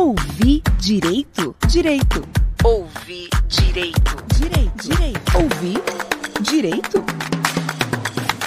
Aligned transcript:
Ouvi 0.00 0.62
direito? 0.78 1.54
Direito. 1.68 2.26
Ouvi 2.64 3.28
direito. 3.46 4.00
Direito. 4.34 4.88
Direito. 4.88 5.36
Ouvi 5.36 5.74
direito? 6.40 7.04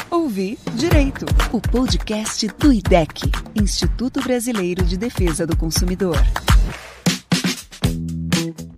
Ouvi 0.09 0.57
direito. 0.73 1.27
O 1.51 1.61
podcast 1.61 2.47
do 2.57 2.73
IDEC, 2.73 3.31
Instituto 3.53 4.19
Brasileiro 4.23 4.83
de 4.83 4.97
Defesa 4.97 5.45
do 5.45 5.55
Consumidor. 5.55 6.17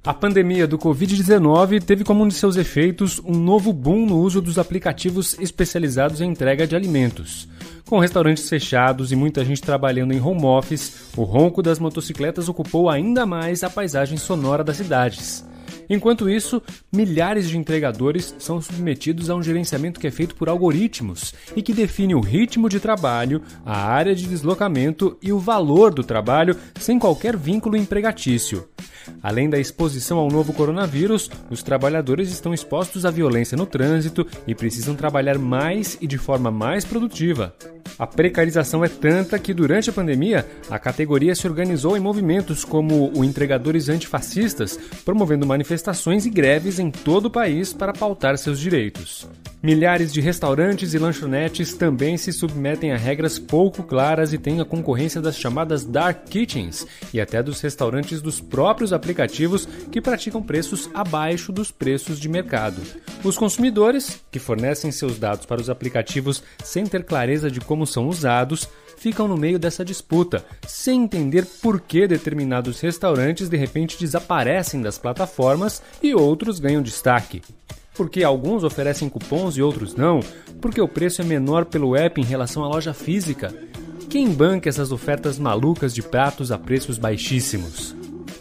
A 0.04 0.14
pandemia 0.14 0.68
do 0.68 0.78
Covid-19 0.78 1.82
teve 1.82 2.04
como 2.04 2.26
um 2.26 2.28
de 2.28 2.34
seus 2.34 2.57
efeitos 2.57 3.21
um 3.23 3.39
novo 3.39 3.71
boom 3.71 4.05
no 4.05 4.20
uso 4.20 4.42
dos 4.42 4.60
aplicativos 4.60 5.39
especializados 5.39 6.20
em 6.20 6.30
entrega 6.30 6.68
de 6.68 6.76
alimentos. 6.76 7.48
Com 7.88 7.99
restaurantes 7.99 8.49
fechados 8.49 9.11
e 9.11 9.15
muita 9.15 9.45
gente 9.45 9.61
trabalhando 9.61 10.11
em 10.11 10.20
home 10.20 10.43
office, 10.43 11.11
o 11.15 11.21
ronco 11.21 11.61
das 11.61 11.77
motocicletas 11.77 12.50
ocupou 12.50 12.89
ainda 12.89 13.27
mais 13.27 13.63
a 13.63 13.69
paisagem 13.69 14.18
sonora 14.18 14.64
das 14.64 14.77
cidades. 14.77 15.46
Enquanto 15.89 16.29
isso, 16.29 16.61
milhares 16.92 17.50
de 17.50 17.57
entregadores 17.57 18.36
são 18.39 18.61
submetidos 18.61 19.29
a 19.29 19.36
um 19.36 19.43
gerenciamento 19.43 20.00
que 20.00 20.07
é 20.07 20.11
feito 20.11 20.36
por 20.36 20.50
algoritmos 20.50 21.33
e 21.55 21.61
que 21.61 21.74
define 21.74 22.15
o 22.15 22.19
ritmo 22.19 22.69
de 22.69 22.79
trabalho, 22.79 23.41
a 23.65 23.86
área 23.88 24.15
de 24.15 24.28
deslocamento 24.28 25.18
e 25.21 25.32
o 25.32 25.39
valor 25.39 25.93
do 25.93 26.04
trabalho 26.04 26.55
sem 26.79 26.97
qualquer 26.97 27.38
vínculo 27.38 27.78
empregatício. 27.78 28.68
Além 29.21 29.50
da 29.50 29.60
exposição 29.60 30.18
ao 30.18 30.29
novo 30.29 30.54
coronavírus, 30.54 31.29
os 31.50 31.61
trabalhadores 31.61 32.31
estão 32.31 32.53
expostos 32.53 33.05
à 33.05 33.11
violência 33.11 33.58
no 33.58 33.66
trânsito 33.66 34.25
e 34.47 34.55
precisam 34.55 34.95
trabalhar 34.95 35.38
mais 35.38 35.97
e 36.02 36.08
de 36.08 36.17
forma 36.17 36.52
mais 36.52 36.83
produtiva. 36.83 37.55
A 37.97 38.05
precarização 38.05 38.83
é 38.83 38.89
tanta 38.89 39.39
que, 39.39 39.53
durante 39.53 39.89
a 39.89 39.94
pandemia, 39.94 40.45
a 40.69 40.77
categoria 40.77 41.33
se 41.33 41.47
organizou 41.47 41.95
em 41.95 42.00
movimentos 42.00 42.66
como 42.66 43.11
o 43.16 43.23
Entregadores 43.23 43.88
Antifascistas, 43.88 44.77
promovendo 45.05 45.45
manifestações 45.45 45.64
e 46.25 46.30
greves 46.30 46.80
em 46.80 46.91
todo 46.91 47.25
o 47.25 47.30
país 47.30 47.73
para 47.73 47.94
pautar 47.94 48.38
seus 48.38 48.59
direitos. 48.59 49.27
Milhares 49.66 50.13
de 50.13 50.21
restaurantes 50.21 50.94
e 50.94 50.99
lanchonetes 50.99 51.73
também 51.73 52.17
se 52.17 52.31
submetem 52.31 52.91
a 52.91 52.97
regras 52.97 53.39
pouco 53.39 53.81
claras 53.81 54.31
e 54.31 54.38
têm 54.38 54.61
a 54.61 54.66
concorrência 54.66 55.19
das 55.19 55.39
chamadas 55.39 55.83
dark 55.83 56.25
kitchens 56.30 56.86
e 57.11 57.19
até 57.19 57.41
dos 57.41 57.61
restaurantes 57.61 58.21
dos 58.21 58.39
próprios 58.39 58.93
aplicativos 58.93 59.67
que 59.91 59.99
praticam 59.99 60.43
preços 60.43 60.88
abaixo 60.93 61.52
dos 61.52 61.71
preços 61.71 62.19
de 62.19 62.30
mercado. 62.30 62.80
Os 63.23 63.39
consumidores, 63.39 64.21
que 64.31 64.38
fornecem 64.38 64.91
seus 64.91 65.17
dados 65.17 65.47
para 65.47 65.61
os 65.61 65.67
aplicativos 65.67 66.43
sem 66.63 66.86
ter 66.86 67.03
clareza 67.03 67.49
de 67.49 67.59
como 67.59 67.88
são 67.88 68.08
usados, 68.08 68.69
ficam 69.06 69.28
no 69.28 69.38
meio 69.38 69.59
dessa 69.59 69.86
disputa, 69.86 70.44
sem 70.66 71.03
entender 71.03 71.45
por 71.61 71.80
que 71.80 72.08
determinados 72.08 72.80
restaurantes 72.80 73.48
de 73.48 73.56
repente 73.56 74.00
desaparecem 74.00 74.81
das 74.81 74.98
plataformas 74.98 75.80
e 76.02 76.16
outros 76.16 76.59
ganham 76.59 76.81
destaque 76.81 77.44
porque 77.94 78.26
alguns 78.26 78.66
oferecem 78.66 79.08
cupons 79.08 79.56
e 79.56 79.61
outros 79.61 79.95
não, 79.95 80.20
porque 80.59 80.81
o 80.81 80.88
preço 80.88 81.22
é 81.22 81.23
menor 81.23 81.64
pelo 81.64 81.95
app 81.95 82.20
em 82.20 82.26
relação 82.26 82.61
à 82.61 82.67
loja 82.67 82.94
física. 82.94 83.56
Quem 84.09 84.28
banca 84.33 84.67
essas 84.67 84.92
ofertas 84.92 85.39
malucas 85.39 85.95
de 85.95 86.02
pratos 86.02 86.52
a 86.52 86.58
preços 86.58 86.98
baixíssimos? 86.98 87.95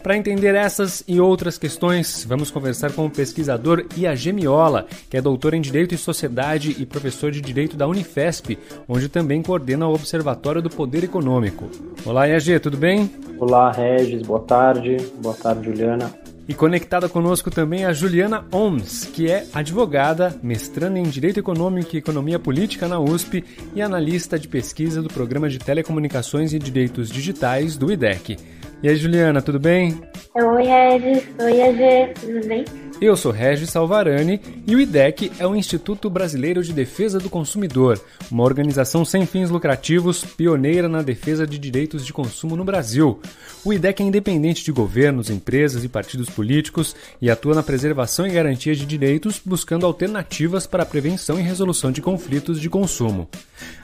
Para 0.05 0.19
entender 0.19 0.55
essas 0.55 1.02
e 1.08 1.19
outras 1.19 1.56
questões, 1.56 2.27
vamos 2.28 2.50
conversar 2.50 2.92
com 2.92 3.06
o 3.06 3.10
pesquisador 3.10 3.86
Iagê 3.97 4.33
Miola, 4.33 4.86
que 5.08 5.16
é 5.16 5.22
doutor 5.22 5.55
em 5.55 5.62
Direito 5.62 5.94
e 5.94 5.98
Sociedade 5.98 6.77
e 6.78 6.84
professor 6.84 7.30
de 7.30 7.41
Direito 7.41 7.74
da 7.74 7.88
Unifesp, 7.88 8.58
onde 8.86 9.08
também 9.08 9.42
coordena 9.42 9.88
o 9.88 9.94
Observatório 9.94 10.61
do 10.61 10.69
Poder 10.69 11.05
Econômico. 11.05 11.70
Olá, 12.05 12.28
Iagê, 12.28 12.61
tudo 12.61 12.77
bem? 12.77 13.11
Olá, 13.38 13.72
Regis, 13.72 14.20
boa 14.20 14.41
tarde. 14.41 14.98
Boa 15.22 15.34
tarde, 15.34 15.64
Juliana. 15.64 16.12
E 16.46 16.52
conectada 16.52 17.08
conosco 17.08 17.50
também 17.50 17.86
a 17.86 17.94
Juliana 17.94 18.44
Oms, 18.52 19.06
que 19.06 19.30
é 19.30 19.46
advogada, 19.55 20.39
mestranda 20.42 20.98
em 20.98 21.05
Direito 21.05 21.40
Econômico 21.40 21.96
e 21.96 21.98
Economia 21.98 22.39
Política 22.39 22.86
na 22.86 23.00
USP 23.00 23.42
e 23.74 23.80
analista 23.80 24.39
de 24.39 24.48
pesquisa 24.48 25.00
do 25.00 25.08
Programa 25.08 25.48
de 25.48 25.58
Telecomunicações 25.58 26.52
e 26.52 26.58
Direitos 26.58 27.08
Digitais 27.08 27.79
do 27.79 27.90
IDEC. 27.90 28.36
E 28.84 28.89
aí, 28.90 28.96
Juliana, 28.96 29.40
tudo 29.40 29.58
bem? 29.58 29.98
Oi, 30.34 30.62
Regis. 30.64 31.27
Oi, 31.40 31.62
AG. 31.62 32.12
Tudo 32.20 32.46
bem? 32.46 32.64
Eu 33.00 33.17
sou 33.17 33.33
Regis 33.33 33.70
Salvarani 33.70 34.40
e 34.67 34.77
o 34.77 34.80
IDEC 34.80 35.33
é 35.39 35.46
o 35.46 35.56
Instituto 35.56 36.08
Brasileiro 36.08 36.62
de 36.62 36.72
Defesa 36.72 37.18
do 37.18 37.28
Consumidor, 37.28 38.00
uma 38.30 38.44
organização 38.44 39.05
sem 39.05 39.27
fins 39.27 39.50
lucrativos 39.50 40.24
pioneira 40.24 40.89
na 40.89 41.02
defesa 41.02 41.46
de 41.46 41.58
direitos 41.58 42.06
de 42.06 42.12
consumo 42.12 42.56
no 42.56 42.64
Brasil. 42.64 43.20
O 43.64 43.73
IDEC 43.73 44.02
é 44.02 44.06
independente 44.06 44.64
de 44.64 44.70
governos, 44.70 45.28
empresas 45.28 45.83
e 45.83 45.89
partidos 45.89 46.30
políticos 46.30 46.94
e 47.20 47.30
atua 47.30 47.55
na 47.55 47.62
preservação 47.62 48.27
e 48.27 48.30
garantia 48.30 48.74
de 48.74 48.86
direitos, 48.86 49.40
buscando 49.44 49.86
alternativas 49.86 50.67
para 50.67 50.84
a 50.84 50.86
prevenção 50.86 51.39
e 51.39 51.42
resolução 51.42 51.90
de 51.90 52.00
conflitos 52.00 52.61
de 52.61 52.70
consumo. 52.70 53.28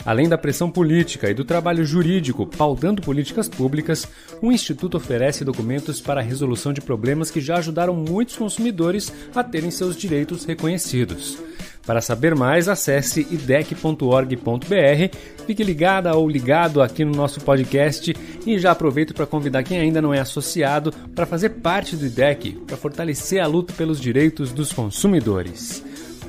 Além 0.04 0.28
da 0.28 0.38
pressão 0.38 0.70
política 0.70 1.30
e 1.30 1.34
do 1.34 1.44
trabalho 1.44 1.84
jurídico 1.84 2.46
pautando 2.46 3.02
políticas 3.02 3.48
públicas, 3.48 4.06
o 4.40 4.52
Instituto 4.52 4.89
oferece 4.96 5.44
documentos 5.44 6.00
para 6.00 6.20
a 6.20 6.24
resolução 6.24 6.72
de 6.72 6.80
problemas 6.80 7.30
que 7.30 7.40
já 7.40 7.56
ajudaram 7.56 7.94
muitos 7.94 8.36
consumidores 8.36 9.12
a 9.34 9.42
terem 9.42 9.70
seus 9.70 9.96
direitos 9.96 10.44
reconhecidos. 10.44 11.38
Para 11.86 12.00
saber 12.00 12.34
mais, 12.34 12.68
acesse 12.68 13.26
idec.org.br, 13.30 15.16
fique 15.46 15.64
ligada 15.64 16.14
ou 16.14 16.28
ligado 16.28 16.82
aqui 16.82 17.04
no 17.04 17.12
nosso 17.12 17.40
podcast 17.40 18.14
e 18.46 18.58
já 18.58 18.70
aproveito 18.70 19.14
para 19.14 19.26
convidar 19.26 19.62
quem 19.62 19.78
ainda 19.78 20.00
não 20.00 20.12
é 20.12 20.20
associado 20.20 20.92
para 21.14 21.26
fazer 21.26 21.50
parte 21.50 21.96
do 21.96 22.06
IDEC, 22.06 22.52
para 22.66 22.76
fortalecer 22.76 23.42
a 23.42 23.46
luta 23.46 23.72
pelos 23.72 24.00
direitos 24.00 24.52
dos 24.52 24.72
consumidores. 24.72 25.82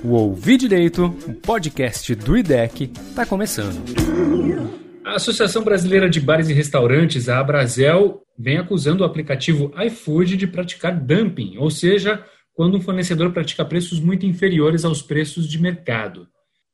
O 0.03 0.13
Ouvir 0.13 0.57
Direito, 0.57 1.05
o 1.27 1.33
podcast 1.33 2.15
do 2.15 2.35
IDEC, 2.35 2.91
está 3.09 3.25
começando. 3.25 4.90
A 5.03 5.15
Associação 5.15 5.63
Brasileira 5.63 6.07
de 6.07 6.19
Bares 6.21 6.47
e 6.47 6.53
Restaurantes, 6.53 7.27
a 7.27 7.39
Abrazel, 7.39 8.21
vem 8.37 8.57
acusando 8.57 9.01
o 9.01 9.05
aplicativo 9.05 9.73
iFood 9.85 10.37
de 10.37 10.45
praticar 10.45 10.97
dumping, 10.97 11.57
ou 11.57 11.71
seja, 11.71 12.23
quando 12.53 12.77
um 12.77 12.81
fornecedor 12.81 13.31
pratica 13.31 13.65
preços 13.65 13.99
muito 13.99 14.27
inferiores 14.27 14.85
aos 14.85 15.01
preços 15.01 15.49
de 15.49 15.59
mercado. 15.59 16.27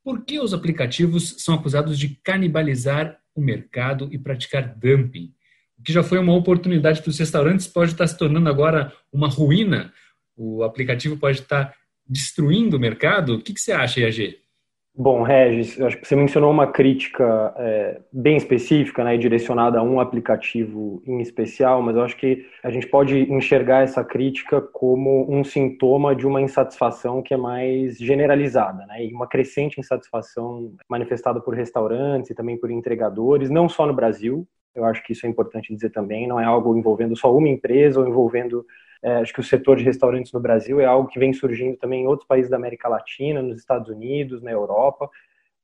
Por 0.03 0.25
que 0.25 0.39
os 0.39 0.53
aplicativos 0.53 1.35
são 1.39 1.55
acusados 1.55 1.97
de 1.97 2.19
canibalizar 2.21 3.17
o 3.33 3.41
mercado 3.41 4.09
e 4.11 4.19
praticar 4.19 4.75
dumping? 4.75 5.33
O 5.79 5.83
que 5.83 5.93
já 5.93 6.03
foi 6.03 6.19
uma 6.19 6.35
oportunidade 6.35 7.01
para 7.01 7.09
os 7.09 7.17
restaurantes 7.17 7.65
pode 7.65 7.91
estar 7.91 8.07
se 8.07 8.17
tornando 8.17 8.49
agora 8.49 8.91
uma 9.11 9.29
ruína. 9.29 9.93
O 10.35 10.63
aplicativo 10.63 11.17
pode 11.17 11.41
estar 11.41 11.73
destruindo 12.05 12.75
o 12.75 12.79
mercado? 12.79 13.35
O 13.35 13.41
que, 13.41 13.53
que 13.53 13.61
você 13.61 13.71
acha, 13.71 14.01
IAG? 14.01 14.37
Bom, 14.99 15.21
Regis, 15.21 15.79
acho 15.79 15.95
que 15.97 16.07
você 16.07 16.15
mencionou 16.15 16.49
uma 16.49 16.65
crítica 16.65 17.53
é, 17.55 18.01
bem 18.11 18.35
específica 18.35 19.03
né, 19.03 19.15
direcionada 19.15 19.77
a 19.77 19.83
um 19.83 19.99
aplicativo 19.99 21.03
em 21.05 21.21
especial, 21.21 21.83
mas 21.83 21.95
eu 21.95 22.01
acho 22.01 22.17
que 22.17 22.47
a 22.63 22.71
gente 22.71 22.87
pode 22.87 23.31
enxergar 23.31 23.83
essa 23.83 24.03
crítica 24.03 24.59
como 24.59 25.31
um 25.31 25.43
sintoma 25.43 26.15
de 26.15 26.25
uma 26.25 26.41
insatisfação 26.41 27.21
que 27.21 27.31
é 27.31 27.37
mais 27.37 27.99
generalizada, 27.99 28.87
né, 28.87 29.05
e 29.05 29.13
uma 29.13 29.27
crescente 29.27 29.79
insatisfação 29.79 30.73
manifestada 30.89 31.39
por 31.39 31.53
restaurantes 31.53 32.31
e 32.31 32.35
também 32.35 32.57
por 32.57 32.71
entregadores, 32.71 33.51
não 33.51 33.69
só 33.69 33.85
no 33.85 33.93
Brasil, 33.93 34.47
eu 34.73 34.83
acho 34.83 35.03
que 35.03 35.13
isso 35.13 35.27
é 35.27 35.29
importante 35.29 35.75
dizer 35.75 35.91
também, 35.91 36.27
não 36.27 36.39
é 36.39 36.45
algo 36.45 36.75
envolvendo 36.75 37.15
só 37.15 37.31
uma 37.35 37.47
empresa 37.47 37.99
ou 37.99 38.07
envolvendo 38.07 38.65
é, 39.03 39.17
acho 39.17 39.33
que 39.33 39.39
o 39.39 39.43
setor 39.43 39.77
de 39.77 39.83
restaurantes 39.83 40.31
no 40.31 40.39
Brasil 40.39 40.79
é 40.79 40.85
algo 40.85 41.07
que 41.07 41.19
vem 41.19 41.33
surgindo 41.33 41.77
também 41.77 42.03
em 42.03 42.07
outros 42.07 42.27
países 42.27 42.49
da 42.49 42.57
América 42.57 42.87
Latina, 42.87 43.41
nos 43.41 43.59
Estados 43.59 43.89
Unidos, 43.89 44.41
na 44.41 44.51
Europa. 44.51 45.09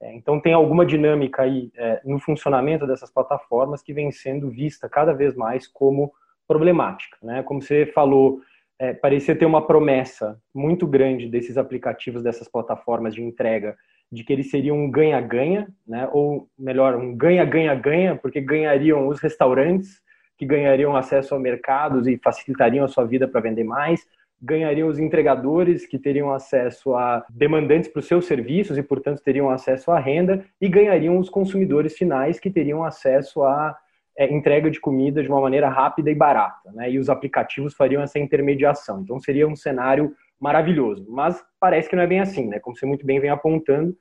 É, 0.02 0.14
então, 0.16 0.40
tem 0.40 0.54
alguma 0.54 0.86
dinâmica 0.86 1.44
aí 1.44 1.72
é, 1.76 2.02
no 2.04 2.20
funcionamento 2.20 2.86
dessas 2.86 3.12
plataformas 3.12 3.82
que 3.82 3.94
vem 3.94 4.12
sendo 4.12 4.50
vista 4.50 4.90
cada 4.90 5.14
vez 5.14 5.36
mais 5.36 5.68
como 5.68 6.12
problemática. 6.48 7.18
Né? 7.24 7.42
Como 7.44 7.62
você 7.62 7.86
falou, 7.86 8.42
é, 8.78 8.94
parecia 8.94 9.36
ter 9.36 9.46
uma 9.46 9.66
promessa 9.66 10.38
muito 10.54 10.86
grande 10.86 11.28
desses 11.30 11.58
aplicativos, 11.58 12.22
dessas 12.22 12.48
plataformas 12.48 13.16
de 13.16 13.24
entrega, 13.24 13.76
de 14.12 14.24
que 14.24 14.34
eles 14.34 14.52
seriam 14.52 14.78
um 14.78 14.92
ganha-ganha, 14.92 15.68
né? 15.88 16.08
ou 16.12 16.48
melhor, 16.60 16.96
um 16.96 17.16
ganha-ganha-ganha, 17.16 18.16
porque 18.16 18.42
ganhariam 18.42 19.08
os 19.08 19.20
restaurantes 19.20 20.03
que 20.38 20.46
ganhariam 20.46 20.96
acesso 20.96 21.36
a 21.36 21.40
mercados 21.40 22.08
e 22.08 22.18
facilitariam 22.18 22.86
a 22.86 22.88
sua 22.88 23.06
vida 23.06 23.28
para 23.28 23.42
vender 23.42 23.64
mais, 23.64 24.06
ganhariam 24.44 24.90
os 24.90 25.00
entregadores 25.00 25.86
que 25.86 25.98
teriam 25.98 26.34
acesso 26.34 26.94
a 26.96 27.26
demandantes 27.30 27.90
para 27.90 28.00
os 28.00 28.08
seus 28.08 28.26
serviços 28.26 28.78
e, 28.78 28.84
portanto, 28.84 29.24
teriam 29.24 29.50
acesso 29.50 29.90
à 29.90 30.00
renda, 30.00 30.44
e 30.60 30.68
ganhariam 30.68 31.18
os 31.18 31.30
consumidores 31.30 31.96
finais 31.98 32.40
que 32.40 32.52
teriam 32.52 32.84
acesso 32.84 33.42
à 33.44 33.78
é, 34.18 34.32
entrega 34.32 34.70
de 34.70 34.82
comida 34.82 35.24
de 35.24 35.30
uma 35.30 35.40
maneira 35.40 35.70
rápida 35.70 36.12
e 36.12 36.16
barata. 36.16 36.72
Né? 36.74 36.92
E 36.92 37.00
os 37.00 37.10
aplicativos 37.10 37.74
fariam 37.74 38.04
essa 38.04 38.20
intermediação. 38.20 39.02
Então, 39.02 39.18
seria 39.18 39.48
um 39.48 39.56
cenário 39.56 40.14
maravilhoso. 40.40 41.06
Mas 41.10 41.42
parece 41.58 41.90
que 41.90 41.96
não 41.96 42.04
é 42.04 42.08
bem 42.08 42.20
assim, 42.20 42.48
né? 42.48 42.60
como 42.60 42.76
você 42.76 42.86
muito 42.86 43.06
bem 43.06 43.22
vem 43.22 43.30
apontando. 43.30 43.96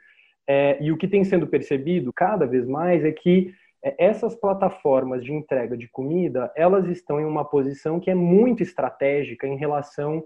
É, 0.48 0.76
e 0.82 0.90
o 0.90 0.96
que 0.96 1.06
tem 1.06 1.22
sendo 1.22 1.46
percebido 1.46 2.12
cada 2.12 2.46
vez 2.46 2.66
mais 2.66 3.04
é 3.04 3.12
que 3.12 3.54
essas 3.82 4.34
plataformas 4.34 5.24
de 5.24 5.32
entrega 5.32 5.76
de 5.76 5.88
comida, 5.88 6.52
elas 6.56 6.86
estão 6.88 7.20
em 7.20 7.24
uma 7.24 7.44
posição 7.44 7.98
que 7.98 8.10
é 8.10 8.14
muito 8.14 8.62
estratégica 8.62 9.46
em 9.46 9.56
relação 9.56 10.24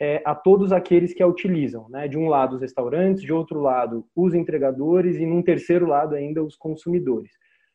é, 0.00 0.22
a 0.24 0.34
todos 0.34 0.72
aqueles 0.72 1.12
que 1.12 1.22
a 1.22 1.26
utilizam. 1.26 1.88
Né? 1.88 2.06
De 2.06 2.18
um 2.18 2.28
lado, 2.28 2.56
os 2.56 2.60
restaurantes, 2.60 3.22
de 3.22 3.32
outro 3.32 3.60
lado, 3.60 4.04
os 4.14 4.34
entregadores 4.34 5.16
e, 5.16 5.26
num 5.26 5.42
terceiro 5.42 5.86
lado, 5.86 6.14
ainda 6.14 6.42
os 6.42 6.56
consumidores. 6.56 7.32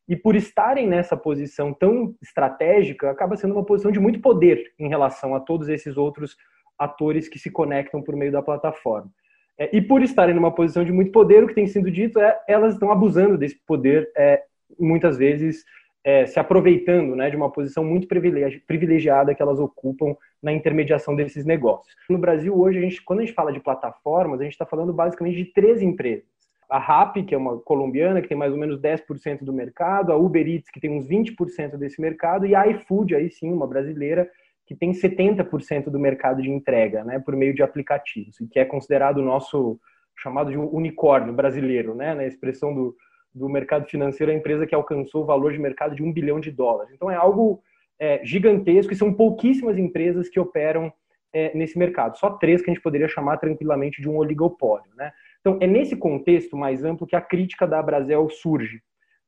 E 0.08 0.16
por 0.16 0.36
estarem 0.36 0.88
nessa 0.88 1.16
posição 1.16 1.74
tão 1.74 2.16
estratégica, 2.22 3.10
acaba 3.10 3.36
sendo 3.36 3.54
uma 3.54 3.66
posição 3.66 3.92
de 3.92 4.00
muito 4.00 4.20
poder 4.20 4.74
em 4.78 4.88
relação 4.88 5.34
a 5.34 5.40
todos 5.40 5.70
esses 5.70 5.98
outros 5.98 6.36
atores 6.78 7.30
que 7.30 7.40
se 7.40 7.50
conectam 7.50 8.02
por 8.02 8.16
meio 8.16 8.32
da 8.32 8.42
plataforma. 8.42 9.10
É, 9.58 9.76
e 9.76 9.82
por 9.82 10.02
estarem 10.02 10.36
numa 10.36 10.54
posição 10.54 10.84
de 10.84 10.92
muito 10.92 11.12
poder, 11.12 11.44
o 11.44 11.48
que 11.48 11.54
tem 11.54 11.68
sido 11.68 11.90
dito 11.90 12.20
é 12.20 12.38
elas 12.48 12.74
estão 12.74 12.92
abusando 12.92 13.38
desse 13.38 13.60
poder, 13.66 14.12
é, 14.18 14.44
muitas 14.80 15.18
vezes 15.18 15.64
é, 16.04 16.25
se 16.25 16.40
aproveitando 16.40 17.16
né, 17.16 17.30
de 17.30 17.36
uma 17.36 17.50
posição 17.50 17.84
muito 17.84 18.08
privilegiada 18.08 19.34
que 19.34 19.42
elas 19.42 19.60
ocupam 19.60 20.16
na 20.42 20.52
intermediação 20.52 21.16
desses 21.16 21.46
negócios. 21.46 21.96
No 22.10 22.18
Brasil, 22.18 22.58
hoje, 22.60 22.80
a 22.80 22.81
gente, 22.81 23.02
quando 23.02 23.20
a 23.20 23.25
gente 23.25 23.34
fala 23.34 23.54
de 23.54 23.62
plataformas, 23.62 24.42
a 24.42 24.44
gente 24.44 24.54
está 24.54 24.66
falando 24.66 24.92
basicamente 24.92 25.38
de 25.38 25.46
três 25.46 25.81
empresas. 25.81 26.25
A 26.70 26.78
RAP, 26.80 27.24
que 27.25 27.36
é 27.36 27.38
uma 27.38 27.60
colombiana, 27.60 28.22
que 28.22 28.28
tem 28.28 28.38
mais 28.38 28.52
ou 28.52 28.58
menos 28.58 28.81
10% 28.81 29.44
do 29.44 29.54
mercado, 29.54 30.12
a 30.12 30.18
Uber 30.18 30.46
Eats, 30.46 30.70
que 30.70 30.80
tem 30.80 30.90
uns 30.90 31.08
20% 31.08 31.78
desse 31.78 32.02
mercado, 32.02 32.46
e 32.46 32.56
a 32.56 32.68
iFood, 32.68 33.16
aí 33.16 33.30
sim, 33.30 33.52
uma 33.52 33.68
brasileira, 33.68 34.30
que 34.66 34.75
tem 34.75 34.92
70% 34.92 35.90
do 35.90 36.00
mercado 36.00 36.42
de 36.42 36.50
entrega, 36.50 37.04
né, 37.04 37.20
por 37.20 37.36
meio 37.36 37.54
de 37.54 37.62
aplicativos, 37.62 38.40
e 38.40 38.48
que 38.48 38.60
é 38.60 38.66
considerado 38.66 39.18
o 39.18 39.24
nosso 39.24 39.80
chamado 40.18 40.52
de 40.52 40.58
unicórnio 40.58 41.34
brasileiro, 41.34 41.94
né, 41.94 42.14
na 42.16 42.25
expressão 42.25 42.74
do, 42.74 42.96
do 43.34 43.50
mercado 43.50 43.86
financeiro, 43.90 44.32
a 44.32 44.36
empresa 44.36 44.66
que 44.66 44.76
alcançou 44.76 45.24
o 45.24 45.26
valor 45.26 45.52
de 45.52 45.60
mercado 45.60 45.96
de 45.96 46.04
um 46.04 46.12
bilhão 46.12 46.40
de 46.40 46.52
dólares. 46.52 46.94
Então 46.94 47.10
é 47.10 47.16
algo 47.16 47.62
é, 48.00 48.24
gigantesco 48.24 48.94
e 48.94 48.96
são 48.96 49.14
pouquíssimas 49.14 49.78
empresas 49.78 50.30
que 50.30 50.40
operam 50.40 50.92
é, 51.34 51.56
nesse 51.56 51.78
mercado. 51.78 52.18
Só 52.18 52.32
três 52.32 52.62
que 52.62 52.70
a 52.70 52.74
gente 52.74 52.84
poderia 52.84 53.08
chamar 53.08 53.38
tranquilamente 53.38 54.02
de 54.02 54.10
um 54.10 54.18
oligopólio. 54.18 54.92
Né? 54.96 55.12
Então 55.40 55.58
é 55.62 55.68
nesse 55.68 55.96
contexto 55.96 56.56
mais 56.56 56.84
amplo 56.84 57.08
que 57.08 57.16
a 57.16 57.22
crítica 57.22 57.66
da 57.66 57.82
Brasel 57.82 58.30
surge. 58.30 58.82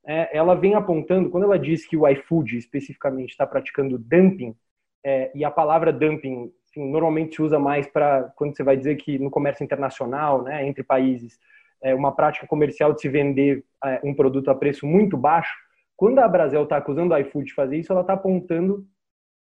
É, 0.05 0.37
ela 0.37 0.53
vem 0.53 0.75
apontando, 0.75 1.31
quando 1.31 1.45
ela 1.45 1.57
diz 1.57 1.85
que 1.85 1.97
o 1.97 2.07
iFood 2.07 2.57
especificamente 2.57 3.31
está 3.31 3.47
praticando 3.47 3.97
dumping, 3.97 4.55
é, 5.03 5.31
e 5.33 5.43
a 5.43 5.51
palavra 5.51 5.91
dumping 5.91 6.51
assim, 6.69 6.91
normalmente 6.91 7.35
se 7.35 7.41
usa 7.41 7.59
mais 7.59 7.87
para 7.87 8.31
quando 8.35 8.55
você 8.55 8.63
vai 8.63 8.75
dizer 8.75 8.95
que 8.95 9.17
no 9.17 9.31
comércio 9.31 9.63
internacional, 9.63 10.43
né, 10.43 10.67
entre 10.67 10.83
países, 10.83 11.39
é, 11.85 11.93
uma 11.93 12.11
prática 12.11 12.47
comercial 12.47 12.93
de 12.93 13.01
se 13.01 13.07
vender 13.07 13.63
é, 13.83 14.01
um 14.03 14.15
produto 14.15 14.49
a 14.49 14.55
preço 14.55 14.87
muito 14.87 15.15
baixo, 15.15 15.55
quando 15.95 16.17
a 16.17 16.27
Brasel 16.27 16.63
está 16.63 16.77
acusando 16.77 17.13
a 17.13 17.21
iFood 17.21 17.45
de 17.45 17.53
fazer 17.53 17.77
isso, 17.77 17.91
ela 17.93 18.01
está 18.01 18.13
apontando 18.13 18.83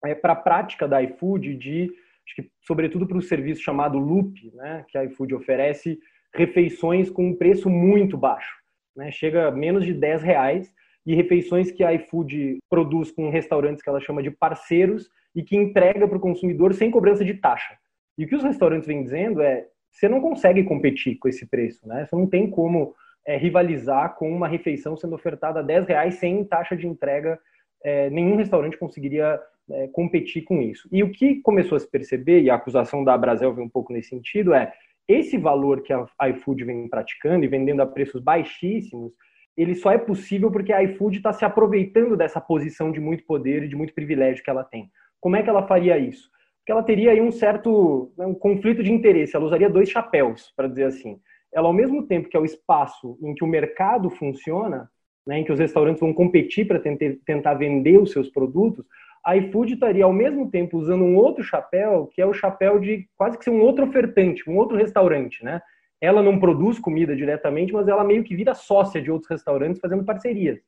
é, 0.05 0.15
para 0.15 0.35
a 0.35 0.37
prática 0.37 0.87
da 0.87 1.03
iFood 1.03 1.57
de, 1.57 1.91
que, 2.37 2.49
sobretudo 2.63 3.05
para 3.05 3.19
o 3.19 3.23
serviço 3.23 3.63
chamado 3.63 3.99
Loop, 3.99 4.33
né, 4.55 4.85
que 4.89 4.97
a 4.97 5.05
iFood 5.05 5.35
oferece 5.35 5.99
refeições 6.33 7.11
com 7.11 7.27
um 7.27 7.37
preço 7.37 7.69
muito 7.69 8.17
baixo, 8.17 8.55
né, 8.97 9.11
chega 9.11 9.49
a 9.49 9.51
menos 9.51 9.85
de 9.85 9.93
10 9.93 10.23
reais, 10.23 10.73
e 11.05 11.15
refeições 11.15 11.73
que 11.73 11.83
a 11.83 11.93
iFood 11.95 12.59
produz 12.69 13.11
com 13.11 13.29
restaurantes 13.29 13.83
que 13.83 13.89
ela 13.89 14.01
chama 14.01 14.23
de 14.23 14.31
parceiros 14.31 15.11
e 15.35 15.43
que 15.43 15.57
entrega 15.57 16.07
para 16.07 16.19
o 16.19 16.21
consumidor 16.21 16.75
sem 16.75 16.91
cobrança 16.91 17.25
de 17.25 17.35
taxa. 17.35 17.77
E 18.17 18.25
o 18.25 18.29
que 18.29 18.37
os 18.37 18.43
restaurantes 18.43 18.87
vêm 18.87 19.03
dizendo 19.03 19.43
é 19.43 19.67
você 19.91 20.09
não 20.09 20.21
consegue 20.21 20.63
competir 20.65 21.19
com 21.19 21.29
esse 21.29 21.47
preço, 21.47 21.87
né? 21.87 22.07
Você 22.07 22.17
não 22.17 22.27
tem 22.27 22.49
como 22.49 22.95
é, 23.27 23.37
rivalizar 23.37 24.15
com 24.17 24.31
uma 24.31 24.49
refeição 24.49 24.97
sendo 24.97 25.15
ofertada 25.15 25.61
a 25.61 25.63
10 25.63 25.87
reais 25.87 26.15
sem 26.17 26.45
taxa 26.45 26.77
de 26.77 26.87
entrega. 26.87 27.39
É, 27.83 28.11
nenhum 28.11 28.37
restaurante 28.37 28.79
conseguiria 28.79 29.41
é, 29.71 29.89
competir 29.89 30.43
com 30.43 30.61
isso. 30.61 30.89
E 30.93 31.03
o 31.03 31.11
que 31.11 31.37
começou 31.43 31.77
a 31.77 31.81
se 31.81 31.91
perceber, 31.91 32.43
e 32.43 32.51
a 32.51 32.55
acusação 32.55 33.05
da 33.05 33.17
Brasel 33.17 33.55
vem 33.55 33.65
um 33.65 33.71
pouco 33.71 33.93
nesse 33.93 34.11
sentido, 34.11 34.55
é 34.55 34.73
esse 35.09 35.37
valor 35.37 35.83
que 35.83 35.93
a 35.93 36.29
iFood 36.29 36.65
vem 36.65 36.89
praticando 36.89 37.45
e 37.45 37.49
vendendo 37.49 37.81
a 37.83 37.87
preços 37.87 38.23
baixíssimos, 38.23 39.13
ele 39.57 39.75
só 39.75 39.91
é 39.91 39.99
possível 39.99 40.51
porque 40.51 40.73
a 40.73 40.83
iFood 40.85 41.17
está 41.17 41.33
se 41.33 41.45
aproveitando 41.45 42.17
dessa 42.17 42.41
posição 42.41 42.93
de 42.93 43.01
muito 43.01 43.25
poder 43.25 43.65
e 43.65 43.69
de 43.69 43.77
muito 43.77 43.93
privilégio 43.93 44.43
que 44.43 44.51
ela 44.51 44.65
tem. 44.65 44.91
Como 45.21 45.37
é 45.37 45.43
que 45.43 45.51
ela 45.51 45.67
faria 45.67 45.99
isso? 45.99 46.31
Que 46.65 46.73
ela 46.73 46.83
teria 46.83 47.13
aí 47.13 47.21
um 47.21 47.31
certo 47.31 48.13
né, 48.17 48.27
um 48.27 48.35
conflito 48.35 48.83
de 48.83 48.93
interesse, 48.93 49.35
ela 49.35 49.45
usaria 49.45 49.69
dois 49.69 49.89
chapéus, 49.89 50.53
para 50.57 50.69
dizer 50.69 50.85
assim. 50.85 51.19
Ela, 51.53 51.67
ao 51.67 51.73
mesmo 51.73 52.07
tempo 52.07 52.29
que 52.29 52.37
é 52.37 52.41
o 52.41 52.45
espaço 52.45 53.19
em 53.23 53.35
que 53.35 53.45
o 53.45 53.49
mercado 53.49 54.09
funciona, 54.11 54.89
né, 55.27 55.39
em 55.39 55.45
que 55.45 55.53
os 55.53 55.59
restaurantes 55.59 56.01
vão 56.01 56.13
competir 56.13 56.67
para 56.67 56.81
tentar 56.81 57.55
vender 57.55 57.99
os 57.99 58.13
seus 58.13 58.29
produtos, 58.29 58.85
a 59.25 59.37
iFood 59.37 59.75
estaria 59.75 60.05
ao 60.05 60.13
mesmo 60.13 60.51
tempo 60.51 60.79
usando 60.79 61.05
um 61.05 61.17
outro 61.17 61.43
chapéu, 61.43 62.07
que 62.07 62.23
é 62.23 62.27
o 62.27 62.33
chapéu 62.33 62.79
de 62.79 63.07
quase 63.17 63.37
que 63.37 63.45
ser 63.45 63.51
um 63.51 63.61
outro 63.61 63.85
ofertante, 63.85 64.49
um 64.49 64.57
outro 64.57 64.77
restaurante, 64.77 65.45
né? 65.45 65.61
Ela 66.01 66.23
não 66.23 66.41
produz 66.41 66.79
comida 66.79 67.15
diretamente, 67.15 67.73
mas 67.73 67.87
ela 67.87 68.03
meio 68.03 68.25
que 68.25 68.35
vira 68.35 68.55
sócia 68.55 69.03
de 69.03 69.11
outros 69.11 69.31
restaurantes 69.31 69.81
fazendo 69.81 70.05
parcerias. 70.05 70.59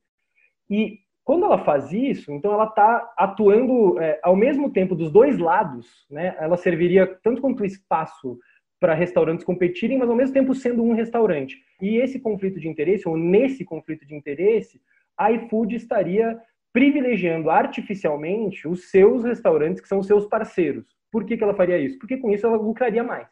E 0.68 0.98
quando 1.24 1.44
ela 1.44 1.58
faz 1.64 1.92
isso, 1.92 2.32
então 2.32 2.52
ela 2.52 2.64
está 2.64 3.12
atuando 3.16 4.00
é, 4.00 4.18
ao 4.22 4.34
mesmo 4.34 4.72
tempo 4.72 4.94
dos 4.94 5.10
dois 5.10 5.38
lados, 5.38 6.04
né? 6.10 6.34
Ela 6.38 6.56
serviria 6.56 7.06
tanto 7.22 7.40
quanto 7.40 7.64
espaço 7.64 8.38
para 8.80 8.94
restaurantes 8.94 9.44
competirem, 9.44 9.98
mas 9.98 10.10
ao 10.10 10.16
mesmo 10.16 10.34
tempo 10.34 10.54
sendo 10.54 10.82
um 10.82 10.92
restaurante. 10.92 11.56
E 11.80 11.98
esse 11.98 12.18
conflito 12.18 12.58
de 12.58 12.68
interesse, 12.68 13.08
ou 13.08 13.16
nesse 13.16 13.64
conflito 13.64 14.04
de 14.04 14.14
interesse, 14.14 14.80
a 15.16 15.30
iFood 15.30 15.76
estaria 15.76 16.36
privilegiando 16.72 17.50
artificialmente 17.50 18.66
os 18.66 18.90
seus 18.90 19.22
restaurantes, 19.22 19.80
que 19.80 19.86
são 19.86 20.00
os 20.00 20.06
seus 20.06 20.26
parceiros. 20.26 20.84
Por 21.12 21.24
que, 21.24 21.36
que 21.36 21.44
ela 21.44 21.54
faria 21.54 21.78
isso? 21.78 21.98
Porque 21.98 22.16
com 22.16 22.30
isso 22.32 22.44
ela 22.46 22.56
lucraria 22.56 23.04
mais. 23.04 23.28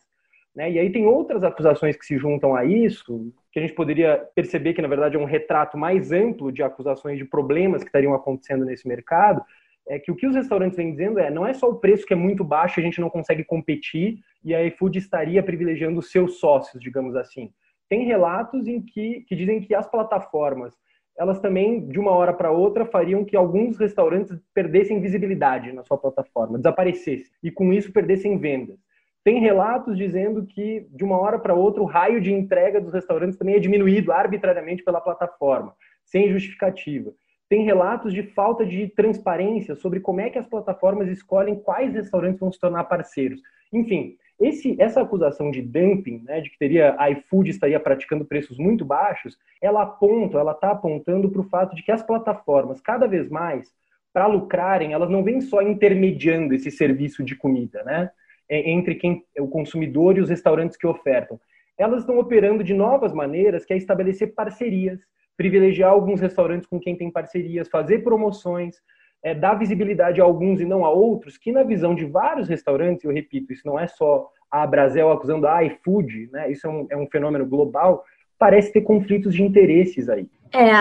Né? 0.54 0.70
E 0.72 0.78
aí 0.78 0.92
tem 0.92 1.06
outras 1.06 1.42
acusações 1.42 1.96
que 1.96 2.04
se 2.04 2.16
juntam 2.16 2.54
a 2.54 2.64
isso, 2.64 3.32
que 3.52 3.58
a 3.58 3.62
gente 3.62 3.74
poderia 3.74 4.16
perceber 4.34 4.74
que, 4.74 4.82
na 4.82 4.88
verdade, 4.88 5.16
é 5.16 5.18
um 5.18 5.24
retrato 5.24 5.76
mais 5.76 6.12
amplo 6.12 6.52
de 6.52 6.62
acusações 6.62 7.18
de 7.18 7.24
problemas 7.24 7.82
que 7.82 7.88
estariam 7.88 8.14
acontecendo 8.14 8.64
nesse 8.64 8.86
mercado, 8.86 9.42
é 9.88 9.98
que 9.98 10.10
o 10.10 10.14
que 10.14 10.26
os 10.26 10.36
restaurantes 10.36 10.76
vêm 10.76 10.92
dizendo 10.92 11.18
é 11.18 11.30
não 11.30 11.46
é 11.46 11.52
só 11.52 11.68
o 11.68 11.76
preço 11.76 12.06
que 12.06 12.12
é 12.12 12.16
muito 12.16 12.44
baixo 12.44 12.78
a 12.78 12.82
gente 12.82 13.00
não 13.00 13.10
consegue 13.10 13.42
competir 13.42 14.20
e 14.44 14.54
a 14.54 14.62
iFood 14.66 14.98
estaria 14.98 15.42
privilegiando 15.42 15.98
os 15.98 16.12
seus 16.12 16.38
sócios, 16.38 16.80
digamos 16.80 17.16
assim. 17.16 17.52
Tem 17.88 18.04
relatos 18.04 18.68
em 18.68 18.80
que, 18.80 19.24
que 19.26 19.34
dizem 19.34 19.60
que 19.60 19.74
as 19.74 19.90
plataformas 19.90 20.74
elas 21.20 21.38
também, 21.38 21.86
de 21.86 21.98
uma 21.98 22.12
hora 22.12 22.32
para 22.32 22.50
outra, 22.50 22.86
fariam 22.86 23.26
que 23.26 23.36
alguns 23.36 23.76
restaurantes 23.76 24.34
perdessem 24.54 25.02
visibilidade 25.02 25.70
na 25.70 25.82
sua 25.82 25.98
plataforma, 25.98 26.56
desaparecessem, 26.56 27.30
e 27.42 27.50
com 27.50 27.74
isso 27.74 27.92
perdessem 27.92 28.38
vendas. 28.38 28.78
Tem 29.22 29.40
relatos 29.40 29.98
dizendo 29.98 30.46
que, 30.46 30.86
de 30.90 31.04
uma 31.04 31.18
hora 31.18 31.38
para 31.38 31.54
outra, 31.54 31.82
o 31.82 31.86
raio 31.86 32.20
de 32.20 32.32
entrega 32.32 32.80
dos 32.80 32.92
restaurantes 32.92 33.36
também 33.36 33.54
é 33.54 33.58
diminuído 33.60 34.12
arbitrariamente 34.12 34.82
pela 34.82 35.00
plataforma, 35.00 35.74
sem 36.04 36.30
justificativa. 36.30 37.12
Tem 37.48 37.64
relatos 37.64 38.14
de 38.14 38.22
falta 38.22 38.64
de 38.64 38.88
transparência 38.88 39.74
sobre 39.74 40.00
como 40.00 40.20
é 40.20 40.30
que 40.30 40.38
as 40.38 40.46
plataformas 40.46 41.08
escolhem 41.08 41.56
quais 41.56 41.92
restaurantes 41.92 42.40
vão 42.40 42.50
se 42.50 42.60
tornar 42.60 42.84
parceiros. 42.84 43.42
Enfim, 43.72 44.16
esse, 44.40 44.80
essa 44.80 45.02
acusação 45.02 45.50
de 45.50 45.60
dumping, 45.60 46.22
né, 46.24 46.40
de 46.40 46.48
que 46.48 46.58
teria 46.58 46.96
a 46.98 47.10
iFood 47.10 47.50
estaria 47.50 47.78
praticando 47.78 48.24
preços 48.24 48.56
muito 48.56 48.86
baixos, 48.86 49.36
ela 49.60 49.82
aponta, 49.82 50.38
ela 50.38 50.52
está 50.52 50.70
apontando 50.70 51.28
para 51.30 51.42
o 51.42 51.48
fato 51.48 51.76
de 51.76 51.82
que 51.82 51.92
as 51.92 52.02
plataformas, 52.02 52.80
cada 52.80 53.06
vez 53.06 53.28
mais, 53.28 53.68
para 54.12 54.26
lucrarem, 54.26 54.92
elas 54.92 55.10
não 55.10 55.22
vêm 55.22 55.40
só 55.40 55.60
intermediando 55.60 56.54
esse 56.54 56.70
serviço 56.70 57.22
de 57.22 57.36
comida, 57.36 57.82
né? 57.84 58.10
É, 58.50 58.68
entre 58.68 58.96
quem 58.96 59.24
o 59.38 59.46
consumidor 59.46 60.18
e 60.18 60.20
os 60.20 60.28
restaurantes 60.28 60.76
que 60.76 60.84
ofertam. 60.84 61.38
Elas 61.78 62.00
estão 62.00 62.18
operando 62.18 62.64
de 62.64 62.74
novas 62.74 63.12
maneiras, 63.12 63.64
que 63.64 63.72
é 63.72 63.76
estabelecer 63.76 64.34
parcerias, 64.34 64.98
privilegiar 65.36 65.92
alguns 65.92 66.20
restaurantes 66.20 66.66
com 66.66 66.80
quem 66.80 66.96
tem 66.96 67.12
parcerias, 67.12 67.68
fazer 67.68 68.00
promoções, 68.00 68.74
é, 69.22 69.34
dar 69.34 69.54
visibilidade 69.54 70.20
a 70.20 70.24
alguns 70.24 70.60
e 70.60 70.64
não 70.64 70.84
a 70.84 70.90
outros, 70.90 71.38
que 71.38 71.52
na 71.52 71.62
visão 71.62 71.94
de 71.94 72.04
vários 72.04 72.48
restaurantes, 72.48 73.04
eu 73.04 73.12
repito, 73.12 73.52
isso 73.52 73.62
não 73.64 73.78
é 73.78 73.86
só 73.86 74.28
a 74.50 74.66
Brasel 74.66 75.12
acusando 75.12 75.46
a 75.46 75.62
iFood, 75.64 76.28
né? 76.32 76.50
isso 76.50 76.66
é 76.66 76.70
um, 76.70 76.86
é 76.90 76.96
um 76.96 77.06
fenômeno 77.06 77.46
global, 77.46 78.04
parece 78.36 78.72
ter 78.72 78.80
conflitos 78.80 79.32
de 79.32 79.44
interesses 79.44 80.08
aí. 80.08 80.26
É, 80.52 80.72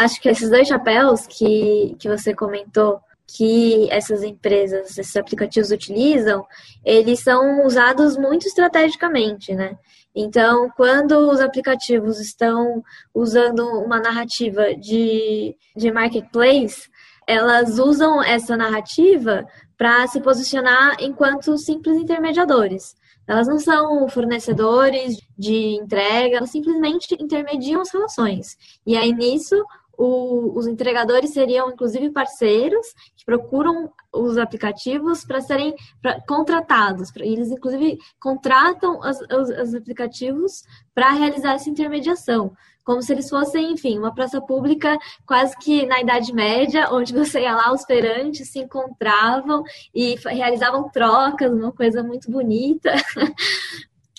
acho 0.00 0.18
que 0.22 0.30
esses 0.30 0.48
dois 0.48 0.66
chapéus 0.66 1.26
que, 1.26 1.94
que 1.98 2.08
você 2.08 2.34
comentou 2.34 3.00
que 3.28 3.86
essas 3.90 4.22
empresas, 4.22 4.96
esses 4.96 5.16
aplicativos 5.16 5.70
utilizam, 5.70 6.46
eles 6.82 7.20
são 7.20 7.66
usados 7.66 8.16
muito 8.16 8.46
estrategicamente, 8.46 9.54
né? 9.54 9.76
Então, 10.14 10.70
quando 10.74 11.30
os 11.30 11.38
aplicativos 11.38 12.18
estão 12.18 12.82
usando 13.14 13.60
uma 13.84 14.00
narrativa 14.00 14.74
de, 14.74 15.54
de 15.76 15.92
marketplace, 15.92 16.88
elas 17.26 17.78
usam 17.78 18.22
essa 18.22 18.56
narrativa 18.56 19.46
para 19.76 20.06
se 20.06 20.20
posicionar 20.20 20.96
enquanto 20.98 21.56
simples 21.58 21.98
intermediadores. 21.98 22.96
Elas 23.28 23.46
não 23.46 23.58
são 23.58 24.08
fornecedores 24.08 25.18
de 25.36 25.76
entrega, 25.76 26.38
elas 26.38 26.50
simplesmente 26.50 27.14
intermediam 27.20 27.82
as 27.82 27.92
relações. 27.92 28.56
E 28.86 28.96
aí, 28.96 29.12
nisso, 29.12 29.62
o, 29.98 30.56
os 30.56 30.68
entregadores 30.68 31.30
seriam, 31.30 31.70
inclusive, 31.70 32.10
parceiros 32.10 32.86
que 33.16 33.24
procuram 33.24 33.90
os 34.12 34.38
aplicativos 34.38 35.24
para 35.24 35.40
serem 35.40 35.74
pra, 36.00 36.20
contratados. 36.20 37.10
Pra, 37.10 37.26
eles, 37.26 37.50
inclusive, 37.50 37.98
contratam 38.20 39.00
os, 39.00 39.20
os, 39.20 39.68
os 39.68 39.74
aplicativos 39.74 40.62
para 40.94 41.10
realizar 41.10 41.54
essa 41.54 41.68
intermediação 41.68 42.52
como 42.84 43.02
se 43.02 43.12
eles 43.12 43.28
fossem, 43.28 43.72
enfim, 43.72 43.98
uma 43.98 44.14
praça 44.14 44.40
pública 44.40 44.96
quase 45.26 45.54
que 45.58 45.84
na 45.84 46.00
Idade 46.00 46.32
Média, 46.32 46.88
onde 46.90 47.12
você 47.12 47.42
ia 47.42 47.54
lá, 47.54 47.70
os 47.70 47.84
feirantes 47.84 48.48
se 48.48 48.60
encontravam 48.60 49.62
e 49.94 50.14
realizavam 50.24 50.88
trocas, 50.88 51.52
uma 51.52 51.70
coisa 51.70 52.02
muito 52.02 52.30
bonita. 52.30 52.94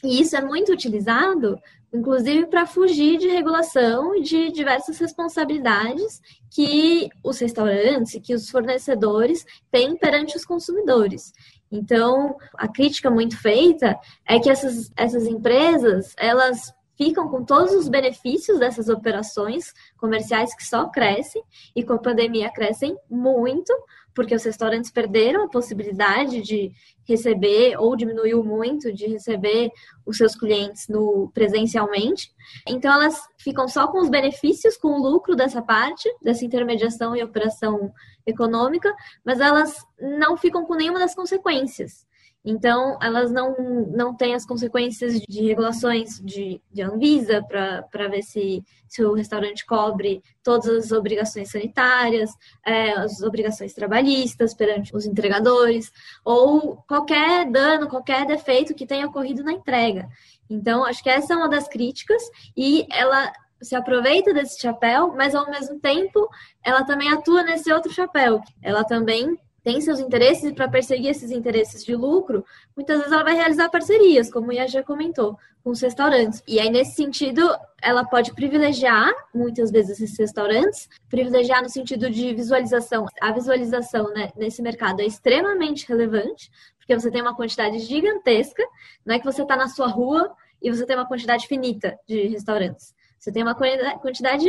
E 0.01 0.21
isso 0.21 0.33
é 0.33 0.41
muito 0.41 0.71
utilizado 0.71 1.59
inclusive 1.93 2.45
para 2.47 2.65
fugir 2.65 3.17
de 3.17 3.27
regulação 3.27 4.15
e 4.15 4.21
de 4.21 4.51
diversas 4.51 4.97
responsabilidades 4.99 6.21
que 6.51 7.09
os 7.23 7.39
restaurantes 7.39 8.13
e 8.13 8.19
que 8.19 8.33
os 8.33 8.49
fornecedores 8.49 9.45
têm 9.71 9.97
perante 9.97 10.37
os 10.37 10.45
consumidores. 10.45 11.31
Então, 11.71 12.35
a 12.55 12.67
crítica 12.67 13.09
muito 13.09 13.37
feita 13.37 13.99
é 14.27 14.39
que 14.39 14.49
essas, 14.49 14.91
essas 14.95 15.25
empresas, 15.25 16.13
elas 16.17 16.73
ficam 16.97 17.29
com 17.29 17.45
todos 17.45 17.73
os 17.73 17.87
benefícios 17.87 18.59
dessas 18.59 18.89
operações 18.89 19.73
comerciais 19.97 20.53
que 20.53 20.65
só 20.65 20.87
crescem 20.89 21.41
e 21.73 21.81
com 21.81 21.93
a 21.93 21.99
pandemia 21.99 22.51
crescem 22.51 22.97
muito, 23.09 23.73
porque 24.19 24.35
os 24.35 24.43
restaurantes 24.43 24.91
perderam 24.91 25.45
a 25.45 25.47
possibilidade 25.47 26.41
de 26.41 26.73
receber 27.07 27.77
ou 27.77 27.95
diminuiu 27.95 28.43
muito 28.43 28.91
de 28.91 29.07
receber 29.07 29.71
os 30.05 30.17
seus 30.17 30.35
clientes 30.35 30.89
no 30.89 31.31
presencialmente. 31.33 32.29
Então 32.67 32.91
elas 32.91 33.29
ficam 33.37 33.65
só 33.69 33.87
com 33.87 34.01
os 34.01 34.09
benefícios, 34.09 34.75
com 34.75 34.89
o 34.89 35.01
lucro 35.01 35.37
dessa 35.37 35.61
parte, 35.61 36.13
dessa 36.21 36.43
intermediação 36.43 37.15
e 37.15 37.23
operação 37.23 37.93
econômica, 38.25 38.93
mas 39.23 39.39
elas 39.39 39.77
não 39.97 40.35
ficam 40.35 40.65
com 40.65 40.75
nenhuma 40.75 40.99
das 40.99 41.15
consequências. 41.15 42.05
Então, 42.43 42.97
elas 43.01 43.31
não, 43.31 43.53
não 43.87 44.15
têm 44.15 44.33
as 44.33 44.45
consequências 44.45 45.19
de 45.19 45.41
regulações 45.41 46.19
de, 46.19 46.61
de 46.71 46.81
Anvisa 46.81 47.43
para 47.43 48.07
ver 48.07 48.21
se, 48.23 48.63
se 48.87 49.03
o 49.03 49.13
restaurante 49.13 49.65
cobre 49.65 50.23
todas 50.41 50.67
as 50.67 50.91
obrigações 50.91 51.51
sanitárias, 51.51 52.31
é, 52.65 52.93
as 52.93 53.21
obrigações 53.21 53.73
trabalhistas 53.73 54.53
perante 54.53 54.95
os 54.95 55.05
entregadores, 55.05 55.91
ou 56.23 56.77
qualquer 56.87 57.49
dano, 57.51 57.89
qualquer 57.89 58.25
defeito 58.25 58.73
que 58.73 58.87
tenha 58.87 59.07
ocorrido 59.07 59.43
na 59.43 59.51
entrega. 59.51 60.07
Então, 60.49 60.85
acho 60.85 61.03
que 61.03 61.09
essa 61.09 61.33
é 61.33 61.37
uma 61.37 61.49
das 61.49 61.67
críticas, 61.67 62.23
e 62.55 62.87
ela 62.89 63.33
se 63.61 63.75
aproveita 63.75 64.33
desse 64.33 64.59
chapéu, 64.61 65.13
mas 65.15 65.35
ao 65.35 65.49
mesmo 65.49 65.79
tempo 65.79 66.29
ela 66.63 66.83
também 66.85 67.11
atua 67.11 67.43
nesse 67.43 67.71
outro 67.71 67.91
chapéu. 67.91 68.41
Ela 68.61 68.85
também 68.85 69.37
tem 69.63 69.81
seus 69.81 69.99
interesses 69.99 70.43
e 70.43 70.53
para 70.53 70.69
perseguir 70.69 71.09
esses 71.09 71.31
interesses 71.31 71.83
de 71.83 71.95
lucro, 71.95 72.45
muitas 72.75 72.97
vezes 72.97 73.11
ela 73.11 73.23
vai 73.23 73.35
realizar 73.35 73.69
parcerias, 73.69 74.31
como 74.31 74.47
o 74.47 74.53
Ia 74.53 74.67
já 74.67 74.83
comentou, 74.83 75.37
com 75.63 75.71
os 75.71 75.81
restaurantes. 75.81 76.41
E 76.47 76.59
aí, 76.59 76.69
nesse 76.69 76.95
sentido, 76.95 77.41
ela 77.81 78.05
pode 78.05 78.33
privilegiar, 78.33 79.11
muitas 79.33 79.71
vezes, 79.71 79.99
esses 79.99 80.17
restaurantes, 80.17 80.89
privilegiar 81.09 81.61
no 81.61 81.69
sentido 81.69 82.09
de 82.09 82.33
visualização. 82.33 83.05
A 83.21 83.31
visualização 83.31 84.13
né, 84.13 84.31
nesse 84.35 84.61
mercado 84.61 85.01
é 85.01 85.05
extremamente 85.05 85.87
relevante, 85.87 86.51
porque 86.77 86.97
você 86.97 87.11
tem 87.11 87.21
uma 87.21 87.35
quantidade 87.35 87.79
gigantesca, 87.79 88.63
não 89.05 89.15
é 89.15 89.19
que 89.19 89.25
você 89.25 89.41
está 89.41 89.55
na 89.55 89.67
sua 89.67 89.87
rua 89.87 90.33
e 90.61 90.71
você 90.71 90.85
tem 90.85 90.95
uma 90.95 91.07
quantidade 91.07 91.47
finita 91.47 91.97
de 92.07 92.27
restaurantes. 92.27 92.93
Você 93.19 93.33
tem 93.33 93.43
uma 93.43 93.53
quantidade, 93.53 94.47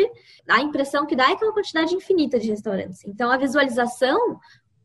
a 0.49 0.61
impressão 0.61 1.05
que 1.05 1.17
dá 1.17 1.31
é 1.31 1.37
que 1.37 1.43
é 1.43 1.47
uma 1.47 1.53
quantidade 1.53 1.93
infinita 1.93 2.39
de 2.39 2.49
restaurantes. 2.51 3.05
Então, 3.05 3.31
a 3.31 3.37
visualização 3.37 4.39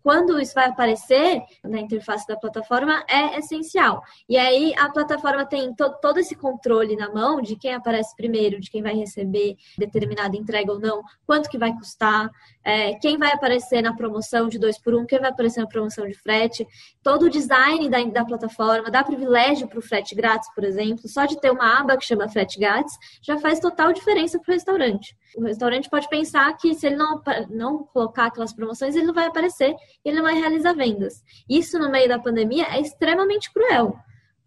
quando 0.05 0.39
isso 0.39 0.53
vai 0.53 0.67
aparecer 0.67 1.41
na 1.63 1.79
interface 1.79 2.27
da 2.27 2.37
plataforma, 2.37 3.03
é 3.09 3.39
essencial. 3.39 4.03
E 4.29 4.37
aí 4.37 4.71
a 4.77 4.87
plataforma 4.87 5.43
tem 5.47 5.73
to 5.73 5.95
todo 5.99 6.19
esse 6.19 6.35
controle 6.35 6.95
na 6.95 7.11
mão 7.11 7.41
de 7.41 7.55
quem 7.55 7.73
aparece 7.73 8.15
primeiro, 8.15 8.59
de 8.59 8.69
quem 8.69 8.83
vai 8.83 8.93
receber 8.93 9.55
determinada 9.75 10.37
entrega 10.37 10.71
ou 10.71 10.79
não, 10.79 11.01
quanto 11.25 11.49
que 11.49 11.57
vai 11.57 11.73
custar, 11.73 12.29
é, 12.63 12.93
quem 12.99 13.17
vai 13.17 13.31
aparecer 13.31 13.81
na 13.81 13.95
promoção 13.95 14.47
de 14.47 14.59
2 14.59 14.77
por 14.77 14.93
1 14.93 14.99
um, 14.99 15.05
quem 15.07 15.19
vai 15.19 15.31
aparecer 15.31 15.61
na 15.61 15.67
promoção 15.67 16.07
de 16.07 16.13
frete, 16.13 16.67
todo 17.01 17.23
o 17.23 17.29
design 17.29 17.89
da, 17.89 18.03
da 18.03 18.25
plataforma, 18.25 18.91
dá 18.91 19.03
privilégio 19.03 19.67
para 19.67 19.79
o 19.79 19.81
frete 19.81 20.13
grátis, 20.13 20.53
por 20.53 20.63
exemplo, 20.63 21.07
só 21.07 21.25
de 21.25 21.41
ter 21.41 21.51
uma 21.51 21.79
aba 21.79 21.97
que 21.97 22.05
chama 22.05 22.29
frete 22.29 22.59
grátis, 22.59 22.95
já 23.23 23.39
faz 23.39 23.59
total 23.59 23.91
diferença 23.91 24.39
para 24.39 24.51
o 24.51 24.53
restaurante. 24.53 25.15
O 25.35 25.43
restaurante 25.43 25.89
pode 25.89 26.07
pensar 26.09 26.55
que 26.57 26.73
se 26.73 26.87
ele 26.87 26.95
não, 26.95 27.21
não 27.49 27.83
colocar 27.83 28.27
aquelas 28.27 28.53
promoções, 28.53 28.95
ele 28.95 29.07
não 29.07 29.13
vai 29.13 29.25
aparecer 29.25 29.75
ele 30.05 30.17
não 30.17 30.23
vai 30.23 30.35
realizar 30.35 30.73
vendas. 30.73 31.23
Isso 31.49 31.79
no 31.79 31.89
meio 31.89 32.07
da 32.07 32.19
pandemia 32.19 32.67
é 32.67 32.79
extremamente 32.79 33.51
cruel, 33.51 33.95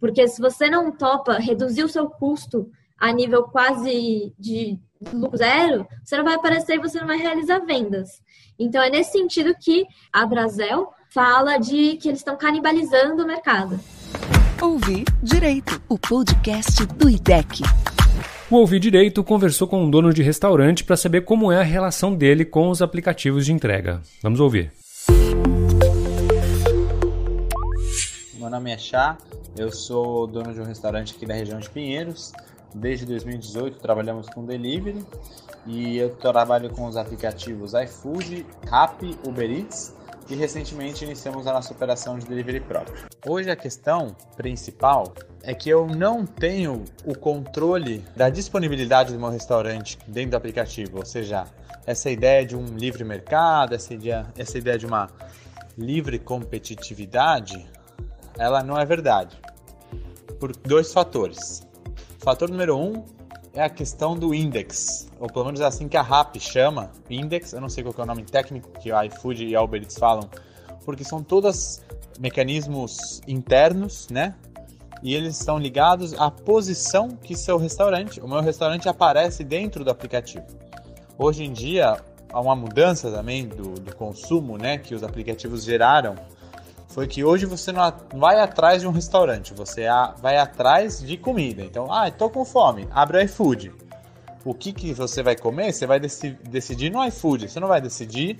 porque 0.01 0.27
se 0.29 0.41
você 0.41 0.71
não 0.71 0.93
topa 0.93 1.39
reduzir 1.39 1.83
o 1.83 1.89
seu 1.89 2.09
custo 2.09 2.71
a 2.97 3.13
nível 3.13 3.43
quase 3.43 4.33
de 4.39 4.79
lucro 5.13 5.37
zero, 5.37 5.87
você 6.05 6.17
não 6.17 6.25
vai 6.25 6.35
aparecer 6.35 6.77
e 6.77 6.81
você 6.81 6.99
não 7.01 7.07
vai 7.07 7.19
realizar 7.19 7.59
vendas. 7.61 8.23
Então 8.59 8.83
é 8.83 8.91
nesse 8.91 9.13
sentido 9.13 9.55
que 9.61 9.85
a 10.13 10.25
Brasel 10.25 10.93
fala 11.11 11.59
de 11.59 11.97
que 11.97 12.09
eles 12.09 12.21
estão 12.21 12.37
canibalizando 12.37 13.23
o 13.23 13.27
mercado. 13.27 13.79
Ouvir 14.61 15.05
Direito, 15.23 15.81
o 15.89 15.97
podcast 15.97 16.85
do 16.87 17.09
IDEC. 17.09 17.63
O 18.51 18.57
Ouvir 18.57 18.81
Direito 18.81 19.23
conversou 19.23 19.69
com 19.69 19.85
um 19.85 19.91
dono 19.91 20.13
de 20.13 20.23
restaurante 20.23 20.83
para 20.83 20.97
saber 20.97 21.21
como 21.21 21.53
é 21.53 21.59
a 21.59 21.63
relação 21.63 22.15
dele 22.15 22.45
com 22.45 22.71
os 22.71 22.83
aplicativos 22.83 23.47
de 23.47 23.53
entrega. 23.53 24.01
Vamos 24.23 24.41
ouvir. 24.41 24.73
Meu 28.39 28.49
nome 28.49 28.71
é 28.71 28.79
Chá, 28.79 29.19
eu 29.57 29.73
sou 29.73 30.25
dono 30.25 30.55
de 30.55 30.61
um 30.61 30.65
restaurante 30.65 31.13
aqui 31.13 31.27
da 31.27 31.35
região 31.35 31.59
de 31.59 31.69
Pinheiros. 31.69 32.33
Desde 32.73 33.05
2018 33.05 33.81
trabalhamos 33.81 34.29
com 34.29 34.47
delivery 34.47 35.05
e 35.67 35.97
eu 35.99 36.15
trabalho 36.15 36.71
com 36.71 36.87
os 36.87 36.97
aplicativos 36.97 37.73
iFood, 37.75 38.47
Rappi, 38.69 39.19
Uber 39.27 39.51
Eats 39.51 39.93
e 40.31 40.37
recentemente 40.37 41.05
iniciamos 41.05 41.49
a 41.49 41.53
nossa 41.53 41.73
operação 41.73 42.17
de 42.17 42.27
delivery 42.27 42.61
próprio. 42.61 43.09
Hoje 43.27 43.51
a 43.51 43.57
questão 43.57 44.15
principal 44.37 45.13
é 45.43 45.53
que 45.53 45.69
eu 45.69 45.89
não 45.89 46.25
tenho 46.25 46.85
o 47.05 47.19
controle 47.19 48.05
da 48.15 48.31
disponibilidade 48.31 49.13
do 49.13 49.19
meu 49.19 49.31
restaurante 49.31 49.99
dentro 50.07 50.31
do 50.31 50.37
aplicativo, 50.37 50.99
ou 50.99 51.05
seja, 51.05 51.45
essa 51.85 52.09
ideia 52.09 52.47
de 52.47 52.55
um 52.55 52.67
livre 52.67 53.03
mercado, 53.03 53.75
essa 53.75 53.93
ideia, 53.93 54.27
essa 54.39 54.57
ideia 54.57 54.79
de 54.79 54.87
uma 54.87 55.11
livre 55.77 56.21
competitividade, 56.21 57.67
ela 58.39 58.63
não 58.63 58.79
é 58.79 58.85
verdade. 58.85 59.37
Por 60.39 60.57
dois 60.57 60.93
fatores. 60.93 61.67
Fator 62.19 62.49
número 62.49 62.79
um 62.79 63.05
é 63.53 63.63
a 63.63 63.69
questão 63.69 64.17
do 64.17 64.33
index, 64.33 65.09
ou 65.19 65.27
pelo 65.27 65.47
menos 65.47 65.61
é 65.61 65.65
assim 65.65 65.89
que 65.89 65.97
a 65.97 66.03
RAP 66.03 66.37
chama, 66.39 66.93
index, 67.11 67.53
eu 67.53 67.61
não 67.61 67.69
sei 67.69 67.83
qual 67.83 67.95
é 67.99 68.03
o 68.03 68.07
nome 68.07 68.23
técnico 68.23 68.71
que 68.79 68.93
a 68.93 69.05
iFood 69.07 69.45
e 69.45 69.57
a 69.57 69.63
Uber 69.63 69.83
Eats 69.83 69.99
falam, 69.99 70.29
porque 70.85 71.03
são 71.03 71.23
todos 71.23 71.81
mecanismos 72.21 73.21
internos, 73.27 74.09
né? 74.09 74.35
E 75.03 75.15
eles 75.15 75.39
estão 75.39 75.59
ligados 75.59 76.13
à 76.15 76.31
posição 76.31 77.09
que 77.09 77.37
seu 77.37 77.57
restaurante, 77.57 78.21
o 78.21 78.29
meu 78.29 78.41
restaurante 78.41 78.89
aparece 78.89 79.45
dentro 79.45 79.85
do 79.85 79.91
aplicativo. 79.91 80.45
Hoje 81.17 81.45
em 81.45 81.53
dia, 81.53 82.01
há 82.33 82.41
uma 82.41 82.55
mudança 82.55 83.11
também 83.11 83.47
do, 83.47 83.75
do 83.75 83.95
consumo, 83.95 84.57
né, 84.57 84.79
que 84.79 84.95
os 84.95 85.03
aplicativos 85.03 85.65
geraram 85.65 86.15
foi 86.89 87.07
que 87.07 87.23
hoje 87.23 87.47
você 87.47 87.71
não 87.71 87.93
vai 88.15 88.41
atrás 88.41 88.81
de 88.81 88.89
um 88.89 88.91
restaurante, 88.91 89.53
você 89.53 89.87
vai 90.21 90.39
atrás 90.39 91.01
de 91.01 91.17
comida. 91.17 91.63
Então, 91.63 91.93
ah, 91.93 92.09
estou 92.09 92.31
com 92.31 92.45
fome, 92.45 92.89
abre 92.91 93.19
o 93.19 93.21
iFood. 93.21 93.73
O 94.45 94.55
que, 94.55 94.73
que 94.73 94.95
você 94.95 95.23
vai 95.23 95.37
comer, 95.37 95.73
você 95.73 95.87
vai 95.87 96.01
decidir 96.01 96.91
no 96.91 97.05
iFood. 97.07 97.49
Você 97.49 97.61
não 97.61 97.69
vai 97.69 97.81
decidir, 97.81 98.39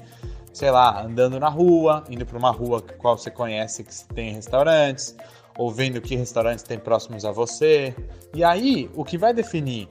sei 0.53 0.71
lá, 0.71 1.03
andando 1.03 1.39
na 1.39 1.49
rua, 1.49 2.05
indo 2.09 2.25
para 2.25 2.39
uma 2.39 2.51
rua 2.51 2.81
qual 2.81 3.19
você 3.19 3.31
conhece 3.31 3.85
que 3.85 4.05
tem 4.15 4.33
restaurantes, 4.33 5.15
ou 5.59 5.71
vendo 5.71 6.01
que 6.01 6.17
restaurantes 6.17 6.65
tem 6.65 6.79
próximos 6.79 7.27
a 7.27 7.33
você. 7.33 7.95
E 8.33 8.43
aí, 8.43 8.91
o 8.95 9.05
que 9.05 9.19
vai 9.19 9.35
definir 9.35 9.89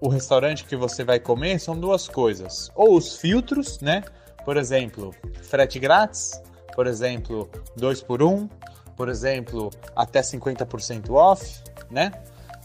o 0.00 0.08
restaurante 0.08 0.64
que 0.64 0.76
você 0.76 1.04
vai 1.04 1.20
comer 1.20 1.58
são 1.58 1.78
duas 1.78 2.08
coisas. 2.08 2.70
Ou 2.74 2.96
os 2.96 3.18
filtros, 3.18 3.78
né? 3.80 4.02
Por 4.44 4.56
exemplo, 4.56 5.14
frete 5.42 5.78
grátis 5.78 6.40
por 6.74 6.86
exemplo, 6.86 7.50
2 7.76 8.02
por 8.02 8.22
1, 8.22 8.28
um, 8.28 8.48
por 8.96 9.08
exemplo, 9.08 9.70
até 9.96 10.20
50% 10.20 11.10
off, 11.10 11.62
né? 11.90 12.12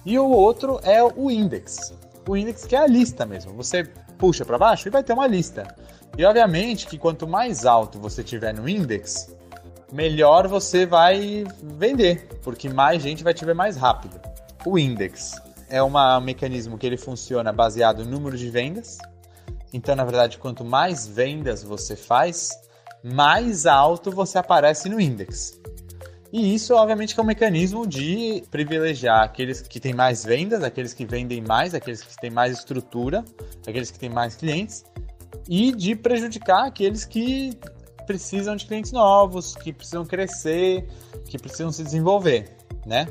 E 0.05 0.19
o 0.19 0.29
outro 0.29 0.79
é 0.83 1.03
o 1.03 1.31
index. 1.31 1.93
O 2.27 2.35
index 2.35 2.65
que 2.65 2.75
é 2.75 2.79
a 2.79 2.88
lista 2.88 3.25
mesmo. 3.25 3.53
Você 3.53 3.83
puxa 4.17 4.45
para 4.45 4.57
baixo 4.57 4.88
e 4.88 4.91
vai 4.91 5.03
ter 5.03 5.13
uma 5.13 5.27
lista. 5.27 5.75
E 6.17 6.24
obviamente 6.24 6.88
que 6.88 6.97
quanto 6.97 7.27
mais 7.27 7.65
alto 7.65 8.00
você 8.00 8.24
tiver 8.24 8.53
no 8.53 8.69
index, 8.69 9.35
melhor 9.91 10.47
você 10.47 10.85
vai 10.85 11.43
vender, 11.62 12.39
porque 12.41 12.69
mais 12.69 13.01
gente 13.01 13.24
vai 13.24 13.33
te 13.33 13.45
ver 13.45 13.55
mais 13.55 13.75
rápido. 13.75 14.19
O 14.65 14.79
index 14.79 15.35
é 15.69 15.81
um 15.81 15.91
mecanismo 16.21 16.77
que 16.77 16.85
ele 16.85 16.97
funciona 16.97 17.51
baseado 17.51 18.03
no 18.03 18.12
número 18.12 18.38
de 18.38 18.50
vendas 18.50 18.97
Então, 19.74 19.95
na 19.95 20.03
verdade, 20.03 20.38
quanto 20.38 20.63
mais 20.63 21.07
vendas 21.07 21.63
você 21.63 21.95
faz, 21.95 22.51
mais 23.13 23.67
alto 23.67 24.09
você 24.09 24.39
aparece 24.39 24.89
no 24.89 25.00
index. 25.00 25.62
E 26.33 26.55
isso, 26.55 26.74
obviamente, 26.74 27.17
é 27.17 27.21
um 27.21 27.25
mecanismo 27.25 27.85
de 27.85 28.43
privilegiar 28.50 29.24
aqueles 29.24 29.62
que 29.62 29.79
têm 29.79 29.93
mais 29.93 30.25
vendas, 30.25 30.63
aqueles 30.63 30.91
que 30.91 31.05
vendem 31.05 31.39
mais, 31.39 31.75
aqueles 31.75 32.01
que 32.01 32.17
têm 32.17 32.31
mais 32.31 32.57
estrutura, 32.57 33.24
aqueles 33.65 33.91
que 33.91 34.00
têm 34.00 34.09
mais 34.09 34.35
clientes, 34.35 34.83
e 35.47 35.71
de 35.71 35.95
prejudicar 35.95 36.65
aqueles 36.65 37.05
que 37.05 37.57
precisam 38.07 38.55
de 38.55 38.65
clientes 38.65 38.91
novos, 38.91 39.55
que 39.55 39.71
precisam 39.71 40.03
crescer, 40.03 40.88
que 41.25 41.38
precisam 41.38 41.71
se 41.71 41.83
desenvolver, 41.83 42.50
né? 42.85 43.07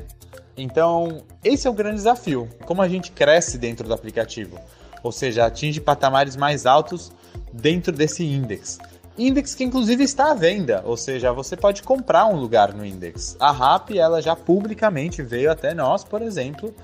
Então, 0.57 1.23
esse 1.43 1.67
é 1.67 1.69
o 1.69 1.73
grande 1.73 1.95
desafio. 1.95 2.49
Como 2.65 2.81
a 2.81 2.87
gente 2.87 3.11
cresce 3.11 3.57
dentro 3.57 3.87
do 3.87 3.93
aplicativo, 3.93 4.59
ou 5.01 5.11
seja, 5.11 5.45
atinge 5.45 5.79
patamares 5.79 6.35
mais 6.35 6.65
altos 6.65 7.11
dentro 7.53 7.93
desse 7.93 8.25
index. 8.25 8.77
Index 9.17 9.55
que 9.55 9.63
inclusive 9.63 10.03
está 10.03 10.31
à 10.31 10.33
venda, 10.33 10.81
ou 10.85 10.97
seja, 10.97 11.31
você 11.31 11.55
pode 11.55 11.81
comprar 11.83 12.25
um 12.25 12.35
lugar 12.35 12.73
no 12.73 12.85
index. 12.85 13.37
A 13.39 13.51
RAP 13.51 13.91
ela 13.91 14.21
já 14.21 14.35
publicamente 14.35 15.21
veio 15.21 15.49
até 15.49 15.73
nós, 15.73 16.03
por 16.03 16.21
exemplo, 16.21 16.75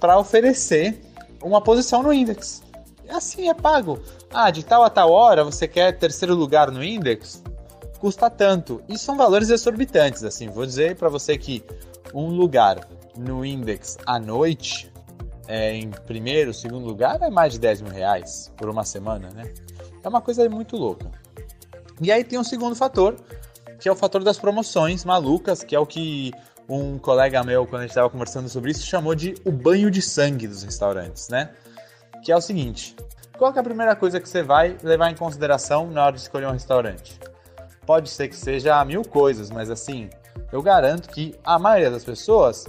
para 0.00 0.18
oferecer 0.18 0.98
uma 1.42 1.60
posição 1.60 2.02
no 2.02 2.12
index. 2.12 2.62
Assim 3.08 3.50
é 3.50 3.54
pago. 3.54 4.00
Ah, 4.32 4.50
de 4.50 4.64
tal 4.64 4.82
a 4.82 4.88
tal 4.88 5.10
hora 5.10 5.44
você 5.44 5.68
quer 5.68 5.98
terceiro 5.98 6.34
lugar 6.34 6.70
no 6.70 6.82
index? 6.82 7.42
Custa 7.98 8.30
tanto. 8.30 8.82
E 8.88 8.98
são 8.98 9.16
valores 9.16 9.50
exorbitantes, 9.50 10.24
assim. 10.24 10.48
Vou 10.48 10.64
dizer 10.64 10.96
para 10.96 11.10
você 11.10 11.36
que 11.36 11.62
um 12.14 12.28
lugar 12.28 12.80
no 13.16 13.44
index 13.44 13.98
à 14.06 14.18
noite, 14.18 14.90
é, 15.46 15.74
em 15.74 15.90
primeiro, 15.90 16.54
segundo 16.54 16.86
lugar, 16.86 17.20
é 17.20 17.28
mais 17.28 17.52
de 17.52 17.58
10 17.58 17.82
mil 17.82 17.92
reais 17.92 18.50
por 18.56 18.70
uma 18.70 18.84
semana, 18.84 19.28
né? 19.30 19.52
É 20.02 20.08
uma 20.08 20.20
coisa 20.20 20.48
muito 20.48 20.76
louca. 20.76 21.10
E 22.00 22.10
aí 22.10 22.24
tem 22.24 22.38
um 22.38 22.44
segundo 22.44 22.74
fator, 22.74 23.16
que 23.78 23.88
é 23.88 23.92
o 23.92 23.96
fator 23.96 24.22
das 24.22 24.38
promoções 24.38 25.04
malucas, 25.04 25.62
que 25.62 25.74
é 25.74 25.78
o 25.78 25.86
que 25.86 26.32
um 26.68 26.98
colega 26.98 27.42
meu, 27.42 27.66
quando 27.66 27.80
a 27.80 27.82
gente 27.82 27.90
estava 27.90 28.08
conversando 28.08 28.48
sobre 28.48 28.70
isso, 28.70 28.86
chamou 28.86 29.14
de 29.14 29.34
o 29.44 29.52
banho 29.52 29.90
de 29.90 30.00
sangue 30.00 30.48
dos 30.48 30.62
restaurantes, 30.62 31.28
né? 31.28 31.50
Que 32.24 32.32
é 32.32 32.36
o 32.36 32.40
seguinte: 32.40 32.96
qual 33.36 33.52
é 33.54 33.58
a 33.58 33.62
primeira 33.62 33.94
coisa 33.94 34.20
que 34.20 34.28
você 34.28 34.42
vai 34.42 34.76
levar 34.82 35.10
em 35.10 35.16
consideração 35.16 35.90
na 35.90 36.06
hora 36.06 36.14
de 36.14 36.22
escolher 36.22 36.46
um 36.46 36.52
restaurante? 36.52 37.18
Pode 37.86 38.08
ser 38.08 38.28
que 38.28 38.36
seja 38.36 38.82
mil 38.84 39.02
coisas, 39.02 39.50
mas 39.50 39.70
assim, 39.70 40.08
eu 40.50 40.62
garanto 40.62 41.08
que 41.08 41.34
a 41.44 41.58
maioria 41.58 41.90
das 41.90 42.04
pessoas, 42.04 42.66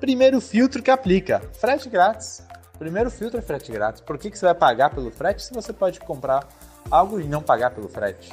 primeiro 0.00 0.40
filtro 0.40 0.82
que 0.82 0.90
aplica, 0.90 1.40
frete 1.52 1.88
grátis. 1.88 2.42
Primeiro 2.78 3.10
filtro 3.10 3.38
é 3.38 3.42
frete 3.42 3.72
grátis. 3.72 4.00
Por 4.00 4.18
que, 4.18 4.30
que 4.30 4.38
você 4.38 4.44
vai 4.44 4.54
pagar 4.54 4.90
pelo 4.90 5.10
frete 5.10 5.42
se 5.42 5.54
você 5.54 5.72
pode 5.72 6.00
comprar 6.00 6.46
algo 6.90 7.20
e 7.20 7.24
não 7.24 7.42
pagar 7.42 7.70
pelo 7.70 7.88
frete? 7.88 8.32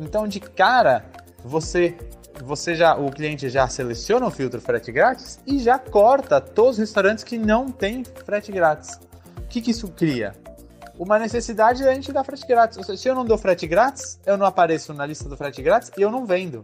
Então, 0.00 0.26
de 0.26 0.40
cara, 0.40 1.04
você 1.44 1.96
você 2.44 2.74
já 2.74 2.94
o 2.96 3.10
cliente 3.10 3.48
já 3.48 3.66
seleciona 3.66 4.26
o 4.26 4.30
filtro 4.30 4.60
frete 4.60 4.92
grátis 4.92 5.40
e 5.46 5.58
já 5.58 5.78
corta 5.78 6.40
todos 6.40 6.72
os 6.72 6.78
restaurantes 6.78 7.24
que 7.24 7.38
não 7.38 7.70
têm 7.70 8.04
frete 8.04 8.52
grátis. 8.52 9.00
O 9.38 9.48
que, 9.48 9.60
que 9.60 9.70
isso 9.70 9.88
cria? 9.88 10.34
Uma 10.98 11.18
necessidade 11.18 11.82
da 11.82 11.94
gente 11.94 12.12
dar 12.12 12.24
frete 12.24 12.46
grátis. 12.46 12.84
Seja, 12.84 12.98
se 12.98 13.08
eu 13.08 13.14
não 13.14 13.24
dou 13.24 13.38
frete 13.38 13.66
grátis, 13.66 14.18
eu 14.26 14.36
não 14.36 14.46
apareço 14.46 14.92
na 14.92 15.06
lista 15.06 15.28
do 15.28 15.36
frete 15.36 15.62
grátis 15.62 15.90
e 15.96 16.02
eu 16.02 16.10
não 16.10 16.26
vendo. 16.26 16.62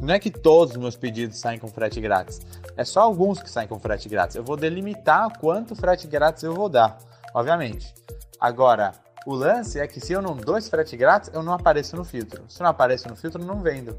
Não 0.00 0.14
é 0.14 0.18
que 0.18 0.30
todos 0.30 0.74
os 0.74 0.80
meus 0.80 0.96
pedidos 0.96 1.38
saem 1.38 1.58
com 1.58 1.68
frete 1.68 2.00
grátis. 2.00 2.40
É 2.76 2.84
só 2.84 3.00
alguns 3.00 3.42
que 3.42 3.50
saem 3.50 3.68
com 3.68 3.78
frete 3.78 4.08
grátis. 4.08 4.36
Eu 4.36 4.44
vou 4.44 4.56
delimitar 4.56 5.38
quanto 5.38 5.74
frete 5.74 6.06
grátis 6.06 6.42
eu 6.42 6.54
vou 6.54 6.68
dar, 6.68 6.98
obviamente. 7.34 7.94
Agora, 8.40 8.92
o 9.26 9.34
lance 9.34 9.78
é 9.78 9.86
que 9.86 10.00
se 10.00 10.12
eu 10.12 10.22
não 10.22 10.34
dou 10.34 10.56
esse 10.56 10.70
frete 10.70 10.96
grátis, 10.96 11.30
eu 11.32 11.42
não 11.42 11.52
apareço 11.52 11.94
no 11.94 12.04
filtro. 12.04 12.42
Se 12.48 12.60
não 12.60 12.70
apareço 12.70 13.08
no 13.08 13.14
filtro, 13.14 13.44
não 13.44 13.60
vendo. 13.60 13.96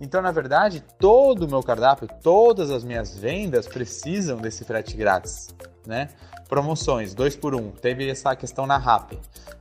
Então, 0.00 0.20
na 0.20 0.32
verdade, 0.32 0.82
todo 0.98 1.44
o 1.44 1.48
meu 1.48 1.62
cardápio, 1.62 2.08
todas 2.22 2.70
as 2.70 2.82
minhas 2.82 3.16
vendas 3.16 3.68
precisam 3.68 4.38
desse 4.38 4.64
frete 4.64 4.96
grátis, 4.96 5.54
né? 5.86 6.08
Promoções, 6.48 7.14
2 7.14 7.36
por 7.36 7.54
1 7.54 7.58
um. 7.58 7.70
Teve 7.70 8.08
essa 8.08 8.34
questão 8.34 8.66
na 8.66 8.76
RAP. 8.76 9.12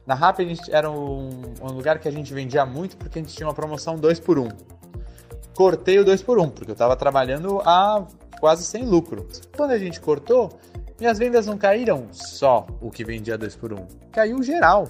Na 0.05 0.15
RAP 0.15 0.39
a 0.39 0.43
gente, 0.43 0.73
era 0.73 0.89
um, 0.89 1.29
um, 1.61 1.71
lugar 1.71 1.99
que 1.99 2.07
a 2.07 2.11
gente 2.11 2.33
vendia 2.33 2.65
muito 2.65 2.97
porque 2.97 3.19
a 3.19 3.21
gente 3.21 3.33
tinha 3.35 3.47
uma 3.47 3.53
promoção 3.53 3.95
2 3.95 4.19
por 4.19 4.39
1 4.39 4.43
um. 4.43 4.49
Cortei 5.55 5.99
o 5.99 6.05
2 6.05 6.23
por 6.23 6.39
1 6.39 6.41
um, 6.43 6.49
porque 6.49 6.71
eu 6.71 6.73
estava 6.73 6.95
trabalhando 6.95 7.61
a 7.63 8.05
quase 8.39 8.63
sem 8.65 8.83
lucro. 8.83 9.27
Quando 9.55 9.71
a 9.71 9.77
gente 9.77 10.01
cortou, 10.01 10.59
minhas 11.03 11.19
vendas 11.19 11.45
não 11.45 11.57
caíram 11.57 12.07
só 12.13 12.65
o 12.79 12.89
que 12.89 13.03
vendia 13.03 13.37
2 13.37 13.57
por 13.57 13.73
1 13.73 13.75
um. 13.75 13.87
Caiu 14.09 14.41
geral. 14.41 14.89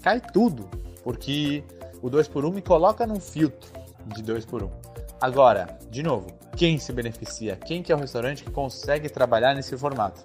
Cai 0.00 0.18
tudo. 0.18 0.66
Porque 1.04 1.62
o 2.00 2.08
2 2.08 2.26
por 2.26 2.42
1 2.42 2.48
um 2.48 2.52
me 2.52 2.62
coloca 2.62 3.06
num 3.06 3.20
filtro 3.20 3.70
de 4.06 4.22
2 4.22 4.46
por 4.46 4.62
1 4.62 4.66
um. 4.66 4.70
Agora, 5.20 5.78
de 5.90 6.02
novo, 6.02 6.32
quem 6.56 6.78
se 6.78 6.90
beneficia? 6.90 7.54
Quem 7.56 7.82
que 7.82 7.92
é 7.92 7.94
o 7.94 7.98
restaurante 7.98 8.44
que 8.44 8.50
consegue 8.50 9.10
trabalhar 9.10 9.54
nesse 9.54 9.76
formato? 9.76 10.24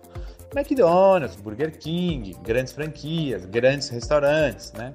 McDonald's, 0.55 1.35
Burger 1.35 1.77
King, 1.77 2.33
grandes 2.41 2.71
franquias, 2.71 3.43
grandes 3.45 3.89
restaurantes, 3.89 4.71
né? 4.71 4.93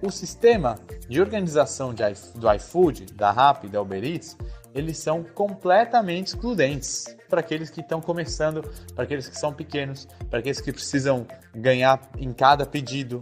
O 0.00 0.10
sistema 0.10 0.78
de 1.10 1.20
organização 1.20 1.92
de, 1.92 2.04
do 2.36 2.50
iFood, 2.54 3.12
da 3.12 3.30
Rappi, 3.30 3.68
da 3.68 3.82
Uber 3.82 4.02
Eats, 4.02 4.34
eles 4.74 4.98
são 4.98 5.22
completamente 5.22 6.28
excludentes 6.28 7.16
para 7.28 7.40
aqueles 7.40 7.70
que 7.70 7.80
estão 7.80 8.00
começando, 8.00 8.62
para 8.94 9.04
aqueles 9.04 9.28
que 9.28 9.38
são 9.38 9.52
pequenos, 9.52 10.06
para 10.30 10.38
aqueles 10.38 10.60
que 10.60 10.72
precisam 10.72 11.26
ganhar 11.54 12.00
em 12.18 12.32
cada 12.32 12.64
pedido. 12.66 13.20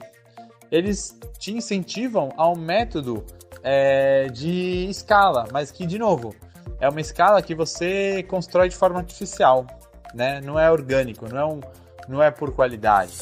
Eles 0.71 1.17
te 1.39 1.53
incentivam 1.53 2.33
a 2.37 2.49
um 2.49 2.57
método 2.57 3.25
é, 3.63 4.29
de 4.29 4.87
escala, 4.89 5.47
mas 5.53 5.71
que, 5.71 5.87
de 5.87 5.99
novo, 5.99 6.35
é 6.81 6.89
uma 6.89 7.01
escala 7.01 7.43
que 7.43 7.55
você 7.55 8.23
constrói 8.25 8.69
de 8.69 8.77
forma 8.77 8.99
artificial, 8.99 9.67
né? 10.15 10.41
Não 10.41 10.59
é 10.59 10.71
orgânico, 10.71 11.29
não 11.29 11.39
é, 11.39 11.45
um, 11.45 11.61
não 12.09 12.23
é 12.23 12.31
por 12.31 12.53
qualidade 12.53 13.19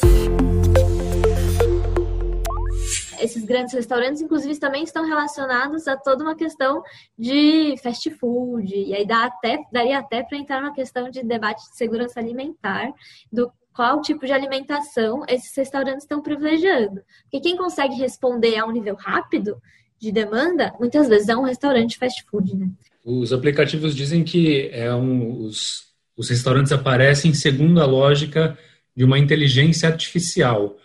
esses 3.21 3.45
grandes 3.45 3.75
restaurantes, 3.75 4.21
inclusive, 4.21 4.59
também 4.59 4.85
estão 4.85 5.07
relacionados 5.07 5.87
a 5.89 5.97
toda 5.97 6.23
uma 6.23 6.35
questão 6.35 6.83
de 7.19 7.75
fast 7.83 8.11
food. 8.11 8.75
E 8.75 8.95
aí 8.95 9.07
dá 9.07 9.25
até, 9.25 9.59
daria 9.73 9.99
até 9.99 10.23
para 10.23 10.39
entrar 10.39 10.61
numa 10.61 10.75
questão 10.75 11.11
de 11.11 11.23
debate 11.23 11.69
de 11.71 11.77
segurança 11.77 12.21
alimentar, 12.21 12.93
do 13.33 13.51
qual 13.73 14.01
tipo 14.01 14.27
de 14.27 14.33
alimentação 14.33 15.25
esses 15.29 15.57
restaurantes 15.57 16.03
estão 16.03 16.21
privilegiando. 16.21 17.01
Porque 17.23 17.41
quem 17.41 17.57
consegue 17.57 17.95
responder 17.95 18.57
a 18.59 18.67
um 18.67 18.73
nível 18.73 18.97
rápido 18.97 19.61
de 20.01 20.11
demanda, 20.11 20.75
muitas 20.79 21.09
vezes 21.09 21.29
é 21.29 21.37
um 21.37 21.45
restaurante 21.45 21.97
fast 21.97 22.25
food, 22.31 22.57
né? 22.57 22.69
Os 23.05 23.33
aplicativos 23.33 23.95
dizem 23.95 24.25
que 24.25 24.69
é 24.73 24.93
um, 24.95 25.41
os, 25.41 25.87
os 26.17 26.29
restaurantes 26.29 26.73
aparecem 26.73 27.33
segundo 27.33 27.81
a 27.81 27.87
lógica 27.87 28.59
de 28.95 29.05
uma 29.05 29.19
inteligência 29.19 29.89
artificial. 29.89 30.77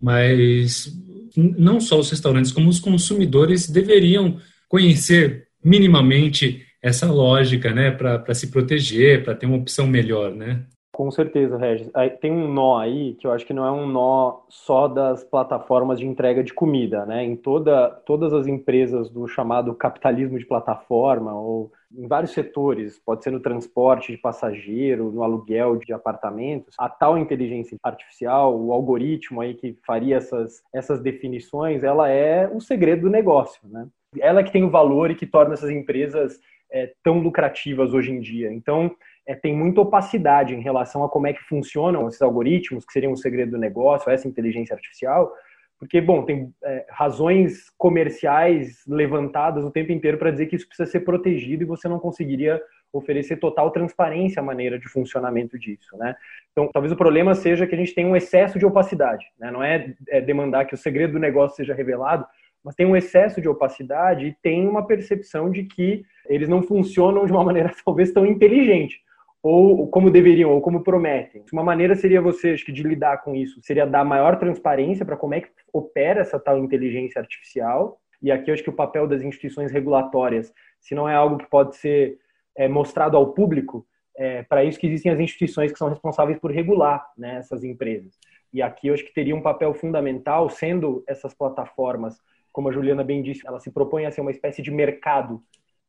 Mas 0.00 0.90
não 1.36 1.80
só 1.80 1.98
os 1.98 2.10
restaurantes, 2.10 2.52
como 2.52 2.68
os 2.68 2.80
consumidores 2.80 3.68
deveriam 3.68 4.36
conhecer 4.68 5.48
minimamente 5.62 6.64
essa 6.82 7.10
lógica, 7.12 7.72
né, 7.72 7.90
para 7.90 8.34
se 8.34 8.50
proteger, 8.50 9.22
para 9.22 9.34
ter 9.34 9.46
uma 9.46 9.58
opção 9.58 9.86
melhor, 9.86 10.34
né? 10.34 10.64
Com 10.92 11.10
certeza, 11.10 11.56
Regis. 11.56 11.90
Tem 12.20 12.30
um 12.30 12.52
nó 12.52 12.78
aí 12.78 13.14
que 13.14 13.26
eu 13.26 13.32
acho 13.32 13.46
que 13.46 13.52
não 13.52 13.64
é 13.64 13.70
um 13.70 13.86
nó 13.86 14.40
só 14.48 14.88
das 14.88 15.24
plataformas 15.24 15.98
de 15.98 16.06
entrega 16.06 16.42
de 16.42 16.52
comida, 16.52 17.06
né? 17.06 17.24
Em 17.24 17.36
toda, 17.36 17.88
todas 18.04 18.32
as 18.32 18.46
empresas 18.46 19.08
do 19.08 19.26
chamado 19.26 19.74
capitalismo 19.74 20.38
de 20.38 20.44
plataforma 20.44 21.32
ou 21.32 21.72
em 21.96 22.06
vários 22.06 22.32
setores, 22.32 22.98
pode 22.98 23.24
ser 23.24 23.30
no 23.30 23.40
transporte 23.40 24.12
de 24.12 24.18
passageiro, 24.18 25.10
no 25.10 25.22
aluguel 25.22 25.76
de 25.76 25.92
apartamentos, 25.92 26.74
a 26.78 26.88
tal 26.88 27.18
inteligência 27.18 27.76
artificial, 27.82 28.58
o 28.58 28.72
algoritmo 28.72 29.40
aí 29.40 29.54
que 29.54 29.76
faria 29.84 30.16
essas, 30.16 30.62
essas 30.72 31.00
definições, 31.00 31.82
ela 31.82 32.08
é 32.08 32.48
o 32.48 32.60
segredo 32.60 33.02
do 33.02 33.10
negócio, 33.10 33.60
né? 33.68 33.86
Ela 34.18 34.42
que 34.42 34.52
tem 34.52 34.64
o 34.64 34.70
valor 34.70 35.10
e 35.10 35.14
que 35.14 35.26
torna 35.26 35.54
essas 35.54 35.70
empresas 35.70 36.40
é, 36.70 36.92
tão 37.02 37.18
lucrativas 37.18 37.92
hoje 37.92 38.10
em 38.10 38.20
dia. 38.20 38.52
Então, 38.52 38.94
é, 39.26 39.34
tem 39.34 39.56
muita 39.56 39.80
opacidade 39.80 40.54
em 40.54 40.60
relação 40.60 41.04
a 41.04 41.08
como 41.08 41.26
é 41.26 41.32
que 41.32 41.42
funcionam 41.42 42.08
esses 42.08 42.22
algoritmos, 42.22 42.84
que 42.84 42.92
seriam 42.92 43.12
o 43.12 43.16
segredo 43.16 43.52
do 43.52 43.58
negócio, 43.58 44.10
essa 44.10 44.26
inteligência 44.26 44.74
artificial, 44.74 45.32
porque, 45.80 45.98
bom, 45.98 46.22
tem 46.22 46.52
é, 46.62 46.86
razões 46.90 47.70
comerciais 47.78 48.84
levantadas 48.86 49.64
o 49.64 49.70
tempo 49.70 49.90
inteiro 49.90 50.18
para 50.18 50.30
dizer 50.30 50.44
que 50.46 50.54
isso 50.54 50.68
precisa 50.68 50.88
ser 50.88 51.00
protegido 51.00 51.62
e 51.62 51.66
você 51.66 51.88
não 51.88 51.98
conseguiria 51.98 52.62
oferecer 52.92 53.36
total 53.36 53.70
transparência 53.70 54.40
à 54.40 54.42
maneira 54.42 54.78
de 54.78 54.86
funcionamento 54.88 55.58
disso, 55.58 55.96
né? 55.96 56.14
Então, 56.52 56.68
talvez 56.70 56.92
o 56.92 56.96
problema 56.96 57.34
seja 57.34 57.66
que 57.66 57.74
a 57.74 57.78
gente 57.78 57.94
tem 57.94 58.04
um 58.04 58.14
excesso 58.14 58.58
de 58.58 58.66
opacidade, 58.66 59.24
né? 59.38 59.50
Não 59.50 59.62
é, 59.62 59.94
é 60.08 60.20
demandar 60.20 60.66
que 60.66 60.74
o 60.74 60.78
segredo 60.78 61.14
do 61.14 61.18
negócio 61.18 61.56
seja 61.56 61.72
revelado, 61.72 62.26
mas 62.62 62.74
tem 62.74 62.84
um 62.84 62.96
excesso 62.96 63.40
de 63.40 63.48
opacidade 63.48 64.26
e 64.26 64.36
tem 64.42 64.68
uma 64.68 64.86
percepção 64.86 65.50
de 65.50 65.64
que 65.64 66.04
eles 66.28 66.48
não 66.48 66.62
funcionam 66.62 67.24
de 67.24 67.32
uma 67.32 67.42
maneira 67.44 67.72
talvez 67.82 68.12
tão 68.12 68.26
inteligente. 68.26 69.00
Ou 69.42 69.88
como 69.88 70.10
deveriam, 70.10 70.50
ou 70.50 70.60
como 70.60 70.82
prometem. 70.82 71.44
Uma 71.52 71.64
maneira 71.64 71.94
seria 71.96 72.20
você, 72.20 72.50
acho 72.50 72.64
que, 72.64 72.72
de 72.72 72.82
lidar 72.82 73.22
com 73.22 73.34
isso, 73.34 73.60
seria 73.62 73.86
dar 73.86 74.04
maior 74.04 74.38
transparência 74.38 75.04
para 75.04 75.16
como 75.16 75.34
é 75.34 75.40
que 75.40 75.48
opera 75.72 76.20
essa 76.20 76.38
tal 76.38 76.58
inteligência 76.58 77.20
artificial. 77.20 78.00
E 78.22 78.30
aqui 78.30 78.50
eu 78.50 78.54
acho 78.54 78.62
que 78.62 78.70
o 78.70 78.74
papel 78.74 79.08
das 79.08 79.22
instituições 79.22 79.72
regulatórias, 79.72 80.52
se 80.78 80.94
não 80.94 81.08
é 81.08 81.14
algo 81.14 81.38
que 81.38 81.48
pode 81.48 81.76
ser 81.76 82.18
é, 82.54 82.68
mostrado 82.68 83.16
ao 83.16 83.32
público, 83.32 83.86
é 84.16 84.42
para 84.42 84.62
isso 84.62 84.78
que 84.78 84.86
existem 84.86 85.10
as 85.10 85.18
instituições 85.18 85.72
que 85.72 85.78
são 85.78 85.88
responsáveis 85.88 86.38
por 86.38 86.50
regular 86.50 87.06
né, 87.16 87.36
essas 87.36 87.64
empresas. 87.64 88.18
E 88.52 88.60
aqui 88.60 88.88
eu 88.88 88.94
acho 88.94 89.04
que 89.04 89.14
teria 89.14 89.34
um 89.34 89.40
papel 89.40 89.72
fundamental, 89.72 90.50
sendo 90.50 91.02
essas 91.06 91.32
plataformas, 91.32 92.18
como 92.52 92.68
a 92.68 92.72
Juliana 92.72 93.02
bem 93.02 93.22
disse, 93.22 93.46
ela 93.46 93.60
se 93.60 93.70
propõe 93.70 94.04
a 94.04 94.10
ser 94.10 94.20
uma 94.20 94.30
espécie 94.30 94.60
de 94.60 94.70
mercado, 94.70 95.42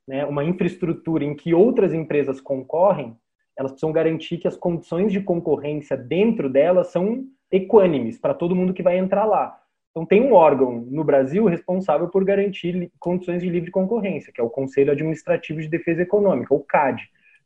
né, 0.08 0.26
uma 0.26 0.44
infraestrutura 0.44 1.26
em 1.26 1.36
que 1.36 1.54
outras 1.54 1.94
empresas 1.94 2.40
concorrem, 2.40 3.18
elas 3.58 3.72
precisam 3.72 3.92
garantir 3.92 4.38
que 4.38 4.48
as 4.48 4.58
condições 4.58 5.12
de 5.12 5.22
concorrência 5.22 5.96
dentro 5.96 6.50
delas 6.50 6.88
são 6.88 7.26
equânimes 7.52 8.18
para 8.18 8.34
todo 8.34 8.56
mundo 8.56 8.74
que 8.74 8.84
vai 8.84 8.98
entrar 8.98 9.26
lá. 9.26 9.58
Então, 9.92 10.06
tem 10.06 10.22
um 10.22 10.34
órgão 10.34 10.86
no 10.90 11.04
Brasil 11.04 11.46
responsável 11.46 12.08
por 12.08 12.24
garantir 12.24 12.90
condições 12.98 13.42
de 13.42 13.50
livre 13.50 13.70
concorrência, 13.70 14.32
que 14.34 14.40
é 14.40 14.44
o 14.44 14.50
Conselho 14.50 14.92
Administrativo 14.92 15.60
de 15.60 15.68
Defesa 15.68 16.02
Econômica, 16.02 16.54
o 16.54 16.62
CAD, 16.62 17.04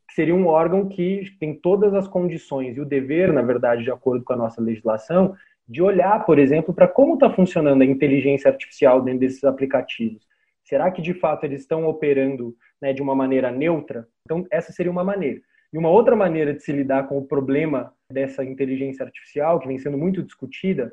que 0.08 0.14
seria 0.14 0.34
um 0.34 0.46
órgão 0.46 0.88
que 0.88 1.24
tem 1.40 1.54
todas 1.54 1.92
as 1.92 2.06
condições 2.06 2.76
e 2.76 2.80
o 2.80 2.84
dever, 2.84 3.32
na 3.32 3.42
verdade, 3.42 3.82
de 3.82 3.90
acordo 3.90 4.24
com 4.24 4.32
a 4.32 4.36
nossa 4.36 4.62
legislação, 4.62 5.34
de 5.68 5.82
olhar, 5.82 6.24
por 6.24 6.38
exemplo, 6.38 6.72
para 6.72 6.86
como 6.86 7.14
está 7.14 7.28
funcionando 7.28 7.82
a 7.82 7.84
inteligência 7.84 8.48
artificial 8.48 9.02
dentro 9.02 9.20
desses 9.20 9.42
aplicativos. 9.42 10.24
Será 10.62 10.90
que, 10.92 11.02
de 11.02 11.14
fato, 11.14 11.44
eles 11.44 11.62
estão 11.62 11.86
operando 11.86 12.56
né, 12.80 12.92
de 12.92 13.02
uma 13.02 13.14
maneira 13.14 13.50
neutra? 13.50 14.06
Então, 14.24 14.46
essa 14.52 14.72
seria 14.72 14.92
uma 14.92 15.02
maneira. 15.02 15.40
E 15.76 15.78
uma 15.78 15.90
outra 15.90 16.16
maneira 16.16 16.54
de 16.54 16.62
se 16.62 16.72
lidar 16.72 17.06
com 17.06 17.18
o 17.18 17.26
problema 17.26 17.92
dessa 18.10 18.42
inteligência 18.42 19.04
artificial, 19.04 19.60
que 19.60 19.68
vem 19.68 19.78
sendo 19.78 19.98
muito 19.98 20.22
discutida, 20.22 20.90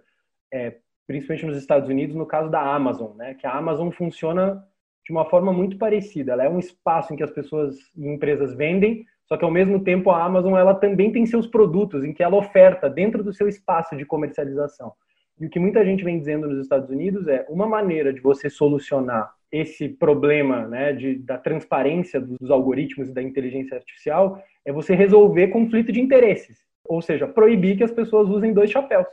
é, 0.52 0.76
principalmente 1.08 1.46
nos 1.46 1.56
Estados 1.56 1.88
Unidos, 1.88 2.14
no 2.18 2.26
caso 2.26 2.52
da 2.52 2.60
Amazon, 2.60 3.16
né? 3.16 3.34
que 3.34 3.48
a 3.48 3.54
Amazon 3.54 3.92
funciona 3.92 4.62
de 5.06 5.14
uma 5.14 5.24
forma 5.24 5.54
muito 5.54 5.78
parecida. 5.78 6.34
Ela 6.34 6.44
é 6.44 6.50
um 6.50 6.60
espaço 6.60 7.14
em 7.14 7.16
que 7.16 7.24
as 7.24 7.32
pessoas 7.32 7.78
e 7.96 8.06
empresas 8.06 8.54
vendem, 8.56 9.06
só 9.26 9.38
que 9.38 9.46
ao 9.46 9.52
mesmo 9.52 9.82
tempo 9.82 10.10
a 10.10 10.22
Amazon 10.22 10.58
ela 10.58 10.76
também 10.76 11.14
tem 11.14 11.26
seus 11.26 11.48
produtos, 11.48 12.04
em 12.04 12.12
que 12.12 12.22
ela 12.22 12.36
oferta 12.36 12.90
dentro 12.90 13.24
do 13.24 13.32
seu 13.32 13.48
espaço 13.48 13.96
de 13.96 14.04
comercialização. 14.04 14.92
E 15.40 15.46
o 15.46 15.50
que 15.50 15.60
muita 15.60 15.86
gente 15.86 16.04
vem 16.04 16.20
dizendo 16.20 16.46
nos 16.46 16.60
Estados 16.60 16.90
Unidos 16.90 17.26
é 17.30 17.46
uma 17.48 17.66
maneira 17.66 18.12
de 18.12 18.20
você 18.20 18.50
solucionar 18.50 19.34
esse 19.50 19.88
problema 19.88 20.68
né, 20.68 20.92
de, 20.92 21.16
da 21.20 21.38
transparência 21.38 22.20
dos 22.20 22.52
algoritmos 22.52 23.08
e 23.08 23.14
da 23.14 23.22
inteligência 23.22 23.78
artificial 23.78 24.44
é 24.66 24.72
você 24.72 24.96
resolver 24.96 25.48
conflito 25.48 25.92
de 25.92 26.02
interesses. 26.02 26.58
Ou 26.86 27.02
seja, 27.02 27.28
proibir 27.28 27.78
que 27.78 27.84
as 27.84 27.92
pessoas 27.92 28.30
usem 28.30 28.54
dois 28.54 28.70
chapéus. 28.70 29.08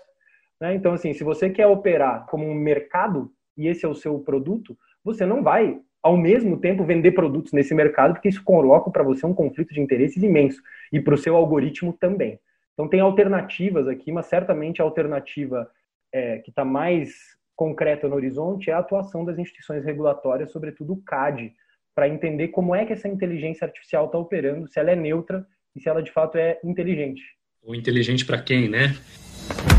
Né? 0.60 0.74
Então, 0.74 0.92
assim, 0.92 1.12
se 1.12 1.24
você 1.24 1.48
quer 1.48 1.66
operar 1.66 2.26
como 2.26 2.46
um 2.46 2.54
mercado 2.54 3.32
e 3.56 3.66
esse 3.66 3.84
é 3.84 3.88
o 3.88 3.94
seu 3.94 4.18
produto, 4.18 4.76
você 5.04 5.24
não 5.24 5.42
vai, 5.42 5.80
ao 6.02 6.16
mesmo 6.16 6.58
tempo, 6.58 6.84
vender 6.84 7.12
produtos 7.12 7.52
nesse 7.52 7.74
mercado, 7.74 8.14
porque 8.14 8.28
isso 8.28 8.44
coloca 8.44 8.90
para 8.90 9.02
você 9.02 9.24
um 9.24 9.34
conflito 9.34 9.72
de 9.72 9.80
interesses 9.80 10.22
imenso 10.22 10.60
e 10.92 11.00
para 11.00 11.14
o 11.14 11.18
seu 11.18 11.36
algoritmo 11.36 11.92
também. 11.92 12.38
Então, 12.74 12.88
tem 12.88 13.00
alternativas 13.00 13.88
aqui, 13.88 14.10
mas 14.10 14.26
certamente 14.26 14.80
a 14.80 14.84
alternativa 14.84 15.70
é, 16.12 16.38
que 16.38 16.50
está 16.50 16.64
mais 16.64 17.38
concreta 17.54 18.08
no 18.08 18.16
horizonte 18.16 18.70
é 18.70 18.72
a 18.72 18.78
atuação 18.78 19.24
das 19.24 19.38
instituições 19.38 19.84
regulatórias, 19.84 20.50
sobretudo 20.50 20.94
o 20.94 21.02
CAD, 21.02 21.54
para 21.94 22.09
entender 22.09 22.48
como 22.48 22.74
é 22.74 22.85
que 22.85 22.92
essa 22.92 23.09
inteligência 23.09 23.66
artificial 23.66 24.07
está 24.07 24.18
operando, 24.18 24.68
se 24.68 24.79
ela 24.79 24.90
é 24.90 24.96
neutra 24.96 25.46
e 25.74 25.81
se 25.81 25.88
ela 25.88 26.03
de 26.03 26.11
fato 26.11 26.37
é 26.37 26.59
inteligente. 26.64 27.22
Ou 27.62 27.74
inteligente 27.74 28.24
para 28.24 28.40
quem, 28.40 28.68
né? 28.68 28.96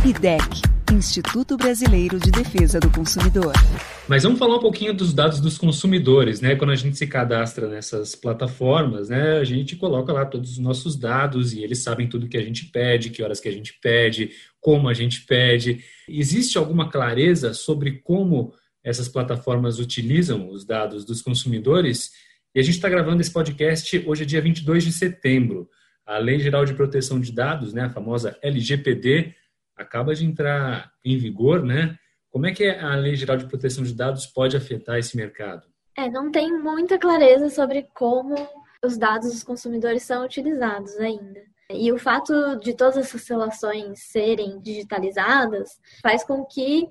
IDEC, 0.05 0.61
Instituto 0.91 1.57
Brasileiro 1.57 2.19
de 2.19 2.29
Defesa 2.31 2.79
do 2.79 2.91
Consumidor. 2.91 3.53
Mas 4.07 4.23
vamos 4.23 4.37
falar 4.37 4.57
um 4.57 4.59
pouquinho 4.59 4.93
dos 4.93 5.13
dados 5.13 5.39
dos 5.39 5.57
consumidores, 5.57 6.41
né? 6.41 6.55
Quando 6.55 6.71
a 6.71 6.75
gente 6.75 6.97
se 6.97 7.07
cadastra 7.07 7.67
nessas 7.67 8.13
plataformas, 8.13 9.09
né? 9.09 9.37
A 9.37 9.43
gente 9.43 9.75
coloca 9.75 10.11
lá 10.11 10.25
todos 10.25 10.51
os 10.51 10.57
nossos 10.57 10.97
dados 10.97 11.53
e 11.53 11.63
eles 11.63 11.79
sabem 11.79 12.09
tudo 12.09 12.27
que 12.27 12.37
a 12.37 12.43
gente 12.43 12.65
pede, 12.65 13.09
que 13.09 13.23
horas 13.23 13.39
que 13.39 13.47
a 13.47 13.51
gente 13.51 13.73
pede, 13.81 14.31
como 14.59 14.89
a 14.89 14.93
gente 14.93 15.21
pede. 15.21 15.83
Existe 16.09 16.57
alguma 16.57 16.89
clareza 16.89 17.53
sobre 17.53 17.99
como 18.03 18.53
essas 18.83 19.07
plataformas 19.07 19.79
utilizam 19.79 20.49
os 20.49 20.65
dados 20.65 21.05
dos 21.05 21.21
consumidores? 21.21 22.11
E 22.53 22.59
a 22.59 22.63
gente 22.63 22.75
está 22.75 22.89
gravando 22.89 23.21
esse 23.21 23.31
podcast 23.31 24.03
hoje 24.07 24.23
é 24.23 24.25
dia 24.25 24.41
22 24.41 24.83
de 24.83 24.91
setembro. 24.91 25.69
A 26.05 26.17
Lei 26.17 26.39
Geral 26.39 26.65
de 26.65 26.73
Proteção 26.73 27.19
de 27.19 27.31
Dados, 27.31 27.73
né, 27.73 27.83
a 27.83 27.89
famosa 27.89 28.37
LGPD, 28.41 29.33
acaba 29.77 30.13
de 30.13 30.25
entrar 30.25 30.91
em 31.05 31.17
vigor, 31.17 31.63
né? 31.63 31.97
Como 32.29 32.45
é 32.45 32.51
que 32.51 32.65
a 32.65 32.95
Lei 32.95 33.15
Geral 33.15 33.37
de 33.37 33.45
Proteção 33.45 33.83
de 33.83 33.93
Dados 33.93 34.25
pode 34.25 34.55
afetar 34.55 34.97
esse 34.97 35.17
mercado? 35.17 35.67
É, 35.97 36.09
não 36.09 36.31
tem 36.31 36.57
muita 36.57 36.97
clareza 36.97 37.49
sobre 37.49 37.87
como 37.93 38.35
os 38.83 38.97
dados 38.97 39.31
dos 39.31 39.43
consumidores 39.43 40.03
são 40.03 40.25
utilizados 40.25 40.97
ainda. 40.97 41.41
E 41.69 41.91
o 41.91 41.97
fato 41.97 42.55
de 42.57 42.73
todas 42.73 42.97
essas 42.97 43.27
relações 43.27 43.99
serem 44.03 44.59
digitalizadas 44.61 45.79
faz 46.01 46.23
com 46.23 46.45
que 46.45 46.87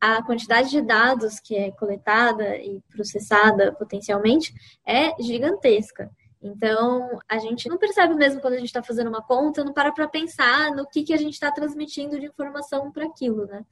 a 0.00 0.22
quantidade 0.22 0.70
de 0.70 0.82
dados 0.82 1.40
que 1.40 1.56
é 1.56 1.70
coletada 1.70 2.56
e 2.56 2.80
processada 2.90 3.72
potencialmente 3.72 4.54
é 4.86 5.14
gigantesca. 5.22 6.10
Então, 6.42 7.18
a 7.28 7.38
gente 7.38 7.68
não 7.68 7.78
percebe 7.78 8.14
mesmo 8.14 8.40
quando 8.40 8.54
a 8.54 8.58
gente 8.58 8.66
está 8.66 8.82
fazendo 8.82 9.08
uma 9.08 9.22
conta, 9.22 9.64
não 9.64 9.72
para 9.72 9.90
para 9.90 10.06
pensar 10.06 10.70
no 10.70 10.86
que, 10.86 11.02
que 11.02 11.12
a 11.12 11.16
gente 11.16 11.34
está 11.34 11.50
transmitindo 11.50 12.20
de 12.20 12.26
informação 12.26 12.92
para 12.92 13.06
aquilo, 13.06 13.46
né? 13.46 13.64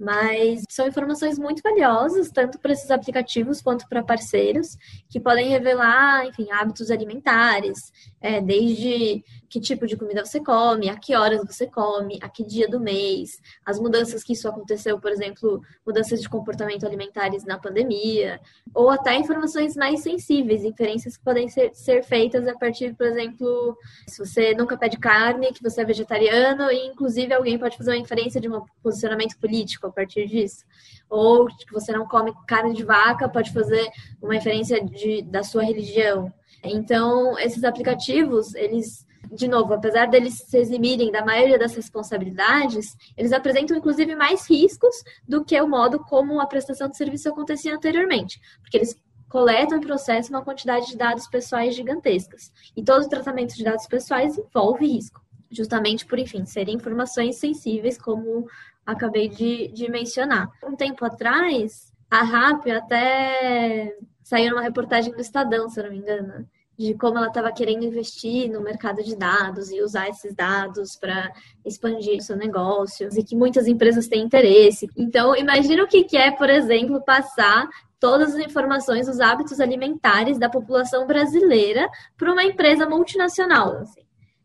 Mas 0.00 0.62
são 0.70 0.88
informações 0.88 1.38
muito 1.38 1.60
valiosas, 1.62 2.30
tanto 2.30 2.58
para 2.58 2.72
esses 2.72 2.90
aplicativos 2.90 3.60
quanto 3.60 3.86
para 3.86 4.02
parceiros, 4.02 4.78
que 5.10 5.20
podem 5.20 5.48
revelar, 5.48 6.26
enfim, 6.26 6.50
hábitos 6.50 6.90
alimentares, 6.90 7.92
é, 8.18 8.40
desde 8.40 9.22
que 9.50 9.60
tipo 9.60 9.86
de 9.86 9.96
comida 9.96 10.24
você 10.24 10.40
come, 10.40 10.88
a 10.88 10.96
que 10.96 11.14
horas 11.14 11.44
você 11.44 11.66
come, 11.66 12.18
a 12.22 12.28
que 12.28 12.44
dia 12.44 12.68
do 12.68 12.80
mês, 12.80 13.40
as 13.66 13.78
mudanças 13.78 14.22
que 14.22 14.32
isso 14.32 14.48
aconteceu, 14.48 14.98
por 14.98 15.10
exemplo, 15.10 15.60
mudanças 15.84 16.22
de 16.22 16.28
comportamento 16.28 16.86
alimentares 16.86 17.44
na 17.44 17.58
pandemia, 17.58 18.40
ou 18.72 18.88
até 18.88 19.16
informações 19.16 19.76
mais 19.76 20.00
sensíveis, 20.00 20.64
inferências 20.64 21.16
que 21.16 21.24
podem 21.24 21.48
ser, 21.48 21.74
ser 21.74 22.04
feitas 22.04 22.46
a 22.46 22.56
partir, 22.56 22.94
por 22.94 23.06
exemplo, 23.06 23.76
se 24.06 24.24
você 24.24 24.54
nunca 24.54 24.78
pede 24.78 24.96
carne, 24.96 25.52
que 25.52 25.62
você 25.62 25.82
é 25.82 25.84
vegetariano, 25.84 26.70
e 26.70 26.86
inclusive 26.86 27.34
alguém 27.34 27.58
pode 27.58 27.76
fazer 27.76 27.90
uma 27.90 27.98
inferência 27.98 28.40
de 28.40 28.48
um 28.48 28.64
posicionamento 28.82 29.36
político 29.38 29.89
a 29.90 29.92
partir 29.92 30.26
disso. 30.26 30.64
Ou 31.08 31.46
que 31.46 31.72
você 31.72 31.92
não 31.92 32.06
come 32.06 32.32
carne 32.46 32.74
de 32.74 32.84
vaca, 32.84 33.28
pode 33.28 33.52
fazer 33.52 33.88
uma 34.22 34.32
referência 34.32 34.82
de, 34.84 35.22
da 35.22 35.42
sua 35.42 35.62
religião. 35.62 36.32
Então, 36.64 37.38
esses 37.38 37.64
aplicativos, 37.64 38.54
eles, 38.54 39.06
de 39.32 39.48
novo, 39.48 39.74
apesar 39.74 40.06
deles 40.06 40.34
se 40.46 40.58
eximirem 40.58 41.10
da 41.10 41.24
maioria 41.24 41.58
das 41.58 41.74
responsabilidades, 41.74 42.96
eles 43.16 43.32
apresentam 43.32 43.76
inclusive 43.76 44.14
mais 44.14 44.48
riscos 44.48 44.94
do 45.26 45.44
que 45.44 45.60
o 45.60 45.68
modo 45.68 45.98
como 46.00 46.40
a 46.40 46.46
prestação 46.46 46.88
de 46.88 46.96
serviço 46.96 47.28
acontecia 47.28 47.74
anteriormente, 47.74 48.40
porque 48.62 48.76
eles 48.76 48.94
coletam 49.30 49.78
e 49.78 49.80
processam 49.80 50.36
uma 50.36 50.44
quantidade 50.44 50.88
de 50.88 50.96
dados 50.96 51.26
pessoais 51.28 51.74
gigantescas. 51.74 52.52
E 52.76 52.82
todo 52.82 53.08
tratamento 53.08 53.54
de 53.54 53.62
dados 53.62 53.86
pessoais 53.86 54.36
envolve 54.36 54.84
risco, 54.84 55.20
justamente 55.50 56.04
por, 56.04 56.18
enfim, 56.18 56.44
serem 56.44 56.74
informações 56.74 57.36
sensíveis, 57.36 57.96
como 57.96 58.46
acabei 58.90 59.28
de, 59.28 59.68
de 59.68 59.90
mencionar. 59.90 60.48
Um 60.64 60.76
tempo 60.76 61.04
atrás, 61.04 61.92
a 62.10 62.22
RAP 62.22 62.66
até 62.68 63.96
saiu 64.22 64.50
numa 64.50 64.62
reportagem 64.62 65.12
do 65.12 65.20
Estadão, 65.20 65.68
se 65.68 65.80
eu 65.80 65.84
não 65.84 65.90
me 65.90 65.98
engano, 65.98 66.46
de 66.78 66.94
como 66.94 67.18
ela 67.18 67.26
estava 67.26 67.52
querendo 67.52 67.84
investir 67.84 68.50
no 68.50 68.62
mercado 68.62 69.02
de 69.02 69.14
dados 69.14 69.70
e 69.70 69.82
usar 69.82 70.08
esses 70.08 70.34
dados 70.34 70.96
para 70.96 71.30
expandir 71.64 72.22
seu 72.22 72.36
negócio 72.36 73.08
e 73.14 73.22
que 73.22 73.36
muitas 73.36 73.66
empresas 73.66 74.08
têm 74.08 74.22
interesse. 74.22 74.88
Então, 74.96 75.36
imagina 75.36 75.82
o 75.82 75.86
que 75.86 76.06
é, 76.16 76.30
por 76.30 76.48
exemplo, 76.48 77.02
passar 77.02 77.68
todas 78.00 78.34
as 78.34 78.40
informações 78.46 79.06
dos 79.06 79.20
hábitos 79.20 79.60
alimentares 79.60 80.38
da 80.38 80.48
população 80.48 81.06
brasileira 81.06 81.86
para 82.16 82.32
uma 82.32 82.42
empresa 82.42 82.88
multinacional. 82.88 83.76
Assim. 83.76 84.00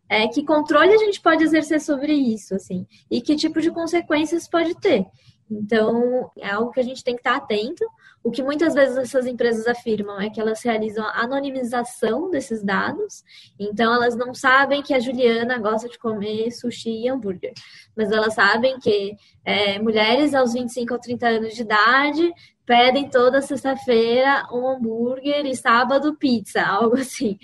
É, 0.08 0.28
que 0.28 0.46
controle 0.46 0.94
a 0.94 0.98
gente 0.98 1.20
pode 1.20 1.44
exercer 1.44 1.82
sobre 1.82 2.14
isso, 2.14 2.54
assim, 2.54 2.86
e 3.10 3.22
que 3.22 3.36
tipo 3.36 3.60
de 3.60 3.72
consequências 3.72 4.48
pode 4.48 4.76
ter. 4.76 5.06
Então, 5.50 6.32
é 6.38 6.50
algo 6.50 6.72
que 6.72 6.80
a 6.80 6.84
gente 6.84 7.04
tem 7.04 7.16
que 7.16 7.22
estar 7.22 7.36
atento. 7.36 7.86
O 8.24 8.32
que 8.32 8.42
muitas 8.42 8.74
vezes 8.74 8.98
essas 8.98 9.28
empresas 9.28 9.68
afirmam 9.68 10.20
é 10.20 10.30
que 10.30 10.42
elas 10.42 10.64
realizam 10.64 11.06
a 11.06 11.22
anonimização 11.22 12.32
desses 12.32 12.64
dados. 12.64 13.24
Então, 13.60 13.94
elas 13.94 14.16
não 14.16 14.34
sabem 14.34 14.82
que 14.82 14.94
a 14.94 15.00
Juliana 15.00 15.60
gosta 15.60 15.88
de 15.88 16.00
comer 16.00 16.50
sushi 16.52 17.04
e 17.04 17.10
hambúrguer. 17.10 17.54
Mas 17.96 18.12
elas 18.12 18.34
sabem 18.34 18.80
que 18.80 19.16
é, 19.44 19.78
mulheres 19.78 20.34
aos 20.34 20.54
25 20.54 20.94
ou 20.94 21.00
30 21.00 21.28
anos 21.28 21.54
de 21.54 21.62
idade 21.62 22.34
pedem 22.66 23.10
toda 23.10 23.42
sexta-feira 23.42 24.48
um 24.52 24.68
hambúrguer 24.68 25.46
e 25.46 25.56
sábado 25.56 26.16
pizza, 26.16 26.62
algo 26.66 26.98
assim. 26.98 27.38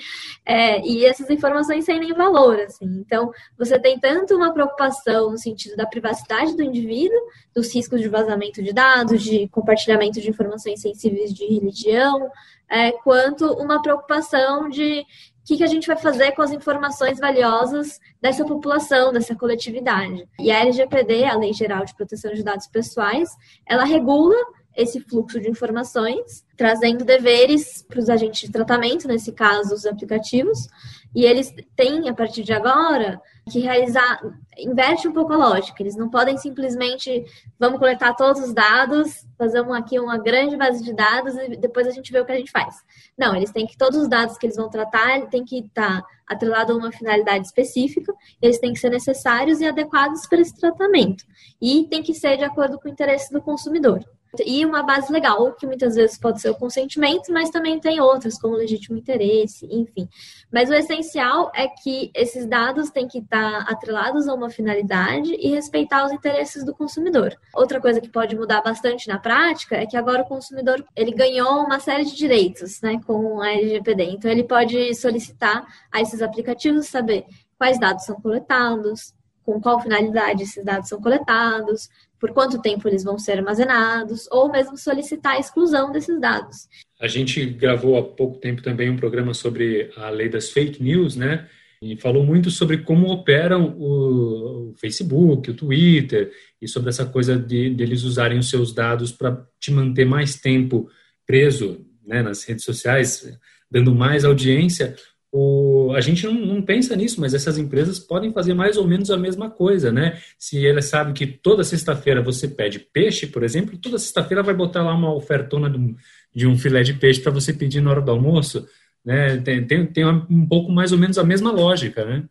É, 0.45 0.81
e 0.81 1.05
essas 1.05 1.29
informações 1.29 1.85
sem 1.85 1.99
nem 1.99 2.13
valor, 2.13 2.59
assim. 2.59 2.85
Então, 2.85 3.31
você 3.57 3.79
tem 3.79 3.99
tanto 3.99 4.35
uma 4.35 4.53
preocupação 4.53 5.31
no 5.31 5.37
sentido 5.37 5.75
da 5.75 5.85
privacidade 5.85 6.55
do 6.55 6.63
indivíduo, 6.63 7.19
dos 7.53 7.73
riscos 7.73 8.01
de 8.01 8.09
vazamento 8.09 8.61
de 8.63 8.73
dados, 8.73 9.21
de 9.21 9.47
compartilhamento 9.49 10.19
de 10.19 10.29
informações 10.29 10.81
sensíveis 10.81 11.33
de 11.33 11.45
religião, 11.45 12.29
é, 12.69 12.91
quanto 12.91 13.45
uma 13.53 13.81
preocupação 13.81 14.69
de 14.69 15.05
o 15.41 15.43
que, 15.43 15.57
que, 15.57 15.63
a 15.63 15.67
gente 15.67 15.87
vai 15.87 15.97
fazer 15.97 16.33
com 16.33 16.43
as 16.43 16.51
informações 16.51 17.19
valiosas 17.19 17.99
dessa 18.21 18.45
população, 18.45 19.11
dessa 19.11 19.35
coletividade. 19.35 20.27
E 20.39 20.51
a 20.51 20.59
LGPD, 20.59 21.25
a 21.25 21.35
Lei 21.35 21.51
Geral 21.51 21.83
de 21.83 21.95
Proteção 21.95 22.31
de 22.31 22.43
Dados 22.43 22.67
Pessoais, 22.67 23.35
ela 23.65 23.83
regula 23.83 24.35
esse 24.75 25.01
fluxo 25.01 25.39
de 25.39 25.49
informações, 25.49 26.45
trazendo 26.55 27.03
deveres 27.03 27.83
para 27.83 27.99
os 27.99 28.09
agentes 28.09 28.41
de 28.41 28.51
tratamento, 28.51 29.07
nesse 29.07 29.31
caso 29.31 29.73
os 29.73 29.85
aplicativos, 29.85 30.67
e 31.13 31.25
eles 31.25 31.53
têm, 31.75 32.07
a 32.07 32.13
partir 32.13 32.43
de 32.43 32.53
agora, 32.53 33.19
que 33.49 33.59
realizar, 33.59 34.21
inverte 34.57 35.07
um 35.07 35.11
pouco 35.11 35.33
a 35.33 35.37
lógica, 35.37 35.81
eles 35.81 35.95
não 35.95 36.09
podem 36.09 36.37
simplesmente, 36.37 37.25
vamos 37.59 37.79
coletar 37.79 38.13
todos 38.13 38.41
os 38.41 38.53
dados, 38.53 39.25
fazer 39.37 39.59
aqui 39.73 39.99
uma 39.99 40.17
grande 40.17 40.55
base 40.55 40.83
de 40.83 40.93
dados 40.93 41.35
e 41.35 41.57
depois 41.57 41.87
a 41.87 41.91
gente 41.91 42.11
vê 42.11 42.19
o 42.19 42.25
que 42.25 42.31
a 42.31 42.37
gente 42.37 42.51
faz. 42.51 42.75
Não, 43.17 43.35
eles 43.35 43.51
têm 43.51 43.65
que, 43.65 43.77
todos 43.77 43.99
os 43.99 44.07
dados 44.07 44.37
que 44.37 44.45
eles 44.45 44.55
vão 44.55 44.69
tratar, 44.69 45.27
tem 45.27 45.43
que 45.43 45.59
estar 45.59 46.01
atrelado 46.27 46.71
a 46.71 46.77
uma 46.77 46.91
finalidade 46.91 47.45
específica, 47.45 48.13
eles 48.41 48.59
têm 48.59 48.71
que 48.71 48.79
ser 48.79 48.89
necessários 48.89 49.59
e 49.59 49.65
adequados 49.65 50.25
para 50.27 50.39
esse 50.39 50.57
tratamento, 50.57 51.25
e 51.61 51.87
tem 51.89 52.01
que 52.01 52.13
ser 52.13 52.37
de 52.37 52.43
acordo 52.43 52.79
com 52.79 52.87
o 52.87 52.91
interesse 52.91 53.33
do 53.33 53.41
consumidor. 53.41 53.99
E 54.45 54.65
uma 54.65 54.81
base 54.83 55.11
legal, 55.11 55.53
que 55.53 55.65
muitas 55.65 55.95
vezes 55.95 56.17
pode 56.17 56.39
ser 56.39 56.49
o 56.49 56.55
consentimento, 56.55 57.31
mas 57.31 57.49
também 57.49 57.79
tem 57.79 57.99
outras, 57.99 58.39
como 58.39 58.55
legítimo 58.55 58.97
interesse, 58.97 59.67
enfim. 59.69 60.07
Mas 60.51 60.69
o 60.69 60.73
essencial 60.73 61.51
é 61.53 61.67
que 61.67 62.11
esses 62.15 62.45
dados 62.45 62.89
têm 62.89 63.07
que 63.07 63.19
estar 63.19 63.65
atrelados 63.69 64.27
a 64.27 64.33
uma 64.33 64.49
finalidade 64.49 65.33
e 65.33 65.49
respeitar 65.49 66.05
os 66.05 66.11
interesses 66.11 66.63
do 66.63 66.73
consumidor. 66.73 67.35
Outra 67.53 67.81
coisa 67.81 67.99
que 67.99 68.09
pode 68.09 68.35
mudar 68.35 68.61
bastante 68.61 69.07
na 69.07 69.19
prática 69.19 69.75
é 69.75 69.85
que 69.85 69.97
agora 69.97 70.21
o 70.21 70.27
consumidor 70.27 70.85
ele 70.95 71.11
ganhou 71.11 71.63
uma 71.63 71.79
série 71.79 72.05
de 72.05 72.15
direitos 72.15 72.81
né, 72.81 73.01
com 73.05 73.41
a 73.41 73.51
LGPD. 73.51 74.03
Então 74.03 74.31
ele 74.31 74.43
pode 74.43 74.95
solicitar 74.95 75.65
a 75.91 76.01
esses 76.01 76.21
aplicativos 76.21 76.87
saber 76.87 77.25
quais 77.57 77.79
dados 77.79 78.05
são 78.05 78.15
coletados, 78.15 79.13
com 79.43 79.59
qual 79.59 79.79
finalidade 79.79 80.43
esses 80.43 80.63
dados 80.63 80.89
são 80.89 81.01
coletados, 81.01 81.89
por 82.21 82.31
quanto 82.31 82.61
tempo 82.61 82.87
eles 82.87 83.03
vão 83.03 83.17
ser 83.17 83.39
armazenados, 83.39 84.27
ou 84.31 84.51
mesmo 84.51 84.77
solicitar 84.77 85.33
a 85.33 85.39
exclusão 85.39 85.91
desses 85.91 86.21
dados. 86.21 86.69
A 87.01 87.07
gente 87.07 87.43
gravou 87.43 87.97
há 87.97 88.03
pouco 88.03 88.37
tempo 88.37 88.61
também 88.61 88.91
um 88.91 88.95
programa 88.95 89.33
sobre 89.33 89.89
a 89.97 90.07
lei 90.11 90.29
das 90.29 90.51
fake 90.51 90.81
news, 90.83 91.15
né? 91.15 91.49
E 91.81 91.97
falou 91.97 92.23
muito 92.23 92.51
sobre 92.51 92.77
como 92.77 93.11
operam 93.11 93.75
o, 93.75 94.75
Facebook, 94.77 95.49
o 95.49 95.55
Twitter, 95.55 96.31
e 96.61 96.67
sobre 96.67 96.89
essa 96.89 97.07
coisa 97.07 97.35
de, 97.35 97.73
de 97.73 97.83
eles 97.83 98.03
usarem 98.03 98.37
os 98.37 98.51
seus 98.51 98.71
dados 98.71 99.11
para 99.11 99.43
te 99.59 99.71
manter 99.71 100.05
mais 100.05 100.39
tempo 100.39 100.87
preso 101.25 101.83
né, 102.05 102.21
nas 102.21 102.43
redes 102.43 102.63
sociais, 102.63 103.35
dando 103.69 103.95
mais 103.95 104.23
audiência, 104.23 104.95
o, 105.31 105.93
a 105.95 106.01
gente 106.01 106.25
não, 106.25 106.33
não, 106.33 106.61
pensa 106.61 106.93
nisso, 106.95 107.21
mas 107.21 107.33
essas 107.33 107.57
empresas 107.57 107.97
podem 107.97 108.33
fazer 108.33 108.53
mais 108.53 108.75
ou 108.75 108.85
menos 108.85 109.09
a 109.09 109.17
mesma 109.17 109.49
coisa, 109.49 109.91
né? 109.91 110.19
Se 110.37 110.67
ela 110.67 110.81
sabe 110.81 111.13
que 111.13 111.25
toda 111.25 111.63
sexta-feira 111.63 112.21
você 112.21 112.49
pede 112.49 112.79
peixe, 112.79 113.25
por 113.25 113.41
exemplo, 113.41 113.77
toda 113.77 113.97
sexta-feira 113.97 114.43
vai 114.43 114.53
botar 114.53 114.83
lá 114.83 114.93
uma 114.93 115.13
ofertona 115.13 115.69
de 115.69 115.77
um, 115.77 115.95
de 116.35 116.47
um 116.47 116.57
filé 116.57 116.83
de 116.83 116.93
peixe 116.93 117.21
para 117.21 117.31
você 117.31 117.53
pedir 117.53 117.79
na 117.81 117.91
hora 117.91 118.01
do 118.01 118.11
almoço, 118.11 118.67
né? 119.05 119.37
Tem, 119.37 119.65
tem, 119.65 119.85
tem 119.85 120.05
um 120.05 120.45
pouco 120.45 120.69
mais 120.69 120.91
ou 120.91 120.97
menos 120.97 121.17
a 121.17 121.23
mesma 121.23 121.49
lógica, 121.49 122.03
né? 122.03 122.25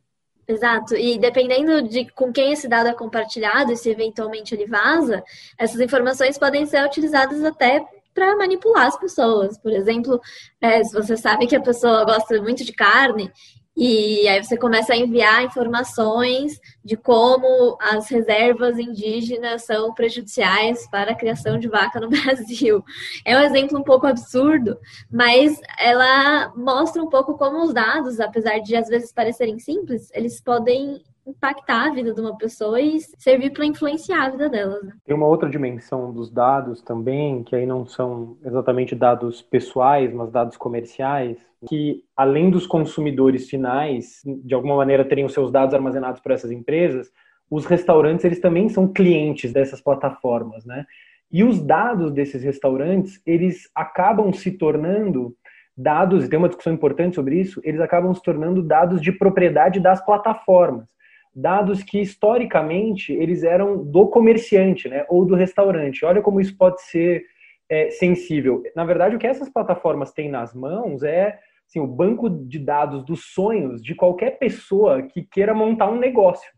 Exato, 0.46 0.96
e 0.96 1.16
dependendo 1.16 1.88
de 1.88 2.10
com 2.10 2.32
quem 2.32 2.52
esse 2.52 2.66
dado 2.66 2.88
é 2.88 2.92
compartilhado 2.92 3.72
e 3.72 3.76
se 3.76 3.88
eventualmente 3.88 4.52
ele 4.52 4.66
vaza, 4.66 5.22
essas 5.56 5.80
informações 5.80 6.36
podem 6.36 6.66
ser 6.66 6.84
utilizadas 6.84 7.44
até 7.44 7.86
para 8.14 8.37
manipular 8.37 8.87
as 8.87 8.99
pessoas. 8.99 9.59
Por 9.59 9.73
exemplo, 9.73 10.20
é, 10.61 10.83
se 10.83 10.94
você 10.94 11.16
sabe 11.16 11.46
que 11.46 11.57
a 11.57 11.61
pessoa 11.61 12.05
gosta 12.05 12.40
muito 12.42 12.64
de 12.64 12.73
carne, 12.73 13.33
e 13.77 14.29
aí 14.29 14.42
você 14.42 14.59
começa 14.59 14.92
a 14.92 14.96
enviar 14.96 15.44
informações 15.44 16.61
de 16.85 16.96
como 16.96 17.79
as 17.81 18.11
reservas 18.11 18.79
indígenas 18.79 19.64
são 19.64 19.94
prejudiciais 19.94 20.87
para 20.90 21.12
a 21.12 21.14
criação 21.14 21.59
de 21.59 21.68
vaca 21.68 22.01
no 22.01 22.11
Brasil. 22.11 22.85
É 23.25 23.37
um 23.37 23.40
exemplo 23.40 23.79
um 23.79 23.83
pouco 23.83 24.07
absurdo, 24.07 24.79
mas 25.11 25.59
ela 25.79 26.53
mostra 26.55 27.03
um 27.03 27.09
pouco 27.09 27.38
como 27.38 27.62
os 27.62 27.73
dados, 27.73 28.20
apesar 28.20 28.59
de 28.59 28.77
às 28.77 28.88
vezes 28.88 29.12
parecerem 29.12 29.59
simples, 29.59 30.11
eles 30.12 30.40
podem 30.42 31.03
impactar 31.26 31.88
a 31.88 31.94
vida 31.94 32.12
de 32.12 32.20
uma 32.20 32.37
pessoa 32.37 32.80
e 32.80 32.98
servir 33.18 33.50
para 33.50 33.66
influenciar 33.66 34.26
a 34.26 34.30
vida 34.30 34.48
delas. 34.48 34.83
Né? 34.83 34.92
Tem 35.04 35.14
uma 35.14 35.26
outra 35.26 35.48
dimensão 35.48 36.12
dos 36.12 36.30
dados 36.30 36.83
também, 36.83 37.42
que 37.42 37.54
aí 37.54 37.66
não 37.66 37.87
são 37.87 38.37
exatamente 38.44 38.94
dados 38.94 39.42
pessoais, 39.42 40.12
mas 40.12 40.30
dados 40.30 40.56
comerciais, 40.56 41.38
que 41.68 42.02
além 42.16 42.50
dos 42.50 42.66
consumidores 42.66 43.48
finais, 43.48 44.22
de 44.24 44.54
alguma 44.54 44.76
maneira 44.76 45.04
terem 45.04 45.24
os 45.24 45.33
seus 45.33 45.50
dados 45.52 45.74
armazenados 45.74 46.20
por 46.20 46.33
essas 46.33 46.50
empresas, 46.50 47.11
os 47.50 47.66
restaurantes 47.66 48.24
eles 48.24 48.40
também 48.40 48.68
são 48.68 48.88
clientes 48.88 49.52
dessas 49.52 49.80
plataformas, 49.80 50.64
né? 50.64 50.87
E 51.33 51.44
os 51.44 51.61
dados 51.61 52.11
desses 52.12 52.42
restaurantes, 52.42 53.20
eles 53.24 53.70
acabam 53.74 54.33
se 54.33 54.52
tornando 54.52 55.37
dados, 55.76 56.24
e 56.24 56.28
tem 56.28 56.38
uma 56.38 56.48
discussão 56.48 56.72
importante 56.72 57.14
sobre 57.14 57.40
isso, 57.40 57.61
eles 57.62 57.80
acabam 57.80 58.12
se 58.12 58.22
tornando 58.22 58.62
dados 58.62 59.00
de 59.00 59.12
propriedade 59.12 59.78
das 59.78 60.04
plataformas 60.04 60.90
dados 61.35 61.83
que 61.83 62.01
historicamente 62.01 63.12
eles 63.12 63.43
eram 63.43 63.85
do 63.85 64.09
comerciante, 64.09 64.88
né, 64.88 65.05
ou 65.09 65.25
do 65.25 65.35
restaurante. 65.35 66.05
Olha 66.05 66.23
como 66.23 66.40
isso 66.40 66.57
pode 66.57 66.83
ser 66.83 67.25
é, 67.69 67.90
sensível. 67.90 68.62
Na 68.75 68.85
verdade, 68.85 69.14
o 69.14 69.19
que 69.19 69.27
essas 69.27 69.49
plataformas 69.49 70.12
têm 70.12 70.29
nas 70.29 70.55
mãos 70.55 71.03
é 71.03 71.38
assim, 71.71 71.79
o 71.79 71.87
banco 71.87 72.29
de 72.29 72.59
dados 72.59 73.05
dos 73.05 73.33
sonhos 73.33 73.81
de 73.81 73.95
qualquer 73.95 74.38
pessoa 74.38 75.03
que 75.03 75.23
queira 75.23 75.55
montar 75.55 75.88
um 75.88 75.99
negócio. 75.99 76.51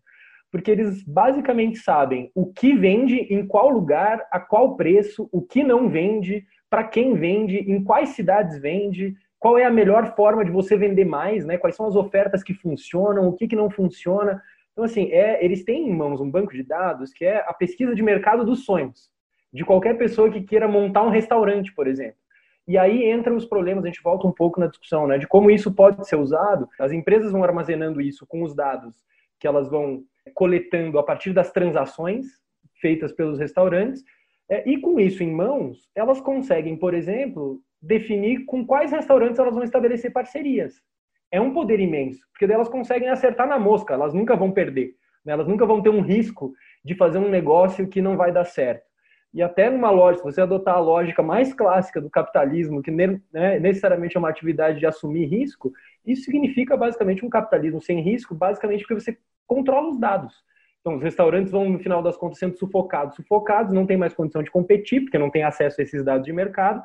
Porque 0.51 0.71
eles 0.71 1.03
basicamente 1.05 1.79
sabem 1.79 2.31
o 2.35 2.53
que 2.53 2.75
vende, 2.75 3.17
em 3.17 3.47
qual 3.47 3.69
lugar, 3.69 4.27
a 4.31 4.41
qual 4.41 4.77
preço, 4.77 5.29
o 5.31 5.43
que 5.43 5.63
não 5.63 5.89
vende, 5.89 6.45
para 6.69 6.85
quem 6.85 7.15
vende, 7.15 7.59
em 7.59 7.83
quais 7.85 8.11
cidades 8.11 8.59
vende, 8.59 9.15
qual 9.39 9.59
é 9.59 9.65
a 9.65 9.71
melhor 9.71 10.15
forma 10.15 10.45
de 10.45 10.51
você 10.51 10.77
vender 10.77 11.05
mais, 11.05 11.45
né? 11.45 11.59
Quais 11.59 11.75
são 11.77 11.87
as 11.87 11.97
ofertas 11.97 12.43
que 12.43 12.55
funcionam, 12.55 13.29
o 13.29 13.33
que, 13.33 13.49
que 13.49 13.57
não 13.57 13.69
funciona. 13.69 14.43
Então, 14.73 14.85
assim, 14.85 15.11
é, 15.13 15.45
eles 15.45 15.65
têm 15.65 15.89
em 15.89 15.95
mãos 15.95 16.21
um 16.21 16.31
banco 16.31 16.53
de 16.53 16.63
dados 16.63 17.13
que 17.13 17.25
é 17.25 17.39
a 17.47 17.53
pesquisa 17.53 17.95
de 17.95 18.03
mercado 18.03 18.45
dos 18.45 18.65
sonhos, 18.65 19.11
de 19.53 19.65
qualquer 19.65 19.99
pessoa 19.99 20.31
que 20.31 20.43
queira 20.43 20.67
montar 20.67 21.03
um 21.03 21.11
restaurante, 21.11 21.75
por 21.75 21.87
exemplo. 21.87 22.17
E 22.67 22.79
aí 22.79 23.11
entram 23.11 23.37
os 23.37 23.45
problemas, 23.45 23.85
a 23.85 23.89
gente 23.89 24.03
volta 24.03 24.27
um 24.27 24.33
pouco 24.33 24.59
na 24.59 24.69
discussão, 24.69 25.07
né, 25.07 25.19
de 25.19 25.27
como 25.27 25.51
isso 25.51 25.75
pode 25.75 26.07
ser 26.07 26.17
usado. 26.17 26.69
As 26.79 26.93
empresas 26.93 27.33
vão 27.33 27.45
armazenando 27.45 28.01
isso 28.01 28.27
com 28.27 28.43
os 28.43 28.55
dados 28.55 28.95
que 29.39 29.47
elas 29.47 29.69
vão 29.69 30.05
coletando 30.35 30.99
a 30.99 31.03
partir 31.03 31.33
das 31.33 31.51
transações 31.51 32.27
feitas 32.81 33.13
pelos 33.13 33.39
restaurantes, 33.39 34.03
é, 34.49 34.69
e 34.69 34.81
com 34.81 34.99
isso 34.99 35.23
em 35.23 35.33
mãos, 35.33 35.89
elas 35.95 36.21
conseguem, 36.21 36.77
por 36.77 36.95
exemplo, 36.95 37.61
definir 37.81 38.45
com 38.45 38.67
quais 38.67 38.91
restaurantes 38.93 39.39
elas 39.39 39.55
vão 39.55 39.65
estabelecer 39.65 40.13
parcerias 40.13 40.81
é 41.33 41.40
um 41.40 41.53
poder 41.53 41.81
imenso, 41.81 42.21
porque 42.31 42.45
elas 42.45 42.68
conseguem 42.68 43.09
acertar 43.09 43.49
na 43.49 43.59
mosca, 43.59 43.95
elas 43.95 44.12
nunca 44.12 44.37
vão 44.37 44.53
perder, 44.53 44.95
né? 45.25 45.33
elas 45.33 45.49
nunca 45.49 45.64
vão 45.64 45.83
ter 45.83 45.88
um 45.88 46.03
risco 46.03 46.53
de 46.85 46.95
fazer 46.95 47.18
um 47.18 47.31
negócio 47.31 47.88
que 47.88 48.03
não 48.03 48.16
vai 48.16 48.31
dar 48.31 48.45
certo. 48.45 48.92
E 49.33 49.42
até 49.42 49.71
numa 49.71 49.90
lógica, 49.90 50.31
você 50.31 50.42
adotar 50.42 50.75
a 50.75 50.81
lógica 50.81 51.23
mais 51.23 51.55
clássica 51.55 52.03
do 52.03 52.11
capitalismo, 52.11 52.83
que 52.83 52.90
né, 52.90 53.18
necessariamente 53.59 54.14
é 54.14 54.21
uma 54.21 54.29
atividade 54.29 54.79
de 54.79 54.85
assumir 54.85 55.25
risco, 55.25 55.73
isso 56.05 56.25
significa 56.25 56.77
basicamente 56.77 57.25
um 57.25 57.31
capitalismo 57.31 57.81
sem 57.81 58.01
risco, 58.03 58.35
basicamente 58.35 58.81
porque 58.81 59.01
você 59.01 59.16
controla 59.47 59.88
os 59.88 59.99
dados. 59.99 60.35
Então, 60.81 60.97
os 60.97 61.03
restaurantes 61.03 61.51
vão, 61.51 61.71
no 61.71 61.79
final 61.79 62.03
das 62.03 62.16
contas, 62.16 62.38
sendo 62.38 62.59
sufocados, 62.59 63.16
sufocados, 63.16 63.73
não 63.73 63.87
tem 63.87 63.97
mais 63.97 64.12
condição 64.12 64.42
de 64.42 64.51
competir, 64.51 65.01
porque 65.01 65.16
não 65.16 65.31
tem 65.31 65.45
acesso 65.45 65.81
a 65.81 65.85
esses 65.85 66.05
dados 66.05 66.27
de 66.27 66.33
mercado, 66.33 66.83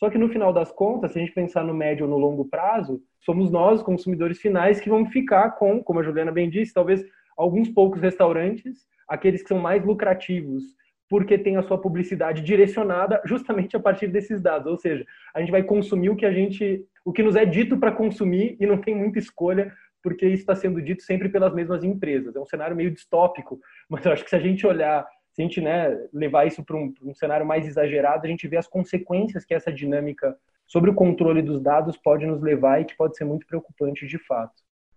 só 0.00 0.08
que 0.08 0.16
no 0.16 0.30
final 0.30 0.50
das 0.50 0.72
contas, 0.72 1.12
se 1.12 1.18
a 1.18 1.20
gente 1.20 1.34
pensar 1.34 1.62
no 1.62 1.74
médio 1.74 2.06
ou 2.06 2.10
no 2.10 2.16
longo 2.16 2.46
prazo, 2.46 3.02
somos 3.20 3.50
nós, 3.50 3.82
consumidores 3.82 4.40
finais, 4.40 4.80
que 4.80 4.88
vamos 4.88 5.12
ficar 5.12 5.50
com, 5.50 5.82
como 5.84 6.00
a 6.00 6.02
Juliana 6.02 6.32
bem 6.32 6.48
disse, 6.48 6.72
talvez 6.72 7.04
alguns 7.36 7.68
poucos 7.68 8.00
restaurantes, 8.00 8.86
aqueles 9.06 9.42
que 9.42 9.48
são 9.48 9.58
mais 9.58 9.84
lucrativos, 9.84 10.64
porque 11.06 11.36
tem 11.36 11.58
a 11.58 11.62
sua 11.62 11.76
publicidade 11.76 12.40
direcionada 12.40 13.20
justamente 13.26 13.76
a 13.76 13.80
partir 13.80 14.06
desses 14.06 14.40
dados. 14.40 14.72
Ou 14.72 14.78
seja, 14.78 15.04
a 15.34 15.40
gente 15.40 15.50
vai 15.50 15.62
consumir 15.62 16.08
o 16.08 16.16
que 16.16 16.24
a 16.24 16.32
gente, 16.32 16.82
o 17.04 17.12
que 17.12 17.22
nos 17.22 17.36
é 17.36 17.44
dito 17.44 17.76
para 17.76 17.92
consumir 17.92 18.56
e 18.58 18.64
não 18.64 18.78
tem 18.78 18.94
muita 18.94 19.18
escolha, 19.18 19.70
porque 20.02 20.24
isso 20.24 20.42
está 20.42 20.54
sendo 20.54 20.80
dito 20.80 21.02
sempre 21.02 21.28
pelas 21.28 21.52
mesmas 21.52 21.84
empresas. 21.84 22.34
É 22.34 22.40
um 22.40 22.46
cenário 22.46 22.74
meio 22.74 22.90
distópico, 22.90 23.60
mas 23.86 24.06
eu 24.06 24.12
acho 24.12 24.24
que 24.24 24.30
se 24.30 24.36
a 24.36 24.40
gente 24.40 24.66
olhar 24.66 25.06
se 25.40 25.42
a 25.42 25.46
gente 25.46 25.60
né, 25.60 26.06
levar 26.12 26.46
isso 26.46 26.62
para 26.62 26.76
um, 26.76 26.92
um 27.02 27.14
cenário 27.14 27.46
mais 27.46 27.66
exagerado, 27.66 28.26
a 28.26 28.28
gente 28.28 28.46
vê 28.46 28.58
as 28.58 28.68
consequências 28.68 29.44
que 29.44 29.54
essa 29.54 29.72
dinâmica 29.72 30.36
sobre 30.66 30.90
o 30.90 30.94
controle 30.94 31.40
dos 31.40 31.60
dados 31.60 31.96
pode 31.96 32.26
nos 32.26 32.42
levar 32.42 32.80
e 32.80 32.84
que 32.84 32.96
pode 32.96 33.16
ser 33.16 33.24
muito 33.24 33.46
preocupante 33.46 34.06
de 34.06 34.18
fato. 34.18 34.52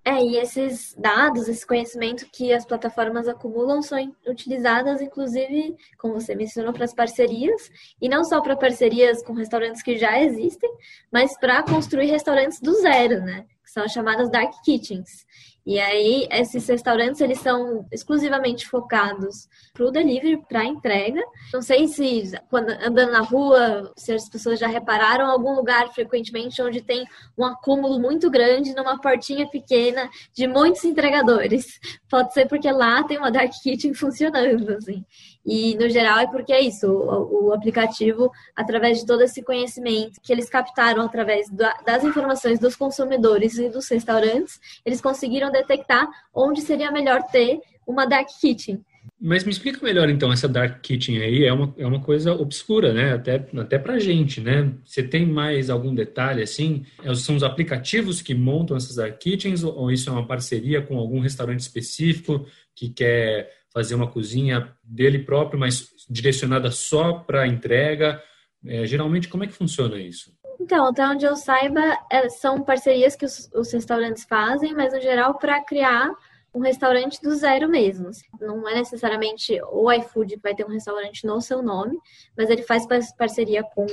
É, 0.06 0.21
e 0.21 0.36
esses 0.36 0.93
dados, 0.99 1.47
esse 1.47 1.65
conhecimento 1.65 2.27
que 2.29 2.51
as 2.51 2.65
plataformas 2.65 3.25
acumulam 3.29 3.82
são 3.82 3.97
utilizadas, 4.27 5.01
inclusive, 5.01 5.77
como 5.97 6.15
você 6.15 6.36
mencionou, 6.36 6.73
para 6.73 6.84
as 6.84 6.93
parcerias, 6.93 7.71
e 8.01 8.10
não 8.10 8.25
só 8.25 8.41
para 8.41 8.58
parcerias 8.58 9.23
com 9.23 9.32
restaurantes 9.32 9.82
que 9.82 9.97
já 9.97 10.19
existem, 10.21 10.69
mas 11.10 11.39
para 11.39 11.63
construir 11.63 12.08
restaurantes 12.08 12.60
do 12.60 12.73
zero, 12.82 13.21
né? 13.21 13.45
Que 13.63 13.71
são 13.71 13.84
as 13.86 13.93
chamadas 13.93 14.29
dark 14.29 14.51
kitchens. 14.65 15.25
E 15.65 15.80
aí, 15.80 16.28
esses 16.30 16.67
restaurantes, 16.67 17.21
eles 17.21 17.39
são 17.39 17.86
exclusivamente 17.89 18.67
focados 18.67 19.47
para 19.73 19.86
o 19.86 19.91
delivery, 19.91 20.43
para 20.47 20.65
entrega. 20.65 21.21
Não 21.54 21.62
sei 21.62 21.88
se, 21.88 22.32
quando 22.49 22.69
andando 22.69 23.12
na 23.12 23.21
rua, 23.21 23.93
se 23.95 24.12
as 24.12 24.28
pessoas 24.28 24.60
já 24.60 24.67
repararam 24.67 25.26
algum 25.26 25.56
lugar 25.56 25.93
frequentemente 25.93 26.62
onde 26.62 26.82
tem 26.82 27.06
um 27.38 27.45
acúmulo 27.45 27.97
muito 27.97 28.30
grande 28.30 28.76
numa 28.76 28.99
portinha 28.99 29.47
pequena 29.47 30.10
de 30.34 30.47
muitos 30.47 30.84
entregadores. 30.84 31.80
Pode 32.10 32.34
ser 32.34 32.45
porque 32.47 32.69
lá 32.69 33.02
tem 33.04 33.17
uma 33.17 33.32
dark 33.32 33.52
kitchen 33.63 33.93
funcionando, 33.93 34.73
assim. 34.73 35.06
E, 35.45 35.75
no 35.75 35.89
geral, 35.89 36.19
é 36.19 36.27
porque 36.27 36.53
é 36.53 36.62
isso, 36.62 36.88
o, 36.88 37.47
o 37.47 37.53
aplicativo, 37.53 38.32
através 38.56 38.99
de 38.99 39.06
todo 39.06 39.21
esse 39.21 39.43
conhecimento 39.43 40.21
que 40.21 40.32
eles 40.32 40.49
captaram 40.49 41.01
através 41.03 41.49
da, 41.49 41.73
das 41.86 42.03
informações 42.03 42.60
dos 42.60 42.75
consumidores 42.75 43.58
e 43.58 43.69
dos 43.69 43.89
restaurantes, 43.89 44.60
eles 44.86 45.01
conseguiram 45.01 45.51
detectar 45.51 46.08
onde 46.34 46.62
seria 46.62 46.91
melhor 46.91 47.23
ter 47.23 47.60
uma 47.86 48.06
dark 48.06 48.27
kitchen. 48.39 48.84
Mas 49.19 49.43
me 49.43 49.51
explica 49.51 49.84
melhor, 49.84 50.10
então, 50.10 50.32
essa 50.32 50.49
dark 50.49 50.82
kitchen 50.82 51.21
aí, 51.21 51.45
é 51.45 51.53
uma, 51.53 51.73
é 51.77 51.86
uma 51.88 52.01
coisa 52.01 52.34
obscura, 52.34 52.93
né? 52.93 53.13
Até, 53.13 53.36
até 53.58 53.79
pra 53.79 53.99
gente, 53.99 54.41
né? 54.41 54.73
Você 54.84 55.01
tem 55.01 55.25
mais 55.25 55.69
algum 55.69 55.93
detalhe, 55.95 56.41
assim? 56.41 56.86
É, 57.03 57.13
são 57.15 57.36
os 57.36 57.43
aplicativos 57.43 58.21
que 58.21 58.34
montam 58.34 58.75
essas 58.75 58.95
dark 58.95 59.17
kitchens 59.17 59.63
ou 59.63 59.91
isso 59.91 60.10
é 60.10 60.13
uma 60.13 60.27
parceria 60.27 60.82
com 60.82 60.97
algum 60.97 61.19
restaurante 61.19 61.62
específico 61.62 62.45
que 62.75 62.89
quer 62.89 63.49
fazer 63.73 63.95
uma 63.95 64.07
cozinha 64.09 64.71
dele 64.83 65.19
próprio, 65.19 65.59
mas 65.59 65.88
direcionada 66.09 66.69
só 66.71 67.13
para 67.13 67.47
entrega? 67.47 68.21
É, 68.65 68.86
geralmente, 68.86 69.27
como 69.27 69.43
é 69.43 69.47
que 69.47 69.53
funciona 69.53 69.97
isso? 69.97 70.31
Então, 70.59 70.88
até 70.88 71.05
onde 71.05 71.25
eu 71.25 71.36
saiba, 71.36 71.81
é, 72.09 72.29
são 72.29 72.63
parcerias 72.63 73.15
que 73.15 73.25
os, 73.25 73.49
os 73.53 73.73
restaurantes 73.73 74.23
fazem, 74.23 74.73
mas 74.73 74.93
no 74.93 75.01
geral 75.01 75.38
para 75.38 75.62
criar 75.63 76.12
um 76.53 76.59
restaurante 76.59 77.19
do 77.21 77.33
zero 77.35 77.67
mesmo. 77.67 78.09
Não 78.39 78.67
é 78.69 78.75
necessariamente 78.75 79.59
o 79.71 79.91
iFood 79.91 80.35
que 80.35 80.41
vai 80.41 80.53
ter 80.53 80.65
um 80.65 80.69
restaurante 80.69 81.25
no 81.25 81.41
seu 81.41 81.61
nome, 81.63 81.97
mas 82.37 82.49
ele 82.49 82.61
faz 82.61 82.85
parceria 83.17 83.63
com, 83.63 83.85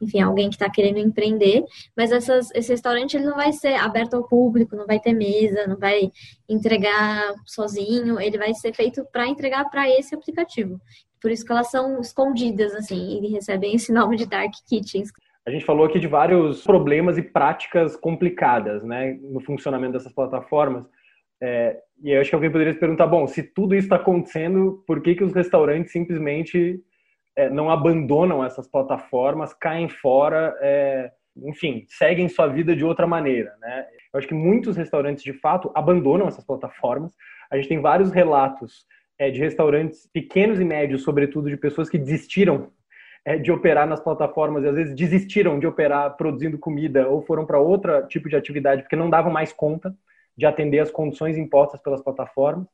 enfim, 0.00 0.20
alguém 0.20 0.48
que 0.48 0.56
está 0.56 0.68
querendo 0.68 0.98
empreender. 0.98 1.64
Mas 1.96 2.10
essas, 2.10 2.50
esse 2.52 2.72
restaurante 2.72 3.16
ele 3.16 3.26
não 3.26 3.36
vai 3.36 3.52
ser 3.52 3.74
aberto 3.74 4.14
ao 4.14 4.26
público, 4.26 4.74
não 4.74 4.86
vai 4.86 4.98
ter 4.98 5.12
mesa, 5.12 5.66
não 5.66 5.76
vai 5.76 6.10
entregar 6.48 7.34
sozinho. 7.46 8.20
Ele 8.20 8.38
vai 8.38 8.52
ser 8.54 8.74
feito 8.74 9.04
para 9.12 9.28
entregar 9.28 9.70
para 9.70 9.88
esse 9.88 10.14
aplicativo. 10.14 10.80
Por 11.20 11.30
isso 11.30 11.44
que 11.44 11.52
elas 11.52 11.70
são 11.70 12.00
escondidas, 12.00 12.74
assim, 12.74 13.22
e 13.22 13.28
recebem 13.28 13.74
esse 13.74 13.92
nome 13.92 14.16
de 14.16 14.26
Dark 14.26 14.52
Kitchens. 14.66 15.10
A 15.46 15.50
gente 15.50 15.64
falou 15.64 15.86
aqui 15.86 15.98
de 15.98 16.06
vários 16.06 16.62
problemas 16.62 17.18
e 17.18 17.22
práticas 17.22 17.96
complicadas, 17.96 18.82
né, 18.82 19.18
no 19.22 19.40
funcionamento 19.40 19.92
dessas 19.92 20.12
plataformas. 20.12 20.84
É, 21.42 21.80
e 22.02 22.10
eu 22.10 22.20
acho 22.20 22.30
que 22.30 22.34
alguém 22.34 22.50
poderia 22.50 22.72
se 22.72 22.78
perguntar, 22.78 23.06
bom, 23.06 23.26
se 23.26 23.42
tudo 23.42 23.74
isso 23.74 23.86
está 23.86 23.96
acontecendo, 23.96 24.82
por 24.86 25.02
que, 25.02 25.14
que 25.14 25.24
os 25.24 25.34
restaurantes 25.34 25.92
simplesmente 25.92 26.80
é, 27.36 27.50
não 27.50 27.70
abandonam 27.70 28.44
essas 28.44 28.66
plataformas, 28.66 29.52
caem 29.52 29.88
fora, 29.88 30.56
é, 30.60 31.10
enfim, 31.36 31.84
seguem 31.88 32.28
sua 32.28 32.46
vida 32.46 32.74
de 32.74 32.84
outra 32.84 33.06
maneira, 33.06 33.54
né? 33.60 33.86
Eu 34.12 34.18
acho 34.18 34.26
que 34.26 34.34
muitos 34.34 34.76
restaurantes, 34.76 35.22
de 35.22 35.32
fato, 35.32 35.70
abandonam 35.74 36.26
essas 36.26 36.44
plataformas. 36.44 37.14
A 37.50 37.56
gente 37.56 37.68
tem 37.68 37.80
vários 37.80 38.10
relatos 38.10 38.86
é, 39.18 39.30
de 39.30 39.38
restaurantes 39.38 40.08
pequenos 40.12 40.58
e 40.58 40.64
médios, 40.64 41.02
sobretudo 41.02 41.48
de 41.48 41.56
pessoas 41.56 41.88
que 41.88 41.98
desistiram 41.98 42.70
é, 43.24 43.36
de 43.36 43.52
operar 43.52 43.86
nas 43.86 44.00
plataformas 44.00 44.64
e 44.64 44.68
às 44.68 44.74
vezes 44.74 44.94
desistiram 44.94 45.58
de 45.58 45.66
operar 45.66 46.16
produzindo 46.16 46.58
comida 46.58 47.06
ou 47.08 47.22
foram 47.22 47.44
para 47.44 47.60
outro 47.60 48.06
tipo 48.08 48.28
de 48.28 48.36
atividade 48.36 48.82
porque 48.82 48.96
não 48.96 49.10
davam 49.10 49.30
mais 49.30 49.52
conta 49.52 49.94
de 50.36 50.46
atender 50.46 50.78
as 50.78 50.90
condições 50.90 51.36
impostas 51.36 51.80
pelas 51.80 52.02
plataformas. 52.02 52.66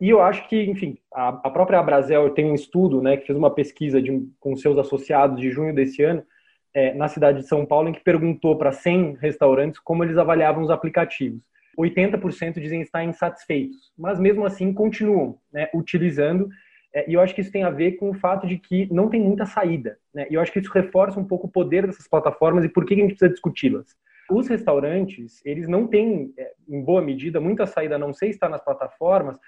E 0.00 0.08
eu 0.08 0.22
acho 0.22 0.48
que, 0.48 0.62
enfim, 0.62 0.96
a, 1.12 1.28
a 1.28 1.50
própria 1.50 1.78
Abrazel 1.78 2.30
tem 2.30 2.46
um 2.46 2.54
estudo, 2.54 3.02
né, 3.02 3.18
que 3.18 3.26
fez 3.26 3.38
uma 3.38 3.50
pesquisa 3.50 4.00
de, 4.00 4.26
com 4.40 4.56
seus 4.56 4.78
associados 4.78 5.38
de 5.38 5.50
junho 5.50 5.74
desse 5.74 6.02
ano, 6.02 6.22
é, 6.72 6.94
na 6.94 7.08
cidade 7.08 7.40
de 7.40 7.48
São 7.48 7.66
Paulo, 7.66 7.88
em 7.88 7.92
que 7.92 8.00
perguntou 8.00 8.56
para 8.56 8.72
100 8.72 9.16
restaurantes 9.20 9.78
como 9.78 10.02
eles 10.02 10.16
avaliavam 10.16 10.62
os 10.62 10.70
aplicativos. 10.70 11.40
80% 11.78 12.60
dizem 12.60 12.80
estar 12.80 13.04
insatisfeitos, 13.04 13.92
mas 13.96 14.18
mesmo 14.18 14.44
assim 14.44 14.72
continuam 14.72 15.38
né, 15.52 15.68
utilizando. 15.74 16.48
É, 16.94 17.08
e 17.08 17.14
eu 17.14 17.20
acho 17.20 17.34
que 17.34 17.40
isso 17.40 17.52
tem 17.52 17.62
a 17.62 17.70
ver 17.70 17.92
com 17.92 18.10
o 18.10 18.14
fato 18.14 18.46
de 18.46 18.58
que 18.58 18.92
não 18.92 19.08
tem 19.08 19.20
muita 19.20 19.46
saída. 19.46 19.98
Né? 20.12 20.26
E 20.30 20.34
eu 20.34 20.40
acho 20.40 20.52
que 20.52 20.58
isso 20.58 20.72
reforça 20.72 21.20
um 21.20 21.24
pouco 21.24 21.46
o 21.46 21.50
poder 21.50 21.86
dessas 21.86 22.08
plataformas 22.08 22.64
e 22.64 22.68
por 22.68 22.84
que 22.84 22.94
a 22.94 22.96
gente 22.96 23.10
precisa 23.10 23.30
discuti-las. 23.30 23.96
Os 24.30 24.48
restaurantes, 24.48 25.44
eles 25.44 25.68
não 25.68 25.86
têm, 25.86 26.32
é, 26.38 26.52
em 26.68 26.82
boa 26.82 27.02
medida, 27.02 27.40
muita 27.40 27.66
saída 27.66 27.96
a 27.96 27.98
não 27.98 28.12
ser 28.12 28.28
estar 28.28 28.48
nas 28.48 28.62
plataformas. 28.62 29.38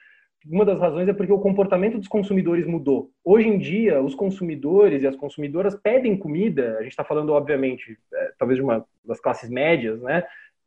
Uma 0.47 0.65
das 0.65 0.81
razões 0.81 1.09
é 1.09 1.13
porque 1.13 1.33
o 1.33 1.39
comportamento 1.39 1.99
dos 1.99 2.09
consumidores 2.09 2.67
mudou. 2.67 3.11
Hoje 3.25 3.49
em 3.49 3.59
dia, 3.59 4.03
os 4.03 4.15
consumidores 4.15 5.03
e 5.03 5.07
as 5.07 5.15
consumidoras 5.15 5.75
pedem 5.77 6.17
comida, 6.17 6.77
a 6.79 6.83
gente 6.83 6.91
está 6.91 7.05
falando, 7.05 7.33
obviamente, 7.33 7.97
é, 8.13 8.33
talvez 8.37 8.59
de 8.59 8.65
uma 8.65 8.85
das 9.05 9.21
classes 9.21 9.49
médias, 9.49 10.03
né, 10.03 10.25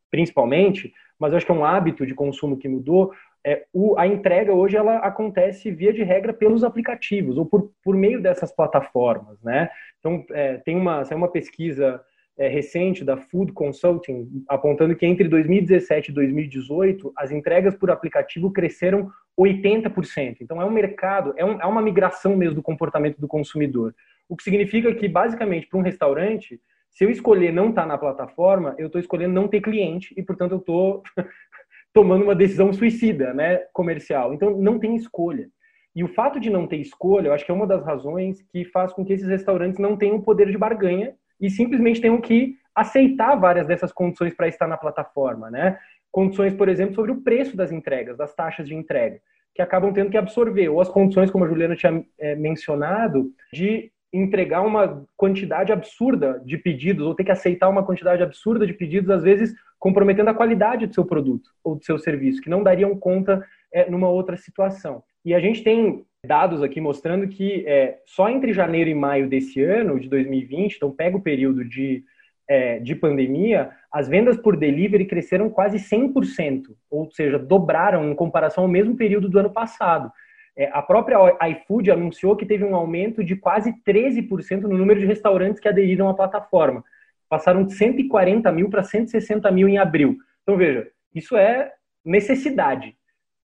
principalmente, 0.09 0.93
mas 1.19 1.31
eu 1.31 1.37
acho 1.37 1.45
que 1.45 1.51
é 1.51 1.55
um 1.55 1.65
hábito 1.65 2.05
de 2.05 2.13
consumo 2.13 2.57
que 2.57 2.69
mudou. 2.69 3.11
É, 3.45 3.65
o, 3.73 3.97
a 3.97 4.07
entrega 4.07 4.53
hoje 4.53 4.77
ela 4.77 4.97
acontece 4.99 5.69
via 5.71 5.91
de 5.91 6.03
regra 6.03 6.33
pelos 6.33 6.63
aplicativos 6.63 7.37
ou 7.37 7.45
por, 7.45 7.71
por 7.83 7.95
meio 7.95 8.21
dessas 8.21 8.51
plataformas, 8.51 9.41
né? 9.43 9.69
Então 9.99 10.25
é, 10.31 10.57
tem 10.57 10.75
uma, 10.75 11.03
uma 11.13 11.27
pesquisa 11.27 12.01
é, 12.37 12.47
recente 12.47 13.03
da 13.03 13.17
Food 13.17 13.53
Consulting 13.53 14.43
apontando 14.47 14.95
que 14.95 15.05
entre 15.05 15.27
2017 15.27 16.11
e 16.11 16.13
2018 16.13 17.13
as 17.15 17.31
entregas 17.31 17.75
por 17.75 17.89
aplicativo 17.89 18.51
cresceram 18.51 19.09
80%. 19.39 20.37
Então 20.41 20.61
é 20.61 20.65
um 20.65 20.71
mercado, 20.71 21.33
é, 21.37 21.45
um, 21.45 21.61
é 21.61 21.65
uma 21.65 21.81
migração 21.81 22.35
mesmo 22.35 22.55
do 22.55 22.63
comportamento 22.63 23.19
do 23.19 23.27
consumidor. 23.27 23.93
O 24.27 24.35
que 24.35 24.43
significa 24.43 24.93
que, 24.93 25.07
basicamente, 25.07 25.67
para 25.67 25.79
um 25.79 25.83
restaurante, 25.83 26.59
se 26.89 27.03
eu 27.03 27.09
escolher 27.09 27.53
não 27.53 27.69
estar 27.69 27.83
tá 27.83 27.87
na 27.87 27.97
plataforma, 27.97 28.75
eu 28.77 28.87
estou 28.87 28.99
escolhendo 28.99 29.33
não 29.33 29.47
ter 29.47 29.61
cliente 29.61 30.13
e, 30.17 30.23
portanto, 30.23 30.53
eu 30.53 30.57
estou 30.57 31.03
tomando 31.93 32.23
uma 32.23 32.35
decisão 32.35 32.73
suicida, 32.73 33.33
né, 33.33 33.57
comercial. 33.71 34.33
Então, 34.33 34.57
não 34.57 34.79
tem 34.79 34.95
escolha. 34.95 35.47
E 35.95 36.03
o 36.03 36.07
fato 36.07 36.39
de 36.39 36.49
não 36.49 36.67
ter 36.67 36.77
escolha, 36.77 37.27
eu 37.27 37.33
acho 37.33 37.45
que 37.45 37.51
é 37.51 37.53
uma 37.53 37.67
das 37.67 37.83
razões 37.83 38.41
que 38.41 38.65
faz 38.65 38.91
com 38.91 39.05
que 39.05 39.13
esses 39.13 39.27
restaurantes 39.27 39.79
não 39.79 39.95
tenham 39.95 40.19
poder 40.19 40.49
de 40.49 40.57
barganha 40.57 41.15
e 41.39 41.49
simplesmente 41.49 42.01
tenham 42.01 42.19
que 42.19 42.55
aceitar 42.73 43.35
várias 43.35 43.67
dessas 43.67 43.91
condições 43.91 44.33
para 44.33 44.47
estar 44.47 44.67
na 44.67 44.77
plataforma, 44.77 45.49
né? 45.49 45.77
Condições, 46.11 46.53
por 46.53 46.69
exemplo, 46.69 46.95
sobre 46.95 47.11
o 47.11 47.21
preço 47.21 47.55
das 47.55 47.71
entregas, 47.71 48.17
das 48.17 48.33
taxas 48.33 48.67
de 48.67 48.75
entrega, 48.75 49.19
que 49.53 49.61
acabam 49.61 49.93
tendo 49.93 50.09
que 50.09 50.17
absorver, 50.17 50.69
ou 50.69 50.81
as 50.81 50.89
condições, 50.89 51.31
como 51.31 51.45
a 51.45 51.47
Juliana 51.47 51.75
tinha 51.75 52.05
é, 52.19 52.35
mencionado, 52.35 53.31
de 53.51 53.91
entregar 54.11 54.61
uma 54.61 55.05
quantidade 55.17 55.71
absurda 55.73 56.41
de 56.45 56.57
pedidos, 56.57 57.05
ou 57.05 57.15
ter 57.15 57.25
que 57.25 57.31
aceitar 57.31 57.67
uma 57.67 57.85
quantidade 57.85 58.23
absurda 58.23 58.65
de 58.65 58.73
pedidos, 58.73 59.09
às 59.09 59.23
vezes 59.23 59.53
comprometendo 59.77 60.29
a 60.29 60.33
qualidade 60.33 60.87
do 60.87 60.93
seu 60.93 61.05
produto 61.05 61.49
ou 61.63 61.75
do 61.75 61.83
seu 61.83 61.99
serviço, 61.99 62.41
que 62.41 62.49
não 62.49 62.63
dariam 62.63 62.97
conta 62.97 63.45
é, 63.73 63.89
numa 63.89 64.09
outra 64.09 64.37
situação. 64.37 65.03
E 65.23 65.33
a 65.33 65.39
gente 65.39 65.63
tem 65.63 66.05
dados 66.25 66.61
aqui 66.61 66.81
mostrando 66.81 67.27
que 67.27 67.63
é, 67.67 67.99
só 68.05 68.29
entre 68.29 68.53
janeiro 68.53 68.89
e 68.89 68.95
maio 68.95 69.29
desse 69.29 69.61
ano, 69.63 69.99
de 69.99 70.09
2020, 70.09 70.75
então 70.75 70.91
pega 70.91 71.15
o 71.15 71.21
período 71.21 71.63
de, 71.63 72.03
é, 72.47 72.79
de 72.79 72.95
pandemia, 72.95 73.69
as 73.91 74.07
vendas 74.07 74.37
por 74.37 74.57
delivery 74.57 75.05
cresceram 75.05 75.49
quase 75.49 75.77
100%, 75.77 76.63
ou 76.89 77.09
seja, 77.11 77.39
dobraram 77.39 78.09
em 78.09 78.15
comparação 78.15 78.63
ao 78.63 78.69
mesmo 78.69 78.95
período 78.95 79.29
do 79.29 79.39
ano 79.39 79.49
passado. 79.49 80.11
É, 80.57 80.69
a 80.71 80.81
própria 80.81 81.17
iFood 81.49 81.91
anunciou 81.91 82.35
que 82.35 82.45
teve 82.45 82.63
um 82.63 82.75
aumento 82.75 83.23
de 83.23 83.35
quase 83.35 83.73
13% 83.85 84.61
no 84.61 84.77
número 84.77 84.99
de 84.99 85.05
restaurantes 85.05 85.59
que 85.59 85.67
aderiram 85.67 86.07
à 86.07 86.13
plataforma. 86.13 86.83
Passaram 87.27 87.63
de 87.63 87.73
140 87.73 88.51
mil 88.51 88.69
para 88.69 88.83
160 88.83 89.51
mil 89.51 89.67
em 89.67 89.77
abril. 89.77 90.17
Então, 90.43 90.55
veja, 90.55 90.87
isso 91.13 91.35
é 91.35 91.71
necessidade. 92.03 92.95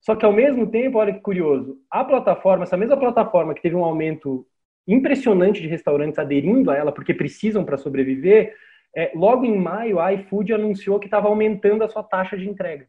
Só 0.02 0.16
que 0.16 0.26
ao 0.26 0.32
mesmo 0.32 0.68
tempo, 0.68 0.98
olha 0.98 1.14
que 1.14 1.20
curioso, 1.20 1.78
a 1.90 2.04
plataforma, 2.04 2.64
essa 2.64 2.78
mesma 2.78 2.98
plataforma 2.98 3.54
que 3.54 3.62
teve 3.62 3.76
um 3.76 3.84
aumento 3.84 4.46
impressionante 4.88 5.62
de 5.62 5.68
restaurantes 5.68 6.18
aderindo 6.18 6.72
a 6.72 6.76
ela 6.76 6.92
porque 6.92 7.14
precisam 7.14 7.64
para 7.64 7.78
sobreviver, 7.78 8.56
é, 8.96 9.12
logo 9.14 9.46
em 9.46 9.58
maio 9.58 10.00
a 10.00 10.12
iFood 10.14 10.54
anunciou 10.54 11.00
que 11.00 11.06
estava 11.06 11.28
aumentando 11.28 11.84
a 11.84 11.90
sua 11.90 12.04
taxa 12.04 12.38
de 12.38 12.50
entrega. 12.50 12.88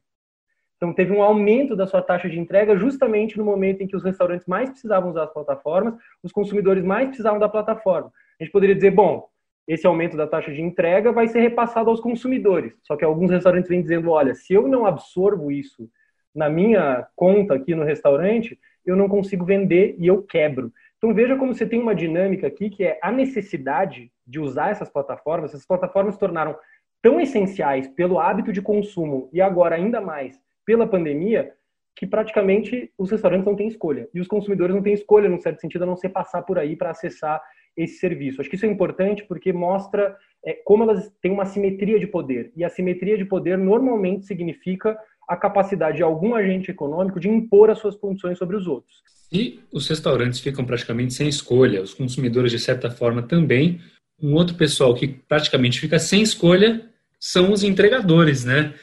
Então, 0.77 0.95
teve 0.95 1.13
um 1.13 1.23
aumento 1.23 1.77
da 1.77 1.87
sua 1.87 2.01
taxa 2.01 2.27
de 2.27 2.41
entrega 2.41 2.75
justamente 2.75 3.37
no 3.37 3.45
momento 3.45 3.83
em 3.83 3.87
que 3.87 3.95
os 3.95 4.03
restaurantes 4.03 4.47
mais 4.47 4.71
precisavam 4.71 5.11
usar 5.11 5.25
as 5.25 5.33
plataformas, 5.33 5.95
os 6.23 6.33
consumidores 6.33 6.83
mais 6.83 7.09
precisavam 7.09 7.39
da 7.39 7.51
plataforma. 7.51 8.11
A 8.41 8.43
gente 8.43 8.51
poderia 8.51 8.75
dizer, 8.75 8.91
bom, 8.91 9.29
esse 9.69 9.87
aumento 9.87 10.17
da 10.17 10.27
taxa 10.27 10.51
de 10.51 10.63
entrega 10.63 11.13
vai 11.13 11.29
ser 11.29 11.41
repassado 11.41 11.91
aos 11.91 12.01
consumidores. 12.01 12.73
Só 12.83 12.97
que 12.97 13.05
alguns 13.05 13.31
restaurantes 13.31 13.69
vêm 13.69 13.83
dizendo, 13.83 14.11
olha, 14.11 14.35
se 14.35 14.55
eu 14.55 14.67
não 14.67 14.87
absorvo 14.87 15.53
isso 15.53 15.87
na 16.35 16.49
minha 16.49 17.07
conta 17.17 17.55
aqui 17.55 17.75
no 17.75 17.85
restaurante, 17.85 18.59
eu 18.85 18.97
não 18.97 19.09
consigo 19.09 19.45
vender 19.45 19.95
e 19.99 20.07
eu 20.07 20.23
quebro. 20.23 20.73
Então 20.99 21.15
veja 21.15 21.37
como 21.37 21.55
você 21.55 21.67
tem 21.67 21.81
uma 21.81 21.95
dinâmica 21.95 22.47
aqui 22.47 22.69
que 22.69 22.85
é 22.85 22.99
a 23.03 23.11
necessidade 23.11 24.13
de 24.27 24.39
usar 24.39 24.71
essas 24.71 24.91
plataformas. 24.91 25.51
Essas 25.51 25.67
plataformas 25.67 26.15
se 26.15 26.21
tornaram 26.21 26.57
tão 27.03 27.21
essenciais 27.21 27.89
pelo 27.89 28.19
hábito 28.19 28.53
de 28.53 28.61
consumo 28.61 29.31
e 29.33 29.41
agora 29.41 29.77
ainda 29.77 30.01
mais 30.01 30.39
pela 30.65 30.87
pandemia 30.87 31.53
que 31.97 32.07
praticamente 32.07 32.93
os 32.97 33.11
restaurantes 33.11 33.47
não 33.47 33.57
têm 33.57 33.69
escolha 33.69 34.09
e 34.15 34.21
os 34.21 34.29
consumidores 34.29 34.75
não 34.75 34.83
têm 34.83 34.93
escolha, 34.93 35.29
num 35.29 35.41
certo 35.41 35.61
sentido, 35.61 35.83
a 35.83 35.87
não 35.87 35.97
ser 35.97 36.11
passar 36.11 36.43
por 36.43 36.59
aí 36.59 36.77
para 36.77 36.91
acessar 36.91 37.43
esse 37.77 37.99
serviço. 37.99 38.41
Acho 38.41 38.51
que 38.51 38.57
isso 38.57 38.67
é 38.67 38.69
importante 38.69 39.25
porque 39.25 39.53
mostra 39.53 40.17
é, 40.45 40.55
como 40.65 40.83
elas 40.85 41.11
têm 41.21 41.33
uma 41.33 41.45
simetria 41.45 41.99
de 41.99 42.07
poder 42.07 42.53
e 42.57 42.65
a 42.65 42.69
simetria 42.69 43.17
de 43.17 43.25
poder 43.25 43.59
normalmente 43.59 44.27
significa 44.27 44.99
a 45.31 45.37
capacidade 45.37 45.99
de 45.99 46.03
algum 46.03 46.35
agente 46.35 46.73
econômico 46.73 47.21
de 47.21 47.29
impor 47.29 47.71
as 47.71 47.79
suas 47.79 47.95
condições 47.95 48.37
sobre 48.37 48.57
os 48.57 48.67
outros. 48.67 48.97
E 49.33 49.61
os 49.73 49.87
restaurantes 49.87 50.41
ficam 50.41 50.65
praticamente 50.65 51.15
sem 51.15 51.29
escolha, 51.29 51.81
os 51.81 51.95
consumidores, 51.95 52.51
de 52.51 52.59
certa 52.59 52.91
forma, 52.91 53.23
também. 53.23 53.81
Um 54.21 54.35
outro 54.35 54.57
pessoal 54.57 54.93
que 54.93 55.07
praticamente 55.07 55.79
fica 55.79 56.01
sem 56.01 56.21
escolha 56.21 56.85
são 57.21 57.53
os 57.53 57.63
entregadores, 57.63 58.45
né? 58.45 58.75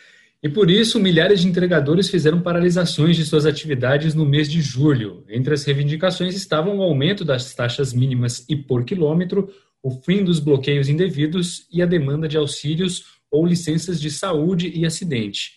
E 0.42 0.48
por 0.48 0.72
isso, 0.72 1.02
milhares 1.02 1.42
de 1.42 1.50
entregadores 1.50 2.10
fizeram 2.10 2.40
paralisações 2.40 3.18
de 3.18 3.26
suas 3.26 3.46
atividades 3.46 4.16
no 4.16 4.26
mês 4.26 4.50
de 4.50 4.62
julho. 4.62 5.26
Entre 5.28 5.54
as 5.54 5.66
reivindicações 5.66 6.34
estavam 6.34 6.78
o 6.78 6.82
aumento 6.82 7.26
das 7.26 7.54
taxas 7.54 7.92
mínimas 7.92 8.46
e 8.48 8.56
por 8.56 8.86
quilômetro, 8.86 9.50
o 9.84 9.92
fim 9.92 10.24
dos 10.24 10.40
bloqueios 10.40 10.88
indevidos 10.88 11.68
e 11.70 11.82
a 11.82 11.86
demanda 11.86 12.26
de 12.26 12.38
auxílios 12.38 13.18
ou 13.30 13.46
licenças 13.46 14.00
de 14.00 14.10
saúde 14.10 14.72
e 14.74 14.86
acidente. 14.86 15.57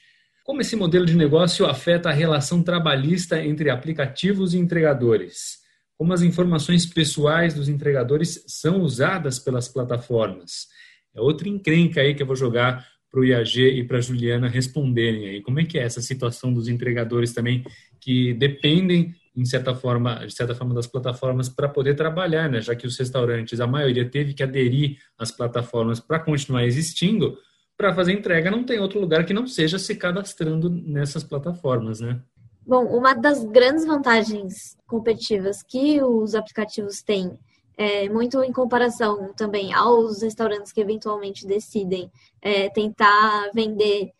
Como 0.50 0.62
esse 0.62 0.74
modelo 0.74 1.06
de 1.06 1.16
negócio 1.16 1.64
afeta 1.64 2.08
a 2.08 2.12
relação 2.12 2.60
trabalhista 2.60 3.40
entre 3.40 3.70
aplicativos 3.70 4.52
e 4.52 4.58
entregadores? 4.58 5.58
Como 5.96 6.12
as 6.12 6.22
informações 6.22 6.84
pessoais 6.84 7.54
dos 7.54 7.68
entregadores 7.68 8.42
são 8.48 8.80
usadas 8.80 9.38
pelas 9.38 9.68
plataformas? 9.68 10.66
É 11.14 11.20
outra 11.20 11.48
encrenca 11.48 12.00
aí 12.00 12.16
que 12.16 12.22
eu 12.24 12.26
vou 12.26 12.34
jogar 12.34 12.84
para 13.08 13.20
o 13.20 13.24
IAG 13.24 13.60
e 13.60 13.84
para 13.84 13.98
a 13.98 14.00
Juliana 14.00 14.48
responderem 14.48 15.28
aí. 15.28 15.40
Como 15.40 15.60
é 15.60 15.64
que 15.64 15.78
é 15.78 15.84
essa 15.84 16.02
situação 16.02 16.52
dos 16.52 16.66
entregadores 16.66 17.32
também 17.32 17.64
que 18.00 18.34
dependem 18.34 19.14
em 19.36 19.44
certa 19.44 19.72
forma, 19.72 20.26
de 20.26 20.34
certa 20.34 20.56
forma 20.56 20.74
das 20.74 20.88
plataformas 20.88 21.48
para 21.48 21.68
poder 21.68 21.94
trabalhar, 21.94 22.50
né? 22.50 22.60
Já 22.60 22.74
que 22.74 22.88
os 22.88 22.98
restaurantes, 22.98 23.60
a 23.60 23.68
maioria 23.68 24.04
teve 24.04 24.34
que 24.34 24.42
aderir 24.42 24.98
às 25.16 25.30
plataformas 25.30 26.00
para 26.00 26.18
continuar 26.18 26.64
existindo, 26.64 27.38
para 27.80 27.94
fazer 27.94 28.12
entrega 28.12 28.50
não 28.50 28.62
tem 28.62 28.78
outro 28.78 29.00
lugar 29.00 29.24
que 29.24 29.32
não 29.32 29.46
seja 29.46 29.78
se 29.78 29.96
cadastrando 29.96 30.68
nessas 30.68 31.24
plataformas, 31.24 31.98
né? 31.98 32.20
Bom, 32.66 32.84
uma 32.84 33.14
das 33.14 33.42
grandes 33.42 33.86
vantagens 33.86 34.76
competitivas 34.86 35.62
que 35.62 36.02
os 36.02 36.34
aplicativos 36.34 37.00
têm, 37.00 37.40
é, 37.78 38.06
muito 38.10 38.44
em 38.44 38.52
comparação 38.52 39.32
também 39.32 39.72
aos 39.72 40.20
restaurantes 40.20 40.72
que 40.72 40.80
eventualmente 40.82 41.46
decidem 41.46 42.12
é, 42.42 42.68
tentar 42.68 43.50
vender 43.54 44.10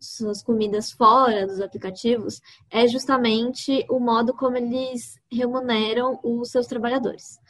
suas 0.00 0.40
comidas 0.40 0.92
fora 0.92 1.48
dos 1.48 1.60
aplicativos, 1.60 2.40
é 2.70 2.86
justamente 2.86 3.84
o 3.88 3.98
modo 3.98 4.32
como 4.34 4.56
eles 4.56 5.16
remuneram 5.30 6.20
os 6.22 6.48
seus 6.50 6.68
trabalhadores 6.68 7.40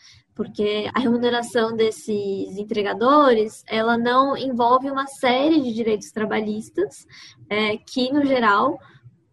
porque 0.40 0.90
a 0.94 0.98
remuneração 0.98 1.76
desses 1.76 2.56
entregadores 2.56 3.62
ela 3.68 3.98
não 3.98 4.34
envolve 4.34 4.90
uma 4.90 5.06
série 5.06 5.60
de 5.60 5.70
direitos 5.74 6.10
trabalhistas 6.12 7.06
é, 7.50 7.76
que, 7.76 8.10
no 8.10 8.24
geral, 8.24 8.78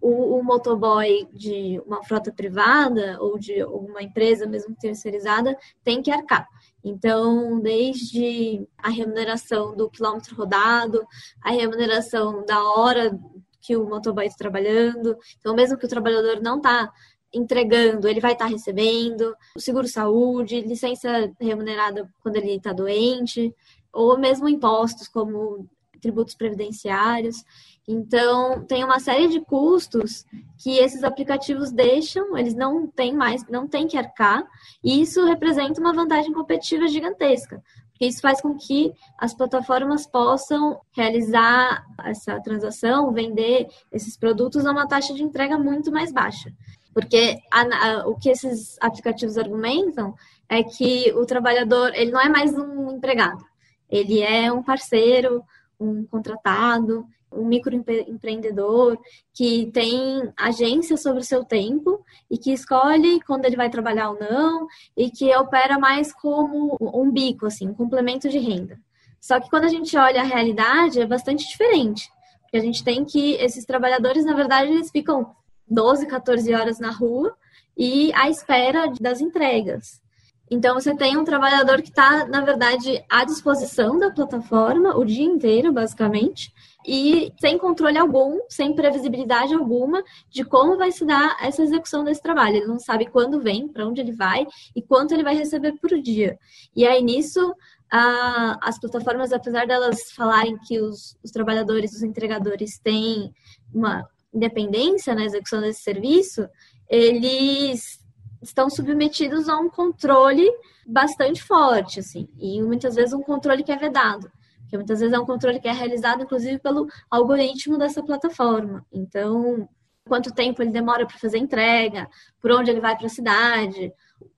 o, 0.02 0.38
o, 0.38 0.44
motoboy 0.44 1.26
de 1.32 1.82
uma 1.86 2.04
frota 2.04 2.30
privada 2.30 3.16
ou 3.22 3.40
de 3.40 3.64
uma 3.64 4.04
empresa 4.04 4.46
mesmo 4.46 4.76
terceirizada 4.76 5.58
tem 5.82 6.02
que 6.02 6.12
arcar. 6.12 6.46
Então, 6.84 7.58
desde 7.62 8.68
a 8.78 8.90
remuneração 8.90 9.78
do 9.78 9.90
quilômetro 9.90 10.36
rodado, 10.36 11.08
a 11.42 11.52
remuneração 11.52 12.44
da 12.44 12.62
hora 12.62 13.18
que 13.62 13.78
o 13.78 13.88
motoboy 13.88 14.26
está 14.26 14.40
trabalhando. 14.40 15.18
Então, 15.40 15.56
mesmo 15.56 15.78
que 15.78 15.86
o 15.86 15.90
trabalhador 15.90 16.42
não 16.42 16.58
está 16.58 16.92
entregando, 17.34 18.08
ele 18.08 18.20
vai 18.20 18.34
estar 18.34 18.46
tá 18.46 18.52
recebendo, 18.52 19.36
seguro-saúde, 19.58 20.62
licença 20.62 21.32
remunerada 21.40 22.10
quando 22.22 22.38
ele 22.38 22.56
está 22.56 22.74
doente, 22.74 23.54
ou 23.92 24.18
mesmo 24.18 24.48
impostos 24.48 25.08
como 25.08 25.68
tributos 26.00 26.36
previdenciários. 26.36 27.44
Então, 27.88 28.66
tem 28.66 28.84
uma 28.84 29.00
série 29.00 29.28
de 29.28 29.40
custos 29.40 30.26
que 30.58 30.78
esses 30.78 31.04
aplicativos 31.04 31.72
deixam, 31.72 32.38
eles 32.38 32.54
não 32.54 32.86
têm 32.86 33.14
mais, 33.14 33.48
não 33.48 33.68
têm 33.68 33.88
que 33.88 33.98
arcar, 33.98 34.46
e 34.84 35.02
isso 35.02 35.26
representa 35.26 35.80
uma 35.80 35.94
vantagem 35.94 36.34
competitiva 36.34 36.88
gigantesca, 36.88 37.64
porque 37.92 38.06
isso 38.06 38.22
faz 38.22 38.42
com 38.42 38.56
que 38.56 38.94
as 39.18 39.34
plataformas 39.34 40.06
possam 40.06 40.80
realizar 40.92 41.86
essa 42.04 42.40
transação, 42.42 43.12
vender 43.14 43.68
esses 43.92 44.18
produtos 44.18 44.66
a 44.66 44.72
uma 44.72 44.88
taxa 44.88 45.14
de 45.14 45.24
entrega 45.24 45.58
muito 45.58 45.92
mais 45.92 46.12
baixa. 46.12 46.52
Porque 46.98 47.38
a, 47.52 47.62
a, 47.62 48.08
o 48.08 48.16
que 48.16 48.28
esses 48.28 48.76
aplicativos 48.82 49.38
argumentam 49.38 50.16
é 50.50 50.64
que 50.64 51.14
o 51.14 51.28
trabalhador, 51.28 51.94
ele 51.94 52.10
não 52.10 52.20
é 52.20 52.28
mais 52.28 52.58
um 52.58 52.90
empregado. 52.90 53.46
Ele 53.88 54.20
é 54.20 54.52
um 54.52 54.64
parceiro, 54.64 55.44
um 55.80 56.04
contratado, 56.08 57.06
um 57.32 57.46
microempreendedor 57.46 58.98
que 59.32 59.70
tem 59.72 60.34
agência 60.36 60.98
sobre 60.98 61.20
o 61.20 61.24
seu 61.24 61.46
tempo 61.46 62.04
e 62.32 62.36
que 62.36 62.52
escolhe 62.52 63.22
quando 63.22 63.46
ele 63.46 63.56
vai 63.56 63.70
trabalhar 63.70 64.10
ou 64.10 64.20
não 64.20 64.66
e 64.98 65.12
que 65.12 65.36
opera 65.36 65.78
mais 65.78 66.12
como 66.12 66.76
um 66.82 67.12
bico, 67.12 67.46
assim, 67.46 67.68
um 67.68 67.76
complemento 67.76 68.28
de 68.28 68.40
renda. 68.40 68.80
Só 69.22 69.40
que 69.40 69.52
quando 69.52 69.66
a 69.66 69.70
gente 69.70 69.96
olha 69.96 70.22
a 70.22 70.26
realidade 70.26 71.00
é 71.00 71.06
bastante 71.06 71.48
diferente. 71.48 72.10
Porque 72.42 72.58
a 72.58 72.62
gente 72.62 72.84
tem 72.84 73.06
que 73.06 73.34
esses 73.34 73.66
trabalhadores, 73.66 74.26
na 74.26 74.34
verdade, 74.34 74.72
eles 74.72 74.90
ficam 74.90 75.36
12, 75.70 76.08
14 76.08 76.54
horas 76.54 76.80
na 76.80 76.92
rua 76.92 77.36
e 77.78 78.12
à 78.14 78.30
espera 78.30 78.92
das 79.00 79.22
entregas. 79.22 80.02
Então, 80.50 80.76
você 80.76 80.96
tem 80.96 81.18
um 81.18 81.26
trabalhador 81.26 81.82
que 81.82 81.90
está, 81.90 82.26
na 82.26 82.40
verdade, 82.40 83.04
à 83.10 83.26
disposição 83.26 84.00
da 84.00 84.10
plataforma 84.10 84.96
o 84.96 85.04
dia 85.04 85.26
inteiro, 85.26 85.74
basicamente, 85.74 86.54
e 86.88 87.34
sem 87.38 87.58
controle 87.58 87.98
algum, 87.98 88.40
sem 88.48 88.74
previsibilidade 88.74 89.54
alguma 89.54 90.02
de 90.30 90.46
como 90.46 90.78
vai 90.78 90.90
se 90.90 91.06
dar 91.06 91.36
essa 91.42 91.62
execução 91.62 92.06
desse 92.06 92.22
trabalho. 92.22 92.56
Ele 92.56 92.66
não 92.66 92.80
sabe 92.80 93.08
quando 93.08 93.42
vem, 93.42 93.68
para 93.68 93.86
onde 93.86 94.00
ele 94.00 94.14
vai 94.14 94.48
e 94.74 94.82
quanto 94.82 95.14
ele 95.14 95.24
vai 95.24 95.36
receber 95.36 95.74
por 95.82 95.90
dia. 96.02 96.40
E 96.74 96.88
aí, 96.88 97.04
nisso, 97.04 97.54
as 97.92 98.80
plataformas, 98.80 99.34
apesar 99.34 99.68
delas 99.68 100.12
falarem 100.14 100.58
que 100.66 100.80
os, 100.80 101.18
os 101.22 101.32
trabalhadores, 101.32 101.92
os 101.94 102.04
entregadores 102.04 102.80
têm 102.80 103.34
uma 103.74 104.08
independência 104.34 105.16
na 105.16 105.26
execução 105.26 105.62
desse 105.62 105.82
serviço, 105.82 106.48
eles 106.90 108.00
estão 108.42 108.70
submetidos 108.70 109.50
a 109.50 109.58
um 109.58 109.70
controle 109.70 110.50
bastante 110.86 111.44
forte, 111.44 112.00
assim, 112.00 112.30
e 112.40 112.62
muitas 112.62 112.96
vezes 112.96 113.14
um 113.14 113.22
controle 113.22 113.64
que 113.64 113.72
é 113.72 113.78
vedado, 113.78 114.32
que 114.70 114.78
muitas 114.78 115.00
vezes 115.00 115.14
é 115.14 115.20
um 115.20 115.26
controle 115.26 115.60
que 115.60 115.68
é 115.68 115.72
realizado, 115.72 116.24
inclusive, 116.24 116.60
pelo 116.60 116.88
algoritmo 117.10 117.78
dessa 117.78 118.04
plataforma. 118.04 118.86
Então, 118.92 119.68
quanto 120.08 120.34
tempo 120.34 120.62
ele 120.62 120.72
demora 120.72 121.06
para 121.06 121.18
fazer 121.18 121.38
entrega, 121.38 122.08
por 122.42 122.52
onde 122.52 122.72
ele 122.72 122.80
vai 122.80 122.96
para 122.96 123.08
a 123.08 123.10
cidade, 123.10 123.92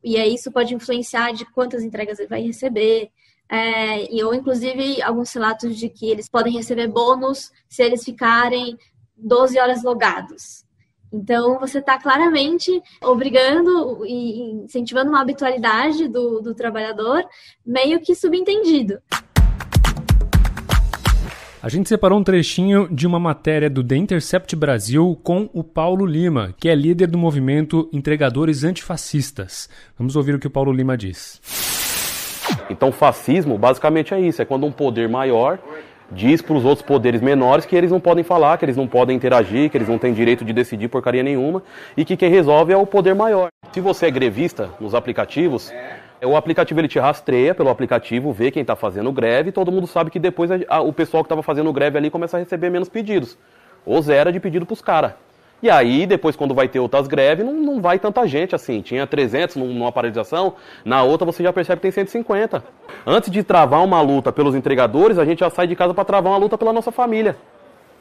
e 0.03 0.17
aí 0.17 0.33
isso 0.33 0.51
pode 0.51 0.73
influenciar 0.73 1.31
de 1.31 1.45
quantas 1.45 1.83
entregas 1.83 2.19
ele 2.19 2.27
vai 2.27 2.41
receber. 2.41 3.09
É, 3.51 4.23
ou 4.23 4.33
inclusive 4.33 5.01
alguns 5.01 5.33
relatos 5.33 5.75
de 5.75 5.89
que 5.89 6.07
eles 6.07 6.29
podem 6.29 6.53
receber 6.53 6.87
bônus 6.87 7.51
se 7.67 7.81
eles 7.81 8.03
ficarem 8.03 8.77
12 9.21 9.59
horas 9.59 9.83
logados. 9.83 10.65
Então, 11.11 11.59
você 11.59 11.79
está 11.79 11.97
claramente 11.97 12.81
obrigando 13.01 14.05
e 14.05 14.63
incentivando 14.63 15.09
uma 15.09 15.21
habitualidade 15.21 16.07
do, 16.07 16.39
do 16.39 16.53
trabalhador, 16.53 17.23
meio 17.65 17.99
que 17.99 18.13
subentendido. 18.13 18.99
A 21.61 21.67
gente 21.67 21.89
separou 21.89 22.17
um 22.17 22.23
trechinho 22.23 22.87
de 22.89 23.05
uma 23.05 23.19
matéria 23.19 23.69
do 23.69 23.83
The 23.83 23.97
Intercept 23.97 24.55
Brasil 24.55 25.19
com 25.21 25.49
o 25.51 25.61
Paulo 25.61 26.05
Lima, 26.05 26.55
que 26.57 26.69
é 26.69 26.75
líder 26.75 27.07
do 27.07 27.17
movimento 27.17 27.89
Entregadores 27.91 28.63
Antifascistas. 28.63 29.67
Vamos 29.97 30.15
ouvir 30.15 30.35
o 30.35 30.39
que 30.39 30.47
o 30.47 30.49
Paulo 30.49 30.71
Lima 30.71 30.95
diz. 30.95 31.41
Então, 32.69 32.93
fascismo 32.93 33.57
basicamente 33.57 34.13
é 34.13 34.21
isso: 34.21 34.41
é 34.41 34.45
quando 34.45 34.65
um 34.65 34.71
poder 34.71 35.09
maior 35.09 35.59
diz 36.11 36.41
para 36.41 36.55
os 36.55 36.65
outros 36.65 36.85
poderes 36.85 37.21
menores 37.21 37.65
que 37.65 37.75
eles 37.75 37.91
não 37.91 37.99
podem 37.99 38.23
falar, 38.23 38.57
que 38.57 38.65
eles 38.65 38.77
não 38.77 38.87
podem 38.87 39.15
interagir, 39.15 39.69
que 39.69 39.77
eles 39.77 39.87
não 39.87 39.97
têm 39.97 40.13
direito 40.13 40.43
de 40.43 40.53
decidir 40.53 40.87
porcaria 40.87 41.23
nenhuma 41.23 41.63
e 41.95 42.03
que 42.03 42.17
quem 42.17 42.29
resolve 42.29 42.73
é 42.73 42.77
o 42.77 42.85
poder 42.85 43.13
maior. 43.13 43.49
Se 43.71 43.79
você 43.79 44.07
é 44.07 44.11
grevista 44.11 44.69
nos 44.79 44.95
aplicativos, 44.95 45.71
o 46.21 46.35
aplicativo 46.35 46.79
ele 46.79 46.87
te 46.87 46.99
rastreia 46.99 47.53
pelo 47.55 47.69
aplicativo, 47.69 48.33
vê 48.33 48.51
quem 48.51 48.61
está 48.61 48.75
fazendo 48.75 49.11
greve 49.11 49.49
e 49.49 49.51
todo 49.51 49.71
mundo 49.71 49.87
sabe 49.87 50.09
que 50.09 50.19
depois 50.19 50.49
a, 50.67 50.81
o 50.81 50.91
pessoal 50.91 51.23
que 51.23 51.27
estava 51.27 51.43
fazendo 51.43 51.71
greve 51.71 51.97
ali 51.97 52.09
começa 52.09 52.37
a 52.37 52.39
receber 52.39 52.69
menos 52.69 52.89
pedidos. 52.89 53.37
Ou 53.85 54.01
zero 54.01 54.31
de 54.31 54.39
pedido 54.39 54.65
para 54.65 54.73
os 54.73 54.81
caras. 54.81 55.13
E 55.61 55.69
aí, 55.69 56.05
depois, 56.05 56.35
quando 56.35 56.53
vai 56.53 56.67
ter 56.69 56.79
outras 56.79 57.07
greves, 57.07 57.45
não, 57.45 57.53
não 57.53 57.81
vai 57.81 57.99
tanta 57.99 58.25
gente 58.25 58.55
assim. 58.55 58.81
Tinha 58.81 59.05
300 59.05 59.57
numa 59.57 59.91
paralisação, 59.91 60.53
na 60.85 61.03
outra 61.03 61.25
você 61.25 61.43
já 61.43 61.51
percebe 61.51 61.77
que 61.77 61.81
tem 61.83 61.91
150. 61.91 62.63
Antes 63.05 63.29
de 63.29 63.43
travar 63.43 63.83
uma 63.83 64.01
luta 64.01 64.31
pelos 64.31 64.55
entregadores, 64.55 65.17
a 65.17 65.25
gente 65.25 65.39
já 65.39 65.49
sai 65.49 65.67
de 65.67 65.75
casa 65.75 65.93
para 65.93 66.05
travar 66.05 66.31
uma 66.31 66.39
luta 66.39 66.57
pela 66.57 66.71
nossa 66.71 66.91
família. 66.91 67.35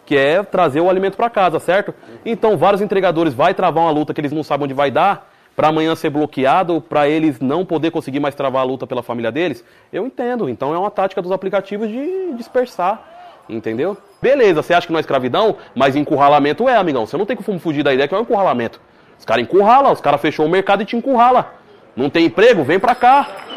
Que 0.07 0.17
é 0.17 0.43
trazer 0.43 0.81
o 0.81 0.89
alimento 0.89 1.17
para 1.17 1.29
casa, 1.29 1.59
certo? 1.59 1.93
Então, 2.25 2.57
vários 2.57 2.81
entregadores 2.81 3.35
vai 3.35 3.53
travar 3.53 3.85
uma 3.85 3.91
luta 3.91 4.15
que 4.15 4.21
eles 4.21 4.33
não 4.33 4.43
sabem 4.45 4.65
onde 4.65 4.75
vai 4.75 4.91
dar, 4.91 5.29
para 5.57 5.69
amanhã 5.69 5.97
ser 5.97 6.11
bloqueado, 6.11 6.81
para 6.81 7.09
eles 7.09 7.41
não 7.41 7.65
poder 7.67 7.91
conseguir 7.91 8.21
mais 8.21 8.37
travar 8.37 8.63
a 8.63 8.65
luta 8.65 8.87
pela 8.87 9.03
família 9.03 9.33
deles. 9.33 9.65
Eu 9.93 10.07
entendo. 10.07 10.49
Então, 10.49 10.73
é 10.73 10.79
uma 10.79 10.91
tática 10.91 11.21
dos 11.21 11.33
aplicativos 11.33 11.89
de 11.89 12.35
dispersar 12.35 13.18
Entendeu? 13.49 13.97
Beleza, 14.21 14.63
você 14.63 14.75
acha 14.75 14.87
que 14.87 14.93
não 14.93 14.99
é 14.99 15.01
escravidão, 15.01 15.57
mas 15.75 15.97
encurralamento 15.97 16.69
é, 16.69 16.77
amigão. 16.77 17.07
Você 17.07 17.17
não 17.17 17.27
tem 17.27 17.37
como 17.37 17.59
fugir 17.59 17.83
da 17.83 17.95
ideia 17.95 18.09
que 18.09 18.15
é 18.15 18.19
um 18.19 18.23
encurralamento. 18.23 18.81
Os 19.19 19.25
caras 19.25 19.43
encurralam, 19.43 19.93
os 19.93 20.01
caras 20.01 20.21
fechou 20.21 20.47
o 20.47 20.49
mercado 20.49 20.83
e 20.83 20.87
te 20.87 20.97
encurrala. 20.97 21.55
Não 21.97 22.11
tem 22.11 22.27
emprego? 22.27 22.63
Vem 22.63 22.79
pra 22.79 22.95
cá. 22.95 23.49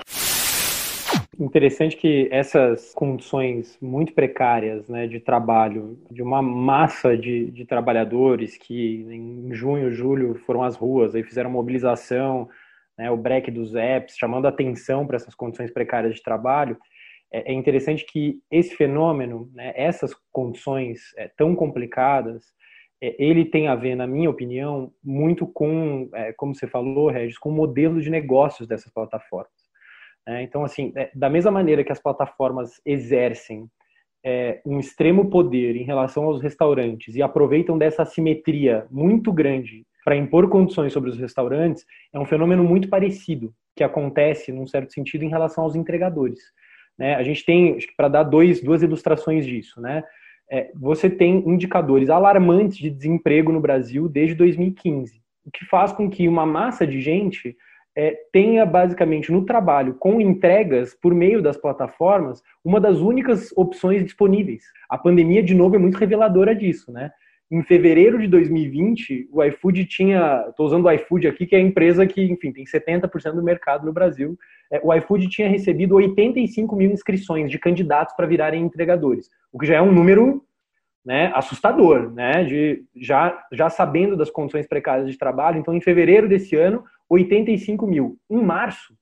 Interessante 1.40 1.98
que 1.98 2.28
essas 2.32 2.94
condições 2.94 3.76
muito 3.82 4.14
precárias 4.14 4.88
né, 4.88 5.08
de 5.08 5.20
trabalho, 5.20 5.98
de 6.12 6.22
uma 6.22 6.42
massa 6.42 7.18
de, 7.18 7.50
de 7.50 7.66
trabalhadores 7.66 8.58
que 8.58 9.08
em 9.10 9.52
junho, 9.52 9.92
julho 9.92 10.36
foram 10.46 10.62
às 10.62 10.76
ruas, 10.76 11.16
aí 11.16 11.24
fizeram 11.24 11.50
mobilização, 11.50 12.48
né, 12.96 13.10
o 13.10 13.18
break 13.18 13.50
dos 13.50 13.74
apps, 13.74 14.18
chamando 14.18 14.48
atenção 14.48 15.08
para 15.08 15.16
essas 15.16 15.34
condições 15.34 15.72
precárias 15.72 16.14
de 16.14 16.22
trabalho, 16.22 16.78
é, 17.32 17.52
é 17.52 17.54
interessante 17.54 18.06
que 18.06 18.40
esse 18.52 18.76
fenômeno, 18.76 19.50
né, 19.54 19.74
essas 19.76 20.14
condições 20.32 21.14
é, 21.18 21.30
tão 21.38 21.56
complicadas, 21.56 22.44
é, 23.02 23.16
ele 23.18 23.46
tem 23.46 23.68
a 23.68 23.76
ver, 23.76 23.96
na 23.96 24.06
minha 24.06 24.30
opinião, 24.30 24.92
muito 25.04 25.48
com, 25.48 26.10
é, 26.14 26.34
como 26.34 26.54
você 26.54 26.68
falou, 26.68 27.10
Regis, 27.10 27.38
com 27.38 27.50
o 27.50 27.54
modelo 27.54 28.02
de 28.02 28.10
negócios 28.10 28.68
dessas 28.68 28.92
plataformas. 28.94 29.50
É, 30.28 30.44
então, 30.44 30.64
assim, 30.64 30.94
é, 30.96 31.10
da 31.16 31.30
mesma 31.30 31.50
maneira 31.50 31.84
que 31.84 31.92
as 31.92 32.02
plataformas 32.02 32.80
exercem 32.86 33.68
um 34.64 34.80
extremo 34.80 35.32
poder 35.32 35.76
em 35.76 35.84
relação 35.84 36.26
aos 36.26 36.40
restaurantes 36.40 37.16
e 37.16 37.24
aproveitam 37.24 37.76
dessa 37.76 38.04
assimetria 38.04 38.86
muito 38.92 39.34
grande 39.34 39.84
para 40.06 40.16
impor 40.16 40.48
condições 40.48 40.94
sobre 40.94 41.10
os 41.10 41.18
restaurantes, 41.18 41.84
é 42.14 42.20
um 42.20 42.26
fenômeno 42.26 42.64
muito 42.64 42.88
parecido 42.88 43.52
que 43.76 43.84
acontece, 43.84 44.52
num 44.52 44.68
certo 44.68 44.94
sentido, 44.94 45.24
em 45.24 45.30
relação 45.30 45.64
aos 45.64 45.76
entregadores. 45.76 46.40
Né? 47.02 47.16
A 47.16 47.24
gente 47.24 47.44
tem, 47.44 47.80
para 47.98 48.08
dar 48.08 48.22
dois, 48.22 48.62
duas 48.62 48.84
ilustrações 48.84 49.44
disso, 49.44 49.82
né? 49.82 50.04
É, 50.48 50.70
você 50.76 51.10
tem 51.10 51.38
indicadores 51.50 52.12
alarmantes 52.12 52.78
de 52.78 52.92
desemprego 52.92 53.52
no 53.52 53.60
Brasil 53.60 54.08
desde 54.08 54.36
2015, 54.36 55.20
o 55.44 55.50
que 55.50 55.66
faz 55.66 55.92
com 55.92 56.08
que 56.08 56.28
uma 56.28 56.46
massa 56.46 56.86
de 56.86 57.02
gente 57.02 57.58
é, 57.96 58.16
tenha 58.32 58.68
basicamente 58.68 59.32
no 59.32 59.44
trabalho 59.46 59.96
com 59.96 60.22
entregas 60.22 60.94
por 60.94 61.16
meio 61.16 61.42
das 61.42 61.58
plataformas 61.58 62.44
uma 62.64 62.80
das 62.80 63.00
únicas 63.00 63.52
opções 63.56 64.04
disponíveis. 64.04 64.66
A 64.88 64.96
pandemia, 64.96 65.42
de 65.42 65.56
novo, 65.56 65.76
é 65.76 65.80
muito 65.80 65.98
reveladora 65.98 66.54
disso, 66.54 66.92
né? 66.92 67.12
Em 67.52 67.62
fevereiro 67.64 68.18
de 68.18 68.30
2020, 68.30 69.28
o 69.30 69.44
iFood 69.44 69.86
tinha, 69.86 70.46
estou 70.48 70.66
usando 70.66 70.86
o 70.86 70.92
iFood 70.92 71.28
aqui, 71.28 71.46
que 71.46 71.54
é 71.54 71.60
a 71.60 71.62
empresa 71.62 72.08
que, 72.08 72.24
enfim, 72.24 72.50
tem 72.54 72.64
70% 72.64 73.34
do 73.34 73.44
mercado 73.44 73.86
no 73.86 73.92
Brasil. 73.92 74.40
É, 74.72 74.80
o 74.82 74.94
iFood 74.94 75.28
tinha 75.28 75.50
recebido 75.50 75.96
85 75.96 76.74
mil 76.78 76.90
inscrições 76.90 77.52
de 77.52 77.60
candidatos 77.60 78.16
para 78.16 78.26
virarem 78.26 78.64
entregadores, 78.64 79.30
o 79.52 79.60
que 79.60 79.66
já 79.66 79.76
é 79.76 79.82
um 79.82 79.92
número 79.92 80.46
né, 81.04 81.30
assustador, 81.36 82.14
né, 82.14 82.46
de, 82.46 82.86
já, 82.96 83.44
já 83.52 83.70
sabendo 83.70 84.16
das 84.16 84.30
condições 84.30 84.66
precárias 84.66 85.12
de 85.12 85.18
trabalho. 85.18 85.60
Então, 85.60 85.76
em 85.76 85.82
fevereiro 85.82 86.30
desse 86.30 86.56
ano, 86.56 86.86
85 87.10 87.86
mil. 87.86 88.18
Em 88.30 88.42
março, 88.42 88.96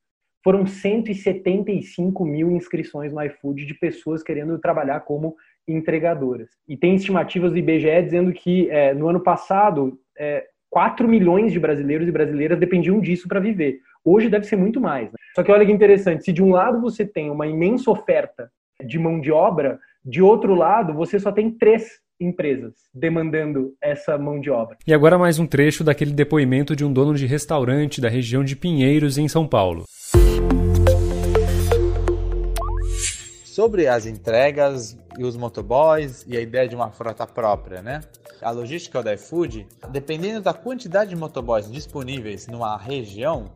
foram 0.43 0.65
175 0.65 2.25
mil 2.25 2.49
inscrições 2.51 3.11
no 3.11 3.21
iFood 3.21 3.65
de 3.65 3.75
pessoas 3.75 4.23
querendo 4.23 4.57
trabalhar 4.57 5.01
como 5.01 5.35
entregadoras. 5.67 6.49
E 6.67 6.75
tem 6.75 6.95
estimativas 6.95 7.51
do 7.51 7.57
IBGE 7.57 8.03
dizendo 8.03 8.33
que 8.33 8.69
é, 8.69 8.93
no 8.93 9.07
ano 9.07 9.19
passado, 9.19 9.99
é, 10.17 10.45
4 10.69 11.07
milhões 11.07 11.51
de 11.51 11.59
brasileiros 11.59 12.07
e 12.07 12.11
brasileiras 12.11 12.59
dependiam 12.59 12.99
disso 12.99 13.27
para 13.27 13.39
viver. 13.39 13.79
Hoje 14.03 14.29
deve 14.29 14.45
ser 14.45 14.55
muito 14.55 14.79
mais. 14.79 15.05
Né? 15.05 15.17
Só 15.35 15.43
que 15.43 15.51
olha 15.51 15.65
que 15.65 15.71
interessante, 15.71 16.23
se 16.23 16.31
de 16.31 16.43
um 16.43 16.51
lado 16.51 16.79
você 16.79 17.05
tem 17.05 17.29
uma 17.29 17.47
imensa 17.47 17.91
oferta 17.91 18.51
de 18.85 18.97
mão 18.97 19.19
de 19.19 19.31
obra, 19.31 19.79
de 20.03 20.21
outro 20.21 20.55
lado 20.55 20.93
você 20.93 21.19
só 21.19 21.31
tem 21.31 21.51
três 21.51 21.99
empresas 22.19 22.73
demandando 22.93 23.73
essa 23.81 24.17
mão 24.17 24.39
de 24.39 24.49
obra. 24.49 24.77
E 24.85 24.93
agora 24.93 25.17
mais 25.17 25.39
um 25.39 25.47
trecho 25.47 25.83
daquele 25.83 26.11
depoimento 26.11 26.75
de 26.75 26.83
um 26.83 26.91
dono 26.91 27.13
de 27.13 27.25
restaurante 27.25 28.01
da 28.01 28.09
região 28.09 28.43
de 28.43 28.55
Pinheiros, 28.55 29.17
em 29.17 29.27
São 29.27 29.47
Paulo. 29.47 29.85
Sobre 33.49 33.87
as 33.87 34.05
entregas 34.05 34.95
e 35.17 35.23
os 35.23 35.35
motoboys 35.35 36.23
e 36.27 36.37
a 36.37 36.41
ideia 36.41 36.67
de 36.67 36.75
uma 36.75 36.91
frota 36.91 37.25
própria, 37.25 37.81
né? 37.81 38.01
A 38.41 38.51
logística 38.51 39.01
do 39.01 39.11
iFood, 39.11 39.67
dependendo 39.89 40.41
da 40.41 40.53
quantidade 40.53 41.09
de 41.09 41.15
motoboys 41.15 41.69
disponíveis 41.69 42.47
numa 42.47 42.77
região, 42.77 43.51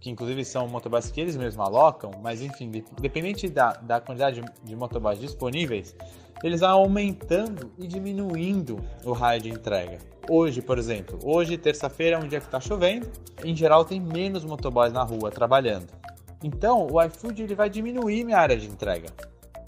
que 0.00 0.08
inclusive 0.08 0.44
são 0.44 0.68
motoboys 0.68 1.10
que 1.10 1.20
eles 1.20 1.36
mesmos 1.36 1.66
alocam, 1.66 2.12
mas 2.22 2.40
enfim, 2.40 2.70
dependente 3.00 3.48
da, 3.48 3.72
da 3.72 4.00
quantidade 4.00 4.40
de, 4.40 4.48
de 4.62 4.76
motoboys 4.76 5.18
disponíveis, 5.18 5.96
eles 6.44 6.60
vão 6.60 6.70
aumentando 6.70 7.72
e 7.76 7.86
diminuindo 7.88 8.78
o 9.04 9.12
raio 9.12 9.42
de 9.42 9.50
entrega. 9.50 9.98
Hoje, 10.30 10.62
por 10.62 10.78
exemplo, 10.78 11.18
hoje, 11.24 11.58
terça-feira, 11.58 12.16
é 12.16 12.18
um 12.18 12.28
dia 12.28 12.38
que 12.38 12.46
está 12.46 12.60
chovendo, 12.60 13.10
em 13.44 13.56
geral 13.56 13.84
tem 13.84 14.00
menos 14.00 14.44
motoboys 14.44 14.92
na 14.92 15.02
rua 15.02 15.32
trabalhando. 15.32 15.88
Então, 16.46 16.86
o 16.92 17.02
iFood 17.02 17.42
ele 17.42 17.56
vai 17.56 17.68
diminuir 17.68 18.22
minha 18.22 18.38
área 18.38 18.56
de 18.56 18.68
entrega. 18.68 19.08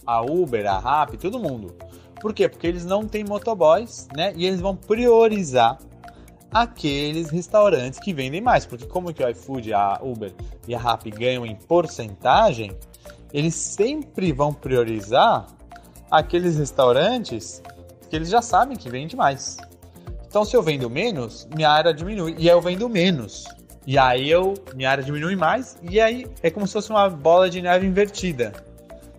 A 0.07 0.22
Uber, 0.22 0.64
a 0.64 0.79
Rappi, 0.79 1.16
todo 1.16 1.37
mundo. 1.37 1.74
Por 2.20 2.33
quê? 2.33 2.49
Porque 2.49 2.68
eles 2.68 2.85
não 2.85 3.05
têm 3.05 3.24
motoboys, 3.24 4.07
né? 4.16 4.33
E 4.37 4.47
eles 4.47 4.61
vão 4.61 4.76
priorizar 4.76 5.76
aqueles 6.53 7.31
restaurantes 7.31 7.99
que 7.99 8.14
vendem 8.14 8.41
mais. 8.41 8.64
Porque 8.64 8.87
como 8.87 9.12
que 9.12 9.24
o 9.24 9.29
iFood, 9.29 9.74
a 9.74 9.99
Uber 10.01 10.33
e 10.68 10.74
a 10.74 10.79
Rappi 10.79 11.11
ganham 11.11 11.45
em 11.45 11.57
porcentagem, 11.57 12.70
eles 13.33 13.57
sempre 13.57 14.33
vão 14.33 14.53
priorizar 14.53 15.49
aqueles 16.09 16.57
restaurantes 16.59 17.61
que 18.09 18.14
eles 18.14 18.29
já 18.29 18.41
sabem 18.41 18.76
que 18.76 18.89
vende 18.89 19.16
mais. 19.16 19.57
Então, 20.29 20.45
se 20.45 20.57
eu 20.57 20.62
vendo 20.62 20.89
menos, 20.89 21.49
minha 21.57 21.70
área 21.70 21.93
diminui. 21.93 22.37
E 22.39 22.47
eu 22.47 22.61
vendo 22.61 22.89
menos. 22.89 23.47
E 23.89 23.97
aí 23.97 24.30
eu, 24.30 24.53
minha 24.74 24.91
área 24.91 25.03
diminui 25.03 25.34
mais, 25.34 25.78
e 25.82 25.99
aí 25.99 26.26
é 26.43 26.51
como 26.51 26.66
se 26.66 26.74
fosse 26.74 26.91
uma 26.91 27.09
bola 27.09 27.49
de 27.49 27.62
neve 27.62 27.86
invertida. 27.86 28.53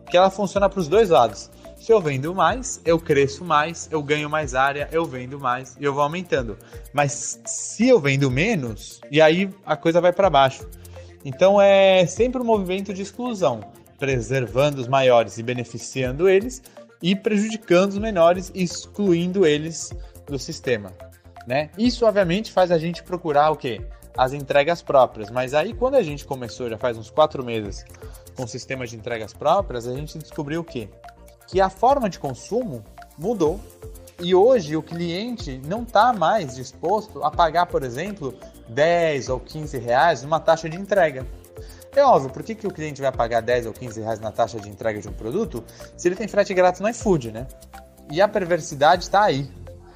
Que 0.07 0.15
ela 0.15 0.29
funciona 0.29 0.69
para 0.69 0.79
os 0.79 0.87
dois 0.87 1.09
lados. 1.09 1.49
Se 1.75 1.91
eu 1.91 1.99
vendo 1.99 2.35
mais, 2.35 2.79
eu 2.85 2.99
cresço 2.99 3.43
mais, 3.43 3.89
eu 3.91 4.03
ganho 4.03 4.29
mais 4.29 4.53
área, 4.53 4.87
eu 4.91 5.05
vendo 5.05 5.39
mais 5.39 5.75
e 5.79 5.83
eu 5.83 5.91
vou 5.91 6.03
aumentando. 6.03 6.55
Mas 6.93 7.39
se 7.47 7.87
eu 7.87 7.99
vendo 7.99 8.29
menos, 8.29 9.01
e 9.09 9.19
aí 9.19 9.49
a 9.65 9.75
coisa 9.75 9.99
vai 9.99 10.13
para 10.13 10.29
baixo. 10.29 10.69
Então 11.25 11.59
é 11.59 12.05
sempre 12.05 12.39
um 12.39 12.45
movimento 12.45 12.93
de 12.93 13.01
exclusão, 13.01 13.61
preservando 13.97 14.79
os 14.79 14.87
maiores 14.87 15.39
e 15.39 15.41
beneficiando 15.41 16.29
eles, 16.29 16.61
e 17.01 17.15
prejudicando 17.15 17.93
os 17.93 17.97
menores, 17.97 18.51
excluindo 18.53 19.47
eles 19.47 19.91
do 20.27 20.37
sistema. 20.37 20.93
Né? 21.47 21.71
Isso 21.75 22.05
obviamente 22.05 22.51
faz 22.51 22.69
a 22.69 22.77
gente 22.77 23.01
procurar 23.01 23.49
o 23.49 23.55
quê? 23.55 23.81
As 24.19 24.33
entregas 24.33 24.81
próprias. 24.81 25.31
Mas 25.31 25.53
aí, 25.53 25.73
quando 25.73 25.95
a 25.95 26.03
gente 26.03 26.25
começou, 26.25 26.69
já 26.69 26.77
faz 26.77 26.97
uns 26.97 27.09
quatro 27.09 27.41
meses, 27.41 27.85
com 28.35 28.43
o 28.43 28.47
sistema 28.47 28.85
de 28.85 28.97
entregas 28.97 29.31
próprias, 29.31 29.87
a 29.87 29.95
gente 29.95 30.17
descobriu 30.17 30.59
o 30.59 30.63
quê? 30.63 30.89
Que 31.47 31.61
a 31.61 31.69
forma 31.69 32.09
de 32.09 32.19
consumo 32.19 32.83
mudou. 33.17 33.61
E 34.21 34.35
hoje 34.35 34.75
o 34.75 34.83
cliente 34.83 35.61
não 35.65 35.83
está 35.83 36.11
mais 36.11 36.57
disposto 36.57 37.23
a 37.23 37.31
pagar, 37.31 37.67
por 37.67 37.81
exemplo, 37.81 38.37
10 38.67 39.29
ou 39.29 39.39
15 39.39 39.77
reais 39.77 40.21
numa 40.21 40.41
taxa 40.41 40.69
de 40.69 40.75
entrega. 40.75 41.25
É 41.95 42.03
óbvio, 42.03 42.29
por 42.29 42.43
que, 42.43 42.53
que 42.53 42.67
o 42.67 42.71
cliente 42.71 43.01
vai 43.01 43.13
pagar 43.13 43.41
10 43.41 43.67
ou 43.67 43.73
15 43.73 44.01
reais 44.01 44.19
na 44.19 44.33
taxa 44.33 44.59
de 44.59 44.67
entrega 44.67 44.99
de 44.99 45.07
um 45.07 45.13
produto 45.13 45.63
se 45.95 46.09
ele 46.09 46.17
tem 46.17 46.27
frete 46.27 46.53
grátis 46.53 46.81
no 46.81 46.89
iFood, 46.89 47.31
né? 47.31 47.47
E 48.11 48.21
a 48.21 48.27
perversidade 48.27 49.03
está 49.03 49.23
aí 49.23 49.49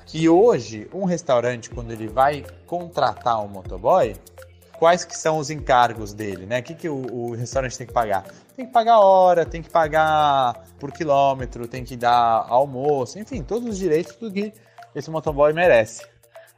que 0.06 0.28
hoje 0.28 0.88
um 0.94 1.06
restaurante, 1.06 1.70
quando 1.70 1.92
ele 1.92 2.08
vai 2.08 2.46
contratar 2.66 3.44
um 3.44 3.48
motoboy, 3.48 4.16
quais 4.78 5.06
que 5.06 5.18
são 5.18 5.38
os 5.38 5.50
encargos 5.50 6.14
dele, 6.14 6.46
né? 6.46 6.60
O 6.60 6.64
que, 6.64 6.76
que 6.76 6.90
o, 6.90 7.06
o, 7.12 7.36
restaurante 7.36 7.78
tem 7.78 7.88
que 7.88 7.94
pagar? 7.94 8.26
Tem 8.56 8.66
que 8.66 8.72
pagar 8.72 9.00
hora, 9.00 9.46
tem 9.46 9.62
que 9.62 9.70
pagar 9.70 10.66
por 10.80 10.92
quilômetro, 10.92 11.68
tem 11.68 11.84
que 11.84 11.96
dar 11.96 12.46
almoço, 12.50 13.18
enfim, 13.18 13.42
todos 13.44 13.68
os 13.68 13.78
direitos 13.78 14.16
do 14.16 14.32
que 14.32 14.54
esse 14.94 15.10
motoboy 15.10 15.54
merece. 15.54 16.06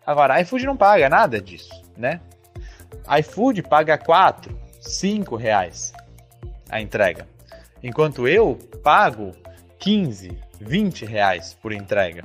Agora, 0.06 0.40
iFood 0.42 0.66
não 0.66 0.78
paga 0.78 1.10
nada 1.10 1.42
disso, 1.42 1.84
né? 1.98 2.20
IFood 3.20 3.64
paga 3.64 3.98
4, 3.98 4.58
5 4.82 5.36
reais 5.36 5.94
a 6.70 6.82
entrega. 6.82 7.28
Enquanto 7.84 8.28
eu 8.28 8.58
pago 8.84 9.32
15, 9.80 10.38
20 10.60 11.06
reais 11.06 11.56
por 11.62 11.72
entrega. 11.72 12.24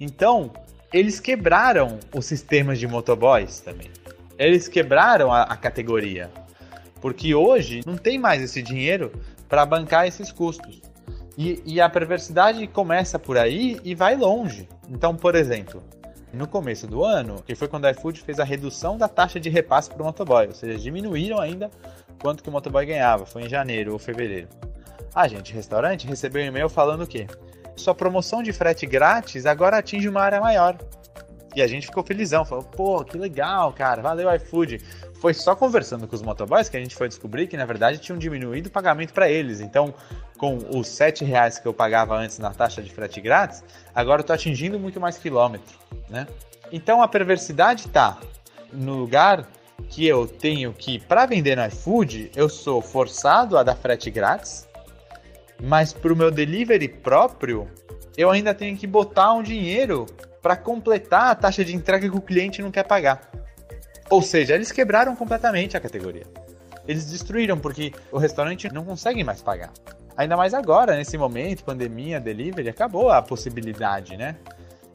Então, 0.00 0.50
eles 0.92 1.20
quebraram 1.20 1.98
os 2.14 2.26
sistemas 2.26 2.78
de 2.78 2.86
motoboys 2.86 3.60
também. 3.60 3.90
Eles 4.38 4.68
quebraram 4.68 5.32
a, 5.32 5.42
a 5.42 5.56
categoria. 5.56 6.30
Porque 7.00 7.34
hoje 7.34 7.82
não 7.86 7.96
tem 7.96 8.18
mais 8.18 8.42
esse 8.42 8.62
dinheiro 8.62 9.12
para 9.48 9.64
bancar 9.66 10.06
esses 10.06 10.32
custos. 10.32 10.80
E, 11.36 11.62
e, 11.64 11.80
a 11.80 11.88
perversidade 11.88 12.66
começa 12.66 13.18
por 13.18 13.38
aí 13.38 13.78
e 13.84 13.94
vai 13.94 14.16
longe. 14.16 14.68
Então, 14.88 15.14
por 15.14 15.36
exemplo, 15.36 15.80
no 16.32 16.48
começo 16.48 16.86
do 16.86 17.04
ano, 17.04 17.42
que 17.46 17.54
foi 17.54 17.68
quando 17.68 17.84
a 17.84 17.92
iFood 17.92 18.20
fez 18.22 18.40
a 18.40 18.44
redução 18.44 18.98
da 18.98 19.06
taxa 19.06 19.38
de 19.38 19.48
repasse 19.48 19.88
para 19.88 20.02
o 20.02 20.04
motoboy, 20.04 20.48
ou 20.48 20.54
seja, 20.54 20.76
diminuíram 20.78 21.38
ainda 21.38 21.70
quanto 22.20 22.42
que 22.42 22.48
o 22.48 22.52
motoboy 22.52 22.84
ganhava, 22.84 23.24
foi 23.24 23.42
em 23.42 23.48
janeiro 23.48 23.92
ou 23.92 23.98
fevereiro. 24.00 24.48
A 25.14 25.28
gente, 25.28 25.52
restaurante, 25.52 26.06
recebeu 26.06 26.42
um 26.42 26.46
e-mail 26.46 26.68
falando 26.68 27.02
o 27.02 27.06
quê? 27.06 27.26
Sua 27.78 27.94
promoção 27.94 28.42
de 28.42 28.52
frete 28.52 28.86
grátis 28.86 29.46
agora 29.46 29.78
atinge 29.78 30.08
uma 30.08 30.20
área 30.20 30.40
maior. 30.40 30.76
E 31.54 31.62
a 31.62 31.66
gente 31.66 31.86
ficou 31.86 32.04
felizão, 32.04 32.44
falou, 32.44 32.64
pô, 32.64 33.04
que 33.04 33.16
legal, 33.16 33.72
cara, 33.72 34.02
valeu 34.02 34.32
iFood. 34.34 34.78
Foi 35.20 35.34
só 35.34 35.56
conversando 35.56 36.06
com 36.06 36.14
os 36.14 36.22
motoboys 36.22 36.68
que 36.68 36.76
a 36.76 36.80
gente 36.80 36.94
foi 36.94 37.08
descobrir 37.08 37.48
que, 37.48 37.56
na 37.56 37.64
verdade, 37.64 37.98
tinham 37.98 38.18
diminuído 38.18 38.68
o 38.68 38.70
pagamento 38.70 39.12
para 39.12 39.28
eles. 39.28 39.60
Então, 39.60 39.92
com 40.36 40.56
os 40.76 40.86
7 40.88 41.24
reais 41.24 41.58
que 41.58 41.66
eu 41.66 41.74
pagava 41.74 42.14
antes 42.16 42.38
na 42.38 42.52
taxa 42.52 42.80
de 42.80 42.92
frete 42.92 43.20
grátis, 43.20 43.64
agora 43.94 44.20
eu 44.20 44.24
tô 44.24 44.32
atingindo 44.32 44.78
muito 44.78 45.00
mais 45.00 45.18
quilômetro, 45.18 45.76
né? 46.08 46.26
Então, 46.70 47.02
a 47.02 47.08
perversidade 47.08 47.88
tá 47.88 48.18
no 48.72 48.94
lugar 48.94 49.48
que 49.88 50.06
eu 50.06 50.26
tenho 50.26 50.72
que, 50.72 51.00
para 51.00 51.26
vender 51.26 51.56
no 51.56 51.66
iFood, 51.66 52.30
eu 52.36 52.48
sou 52.48 52.80
forçado 52.80 53.56
a 53.56 53.62
dar 53.62 53.74
frete 53.74 54.10
grátis, 54.10 54.67
mas 55.62 55.92
para 55.92 56.12
o 56.12 56.16
meu 56.16 56.30
delivery 56.30 56.88
próprio, 56.88 57.68
eu 58.16 58.30
ainda 58.30 58.54
tenho 58.54 58.76
que 58.76 58.86
botar 58.86 59.32
um 59.34 59.42
dinheiro 59.42 60.06
para 60.40 60.56
completar 60.56 61.30
a 61.30 61.34
taxa 61.34 61.64
de 61.64 61.74
entrega 61.74 62.08
que 62.08 62.16
o 62.16 62.20
cliente 62.20 62.62
não 62.62 62.70
quer 62.70 62.84
pagar. 62.84 63.30
Ou 64.10 64.22
seja, 64.22 64.54
eles 64.54 64.72
quebraram 64.72 65.14
completamente 65.14 65.76
a 65.76 65.80
categoria. 65.80 66.26
Eles 66.86 67.10
destruíram 67.10 67.58
porque 67.58 67.92
o 68.10 68.18
restaurante 68.18 68.72
não 68.72 68.84
consegue 68.84 69.22
mais 69.22 69.42
pagar. 69.42 69.72
Ainda 70.16 70.36
mais 70.36 70.54
agora, 70.54 70.96
nesse 70.96 71.18
momento, 71.18 71.62
pandemia, 71.62 72.18
delivery, 72.18 72.68
acabou 72.68 73.10
a 73.10 73.20
possibilidade, 73.20 74.16
né? 74.16 74.36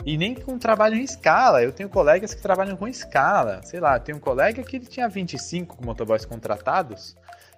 E 0.05 0.17
nem 0.17 0.33
com 0.33 0.57
trabalho 0.57 0.95
em 0.95 1.03
escala. 1.03 1.61
Eu 1.63 1.71
tenho 1.71 1.87
colegas 1.87 2.33
que 2.33 2.41
trabalham 2.41 2.75
com 2.75 2.87
escala. 2.87 3.61
Sei 3.63 3.79
lá, 3.79 3.99
tem 3.99 4.13
um 4.13 4.19
colega 4.19 4.63
que 4.63 4.75
ele 4.75 4.85
tinha 4.85 5.07
25 5.07 5.85
motoboys 5.85 6.25
contratados, 6.25 7.15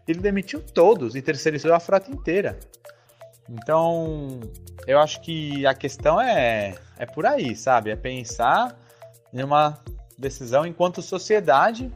ele 0.08 0.20
demitiu 0.20 0.62
todos 0.62 1.16
e 1.16 1.22
terceirizou 1.22 1.74
a 1.74 1.80
frota 1.80 2.12
inteira. 2.12 2.60
Então, 3.50 4.40
eu 4.88 5.00
acho 5.00 5.22
que 5.22 5.66
a 5.66 5.74
questão 5.74 6.20
é, 6.20 6.76
é 6.98 7.06
por 7.06 7.26
aí, 7.26 7.56
sabe? 7.56 7.92
É 7.92 7.96
pensar 7.96 8.78
em 9.34 9.44
uma 9.44 9.80
decisão 10.18 10.66
enquanto 10.66 11.02
sociedade 11.02 11.92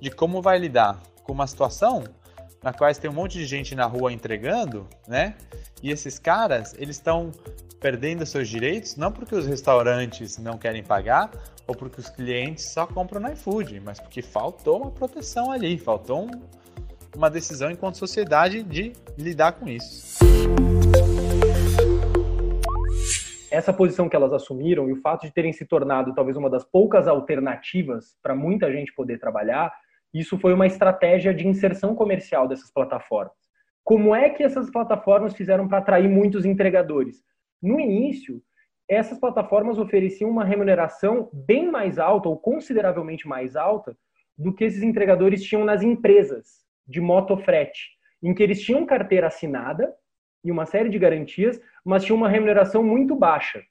de 0.00 0.10
como 0.10 0.42
vai 0.42 0.58
lidar 0.58 1.00
com 1.22 1.32
uma 1.32 1.46
situação 1.46 2.04
na 2.62 2.72
qual 2.72 2.92
tem 2.94 3.10
um 3.10 3.14
monte 3.14 3.38
de 3.38 3.46
gente 3.46 3.74
na 3.74 3.86
rua 3.86 4.12
entregando, 4.12 4.86
né? 5.08 5.34
E 5.82 5.90
esses 5.90 6.18
caras, 6.18 6.74
eles 6.78 6.96
estão 6.96 7.32
perdendo 7.80 8.26
seus 8.26 8.48
direitos 8.48 8.96
não 8.96 9.10
porque 9.10 9.34
os 9.34 9.46
restaurantes 9.46 10.36
não 10.36 10.58
querem 10.58 10.82
pagar 10.82 11.30
ou 11.66 11.74
porque 11.74 12.00
os 12.00 12.10
clientes 12.10 12.66
só 12.66 12.86
compram 12.86 13.20
no 13.20 13.32
iFood, 13.32 13.80
mas 13.80 13.98
porque 13.98 14.20
faltou 14.20 14.82
uma 14.82 14.90
proteção 14.90 15.50
ali, 15.50 15.78
faltou 15.78 16.26
um, 16.26 16.30
uma 17.16 17.30
decisão 17.30 17.70
enquanto 17.70 17.98
sociedade 17.98 18.62
de 18.62 18.92
lidar 19.18 19.52
com 19.52 19.68
isso 19.68 20.18
essa 23.50 23.72
posição 23.72 24.08
que 24.08 24.14
elas 24.14 24.32
assumiram 24.32 24.88
e 24.88 24.92
o 24.92 25.00
fato 25.00 25.26
de 25.26 25.32
terem 25.32 25.52
se 25.52 25.66
tornado 25.66 26.14
talvez 26.14 26.36
uma 26.36 26.48
das 26.48 26.64
poucas 26.64 27.08
alternativas 27.08 28.16
para 28.22 28.34
muita 28.34 28.72
gente 28.72 28.94
poder 28.94 29.18
trabalhar, 29.18 29.72
isso 30.14 30.38
foi 30.38 30.54
uma 30.54 30.66
estratégia 30.66 31.34
de 31.34 31.46
inserção 31.46 31.94
comercial 31.94 32.46
dessas 32.46 32.70
plataformas. 32.70 33.34
Como 33.82 34.14
é 34.14 34.30
que 34.30 34.42
essas 34.42 34.70
plataformas 34.70 35.34
fizeram 35.34 35.66
para 35.66 35.78
atrair 35.78 36.08
muitos 36.08 36.44
entregadores? 36.44 37.22
No 37.60 37.80
início, 37.80 38.40
essas 38.88 39.18
plataformas 39.18 39.78
ofereciam 39.78 40.30
uma 40.30 40.44
remuneração 40.44 41.28
bem 41.32 41.70
mais 41.70 41.98
alta 41.98 42.28
ou 42.28 42.38
consideravelmente 42.38 43.26
mais 43.26 43.56
alta 43.56 43.96
do 44.38 44.54
que 44.54 44.64
esses 44.64 44.82
entregadores 44.82 45.42
tinham 45.42 45.64
nas 45.64 45.82
empresas 45.82 46.60
de 46.90 47.00
motofrete, 47.00 47.90
em 48.22 48.34
que 48.34 48.42
eles 48.42 48.60
tinham 48.60 48.84
carteira 48.84 49.28
assinada 49.28 49.94
e 50.44 50.50
uma 50.50 50.66
série 50.66 50.88
de 50.88 50.98
garantias, 50.98 51.60
mas 51.84 52.04
tinha 52.04 52.16
uma 52.16 52.28
remuneração 52.28 52.82
muito 52.82 53.14
baixa. 53.14 53.62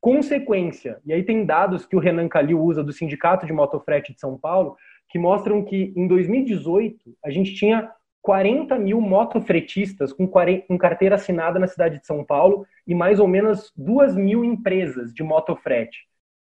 Consequência, 0.00 1.00
e 1.04 1.12
aí 1.12 1.22
tem 1.22 1.44
dados 1.44 1.86
que 1.86 1.96
o 1.96 1.98
Renan 1.98 2.28
Calil 2.28 2.60
usa 2.60 2.82
do 2.82 2.92
Sindicato 2.92 3.46
de 3.46 3.52
Motofrete 3.52 4.12
de 4.12 4.20
São 4.20 4.36
Paulo, 4.38 4.76
que 5.08 5.18
mostram 5.18 5.64
que 5.64 5.92
em 5.96 6.06
2018 6.06 7.16
a 7.24 7.30
gente 7.30 7.54
tinha 7.54 7.90
40 8.22 8.76
mil 8.78 9.00
motofretistas 9.00 10.12
com, 10.12 10.28
com 10.28 10.78
carteira 10.78 11.14
assinada 11.14 11.58
na 11.58 11.66
cidade 11.68 12.00
de 12.00 12.06
São 12.06 12.24
Paulo 12.24 12.66
e 12.86 12.94
mais 12.94 13.20
ou 13.20 13.28
menos 13.28 13.72
2 13.76 14.16
mil 14.16 14.44
empresas 14.44 15.14
de 15.14 15.22
motofrete. 15.22 16.08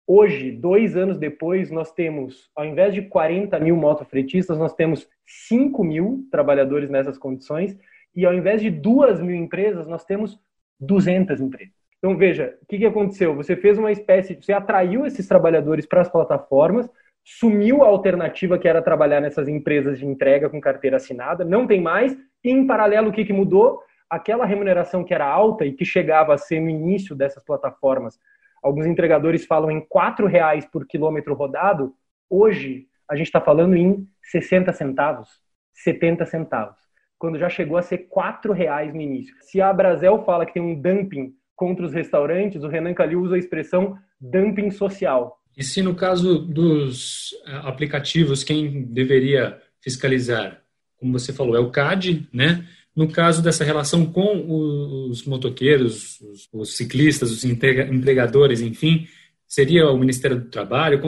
Hoje, 0.06 0.52
dois 0.52 0.98
anos 0.98 1.18
depois, 1.18 1.72
nós 1.72 1.92
temos, 1.94 2.50
ao 2.56 2.66
invés 2.66 2.94
de 2.94 3.04
40 3.04 3.58
mil 3.60 3.78
motofretistas, 3.78 4.58
nós 4.58 4.74
temos 4.74 5.08
5 5.26 5.82
mil 5.84 6.28
trabalhadores 6.30 6.90
nessas 6.90 7.18
condições 7.18 7.78
e 8.14 8.26
ao 8.26 8.34
invés 8.34 8.62
de 8.62 8.70
duas 8.70 9.22
mil 9.22 9.36
empresas, 9.36 9.88
nós 9.88 10.04
temos 10.04 10.38
200 10.80 11.40
empresas. 11.40 11.74
Então, 11.98 12.18
veja, 12.18 12.58
o 12.62 12.66
que, 12.66 12.80
que 12.80 12.86
aconteceu? 12.86 13.34
Você 13.36 13.56
fez 13.56 13.78
uma 13.78 13.92
espécie, 13.92 14.36
você 14.36 14.52
atraiu 14.52 15.06
esses 15.06 15.26
trabalhadores 15.26 15.86
para 15.86 16.02
as 16.02 16.10
plataformas, 16.10 16.90
sumiu 17.24 17.82
a 17.82 17.88
alternativa 17.88 18.60
que 18.60 18.68
era 18.68 18.82
trabalhar 18.82 19.22
nessas 19.22 19.48
empresas 19.48 19.98
de 19.98 20.06
entrega 20.06 20.50
com 20.50 20.60
carteira 20.60 20.98
assinada, 20.98 21.46
não 21.46 21.66
tem 21.66 21.80
mais, 21.80 22.14
e 22.44 22.52
em 22.52 22.68
paralelo, 22.68 23.10
o 23.10 23.14
que, 23.14 23.24
que 23.24 23.32
mudou? 23.32 23.82
Aquela 24.10 24.46
remuneração 24.46 25.02
que 25.02 25.14
era 25.14 25.26
alta 25.26 25.66
e 25.66 25.72
que 25.72 25.86
chegava 25.86 26.34
a 26.34 26.38
ser 26.38 26.60
no 26.60 26.70
início 26.70 27.16
dessas 27.16 27.42
plataformas, 27.42 28.20
alguns 28.64 28.86
entregadores 28.86 29.46
falam 29.46 29.70
em 29.70 29.80
R$ 29.80 30.28
reais 30.28 30.66
por 30.66 30.88
quilômetro 30.88 31.34
rodado, 31.34 31.94
hoje 32.30 32.88
a 33.10 33.16
gente 33.16 33.28
está 33.28 33.42
falando 33.42 33.76
em 33.76 34.08
60 34.24 34.72
centavos, 34.74 35.30
70 35.74 36.26
centavos 36.26 36.84
quando 37.24 37.40
já 37.40 37.48
chegou 37.48 37.78
a 37.78 37.82
ser 37.82 38.00
quatro 38.10 38.52
reais 38.52 38.94
no 38.94 39.00
início. 39.00 39.34
Se 39.40 39.62
a 39.62 39.72
Brasel 39.72 40.26
fala 40.26 40.46
que 40.46 40.52
tem 40.52 40.62
um 40.62 40.76
dumping 40.76 41.34
contra 41.56 41.86
os 41.86 41.94
restaurantes, 41.94 42.62
o 42.64 42.68
Renan 42.68 42.94
Calil 42.94 43.22
usa 43.22 43.36
a 43.36 43.40
expressão 43.40 43.98
dumping 44.20 44.70
social. 44.72 45.40
E 45.56 45.64
se 45.64 45.82
no 45.82 45.96
caso 45.96 46.38
dos 46.38 47.34
eh, 47.48 47.62
aplicativos, 47.64 48.44
quem 48.44 48.84
deveria 48.84 49.58
fiscalizar? 49.80 50.62
Como 50.98 51.18
você 51.18 51.32
falou, 51.32 51.56
é 51.56 51.62
o 51.62 51.72
CAD, 51.72 52.28
né? 52.34 52.68
No 52.96 53.12
caso 53.12 53.42
dessa 53.42 53.64
relação 53.64 54.06
com 54.06 55.08
os 55.10 55.26
motoqueiros, 55.26 56.22
os, 56.22 56.50
os 56.54 56.78
ciclistas, 56.78 57.32
os 57.32 57.44
empregadores, 57.44 58.62
enfim, 58.62 59.08
seria 59.48 59.90
o 59.90 59.98
Ministério 59.98 60.40
do 60.40 60.50
Trabalho? 60.50 61.02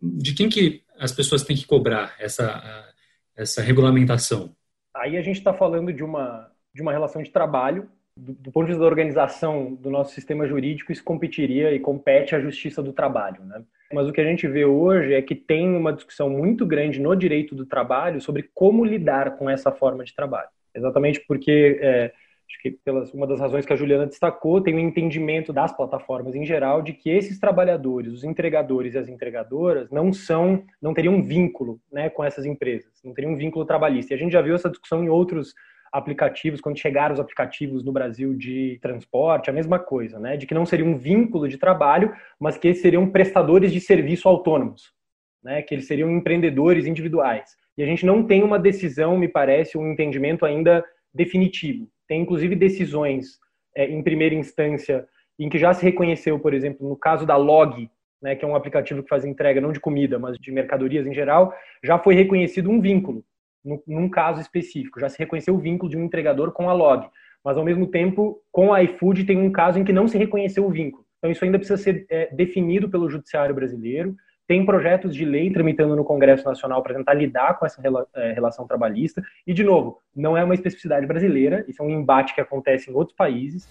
De 0.00 0.34
quem 0.34 0.48
que 0.48 0.82
as 0.98 1.12
pessoas 1.12 1.42
têm 1.42 1.56
que 1.56 1.66
cobrar 1.66 2.14
essa, 2.18 2.92
essa 3.36 3.62
regulamentação? 3.62 4.54
Aí 4.94 5.16
a 5.16 5.22
gente 5.22 5.38
está 5.38 5.54
falando 5.54 5.92
de 5.92 6.04
uma, 6.04 6.50
de 6.74 6.82
uma 6.82 6.92
relação 6.92 7.22
de 7.22 7.30
trabalho. 7.30 7.88
Do, 8.16 8.32
do, 8.34 8.50
ponto 8.50 8.64
de 8.64 8.72
vista 8.72 8.80
da 8.80 8.90
organização 8.90 9.74
do 9.74 9.90
nosso 9.90 10.12
sistema 10.12 10.46
jurídico, 10.46 10.90
isso 10.90 11.04
competiria 11.04 11.72
e 11.72 11.78
compete 11.78 12.34
à 12.34 12.40
justiça 12.40 12.82
do 12.82 12.92
trabalho. 12.92 13.44
Né? 13.44 13.62
Mas 13.92 14.08
o 14.08 14.12
que 14.12 14.20
a 14.20 14.24
gente 14.24 14.46
vê 14.46 14.64
hoje 14.64 15.14
é 15.14 15.22
que 15.22 15.36
tem 15.36 15.74
uma 15.76 15.92
discussão 15.92 16.28
muito 16.28 16.66
grande 16.66 17.00
no 17.00 17.14
direito 17.14 17.54
do 17.54 17.64
trabalho 17.64 18.20
sobre 18.20 18.50
como 18.52 18.84
lidar 18.84 19.36
com 19.36 19.48
essa 19.48 19.70
forma 19.70 20.04
de 20.04 20.14
trabalho. 20.14 20.48
Exatamente 20.74 21.24
porque 21.26 21.78
é, 21.80 22.12
acho 22.48 22.62
que 22.62 22.70
pelas, 22.70 23.12
uma 23.12 23.26
das 23.26 23.38
razões 23.38 23.66
que 23.66 23.72
a 23.72 23.76
Juliana 23.76 24.06
destacou, 24.06 24.60
tem 24.60 24.74
um 24.74 24.78
entendimento 24.78 25.52
das 25.52 25.76
plataformas 25.76 26.34
em 26.34 26.44
geral 26.44 26.80
de 26.80 26.94
que 26.94 27.10
esses 27.10 27.38
trabalhadores, 27.38 28.12
os 28.12 28.24
entregadores 28.24 28.94
e 28.94 28.98
as 28.98 29.08
entregadoras, 29.08 29.90
não 29.90 30.12
são, 30.12 30.64
não 30.80 30.94
teriam 30.94 31.14
um 31.14 31.22
vínculo 31.22 31.80
né, 31.92 32.08
com 32.08 32.24
essas 32.24 32.46
empresas, 32.46 32.90
não 33.04 33.12
teriam 33.12 33.32
um 33.32 33.36
vínculo 33.36 33.64
trabalhista. 33.64 34.12
E 34.12 34.16
a 34.16 34.18
gente 34.18 34.32
já 34.32 34.40
viu 34.40 34.54
essa 34.54 34.70
discussão 34.70 35.04
em 35.04 35.08
outros 35.08 35.54
aplicativos, 35.92 36.60
quando 36.60 36.78
chegaram 36.78 37.14
os 37.14 37.20
aplicativos 37.20 37.84
no 37.84 37.92
Brasil 37.92 38.34
de 38.34 38.78
transporte, 38.80 39.50
a 39.50 39.52
mesma 39.52 39.78
coisa, 39.78 40.18
né? 40.18 40.36
De 40.36 40.46
que 40.46 40.54
não 40.54 40.66
seria 40.66 40.84
um 40.84 40.96
vínculo 40.96 41.48
de 41.48 41.58
trabalho, 41.58 42.14
mas 42.38 42.58
que 42.58 42.68
eles 42.68 42.80
seriam 42.80 43.08
prestadores 43.10 43.72
de 43.72 43.80
serviço 43.80 44.28
autônomos, 44.28 44.92
né? 45.42 45.62
Que 45.62 45.74
eles 45.74 45.86
seriam 45.86 46.10
empreendedores 46.10 46.86
individuais. 46.86 47.56
E 47.78 47.82
a 47.82 47.86
gente 47.86 48.04
não 48.04 48.24
tem 48.24 48.42
uma 48.42 48.58
decisão, 48.58 49.16
me 49.16 49.28
parece, 49.28 49.78
um 49.78 49.92
entendimento 49.92 50.44
ainda 50.44 50.84
definitivo. 51.14 51.88
Tem 52.08 52.20
inclusive 52.20 52.56
decisões 52.56 53.38
é, 53.76 53.86
em 53.86 54.02
primeira 54.02 54.34
instância 54.34 55.06
em 55.38 55.48
que 55.48 55.56
já 55.56 55.72
se 55.72 55.84
reconheceu, 55.84 56.40
por 56.40 56.52
exemplo, 56.52 56.88
no 56.88 56.96
caso 56.96 57.24
da 57.24 57.36
Log, 57.36 57.88
né, 58.20 58.34
que 58.34 58.44
é 58.44 58.48
um 58.48 58.56
aplicativo 58.56 59.00
que 59.02 59.08
faz 59.08 59.24
entrega 59.24 59.60
não 59.60 59.70
de 59.70 59.78
comida, 59.78 60.18
mas 60.18 60.36
de 60.36 60.50
mercadorias 60.50 61.06
em 61.06 61.14
geral, 61.14 61.54
já 61.82 61.96
foi 61.96 62.16
reconhecido 62.16 62.68
um 62.68 62.80
vínculo, 62.80 63.24
num 63.86 64.08
caso 64.08 64.40
específico. 64.40 64.98
Já 64.98 65.08
se 65.08 65.18
reconheceu 65.18 65.54
o 65.54 65.58
vínculo 65.58 65.88
de 65.88 65.96
um 65.96 66.02
entregador 66.02 66.50
com 66.50 66.68
a 66.68 66.72
Log. 66.72 67.08
Mas, 67.44 67.56
ao 67.56 67.64
mesmo 67.64 67.86
tempo, 67.86 68.42
com 68.50 68.74
a 68.74 68.82
iFood 68.82 69.24
tem 69.24 69.38
um 69.38 69.52
caso 69.52 69.78
em 69.78 69.84
que 69.84 69.92
não 69.92 70.08
se 70.08 70.18
reconheceu 70.18 70.66
o 70.66 70.70
vínculo. 70.70 71.04
Então, 71.18 71.30
isso 71.30 71.44
ainda 71.44 71.58
precisa 71.58 71.80
ser 71.80 72.04
é, 72.10 72.34
definido 72.34 72.88
pelo 72.88 73.08
Judiciário 73.08 73.54
brasileiro. 73.54 74.16
Tem 74.48 74.64
projetos 74.64 75.14
de 75.14 75.26
lei 75.26 75.52
tramitando 75.52 75.94
no 75.94 76.02
Congresso 76.02 76.42
Nacional 76.42 76.82
para 76.82 76.94
tentar 76.94 77.12
lidar 77.12 77.58
com 77.58 77.66
essa 77.66 77.82
é, 78.16 78.32
relação 78.32 78.66
trabalhista. 78.66 79.22
E, 79.46 79.52
de 79.52 79.62
novo, 79.62 79.98
não 80.16 80.38
é 80.38 80.42
uma 80.42 80.54
especificidade 80.54 81.06
brasileira, 81.06 81.66
isso 81.68 81.82
é 81.82 81.84
um 81.84 81.90
embate 81.90 82.34
que 82.34 82.40
acontece 82.40 82.90
em 82.90 82.94
outros 82.94 83.14
países. 83.14 83.68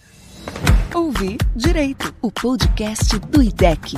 Ouvir 0.94 1.38
Direito, 1.56 2.14
o 2.22 2.32
podcast 2.32 3.18
do 3.22 3.42
IDEC. 3.42 3.96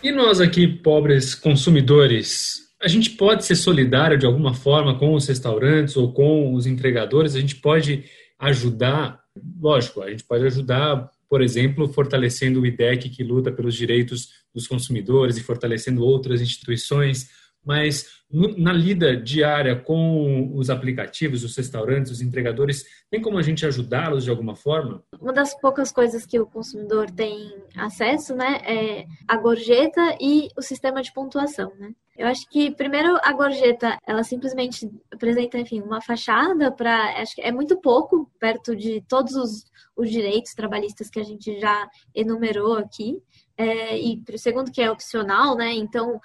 E 0.00 0.12
nós 0.12 0.40
aqui, 0.40 0.68
pobres 0.68 1.34
consumidores, 1.34 2.72
a 2.80 2.86
gente 2.86 3.10
pode 3.10 3.44
ser 3.44 3.56
solidário 3.56 4.16
de 4.16 4.24
alguma 4.24 4.54
forma 4.54 4.96
com 4.96 5.12
os 5.12 5.26
restaurantes 5.26 5.96
ou 5.96 6.12
com 6.12 6.54
os 6.54 6.68
entregadores? 6.68 7.34
A 7.34 7.40
gente 7.40 7.56
pode 7.56 8.04
ajudar? 8.38 9.18
Lógico, 9.60 10.02
a 10.02 10.10
gente 10.10 10.22
pode 10.22 10.46
ajudar, 10.46 11.10
por 11.30 11.40
exemplo, 11.40 11.86
fortalecendo 11.86 12.60
o 12.60 12.66
IDEC, 12.66 13.08
que 13.08 13.22
luta 13.22 13.52
pelos 13.52 13.76
direitos 13.76 14.30
dos 14.52 14.66
consumidores, 14.66 15.36
e 15.36 15.42
fortalecendo 15.42 16.04
outras 16.04 16.40
instituições, 16.40 17.30
mas 17.64 18.06
na 18.58 18.72
lida 18.72 19.16
diária 19.16 19.76
com 19.76 20.50
os 20.56 20.70
aplicativos, 20.70 21.44
os 21.44 21.56
restaurantes, 21.56 22.10
os 22.10 22.20
entregadores, 22.20 22.84
tem 23.10 23.20
como 23.20 23.38
a 23.38 23.42
gente 23.42 23.64
ajudá-los 23.64 24.24
de 24.24 24.30
alguma 24.30 24.56
forma? 24.56 25.04
Uma 25.20 25.32
das 25.32 25.54
poucas 25.60 25.92
coisas 25.92 26.26
que 26.26 26.40
o 26.40 26.46
consumidor 26.46 27.10
tem 27.10 27.52
acesso, 27.76 28.34
né, 28.34 28.60
é 28.64 29.06
a 29.28 29.36
gorjeta 29.36 30.16
e 30.20 30.48
o 30.56 30.62
sistema 30.62 31.00
de 31.02 31.12
pontuação, 31.12 31.72
né? 31.78 31.92
Eu 32.16 32.26
acho 32.26 32.46
que 32.50 32.70
primeiro 32.70 33.18
a 33.22 33.32
gorjeta, 33.32 33.98
ela 34.06 34.22
simplesmente 34.22 34.90
apresenta, 35.10 35.58
enfim, 35.58 35.80
uma 35.80 36.02
fachada 36.02 36.70
para, 36.70 37.22
acho 37.22 37.34
que 37.34 37.40
é 37.40 37.50
muito 37.50 37.80
pouco 37.80 38.30
perto 38.38 38.76
de 38.76 39.02
todos 39.08 39.34
os, 39.34 39.64
os 40.00 40.10
direitos 40.10 40.54
trabalhistas 40.54 41.10
que 41.10 41.20
a 41.20 41.24
gente 41.24 41.60
já 41.60 41.88
enumerou 42.14 42.74
aqui. 42.74 43.22
É, 43.56 43.98
e 43.98 44.22
segundo 44.38 44.72
que 44.72 44.80
é 44.80 44.90
opcional, 44.90 45.54
né? 45.54 45.70
Então, 45.74 46.18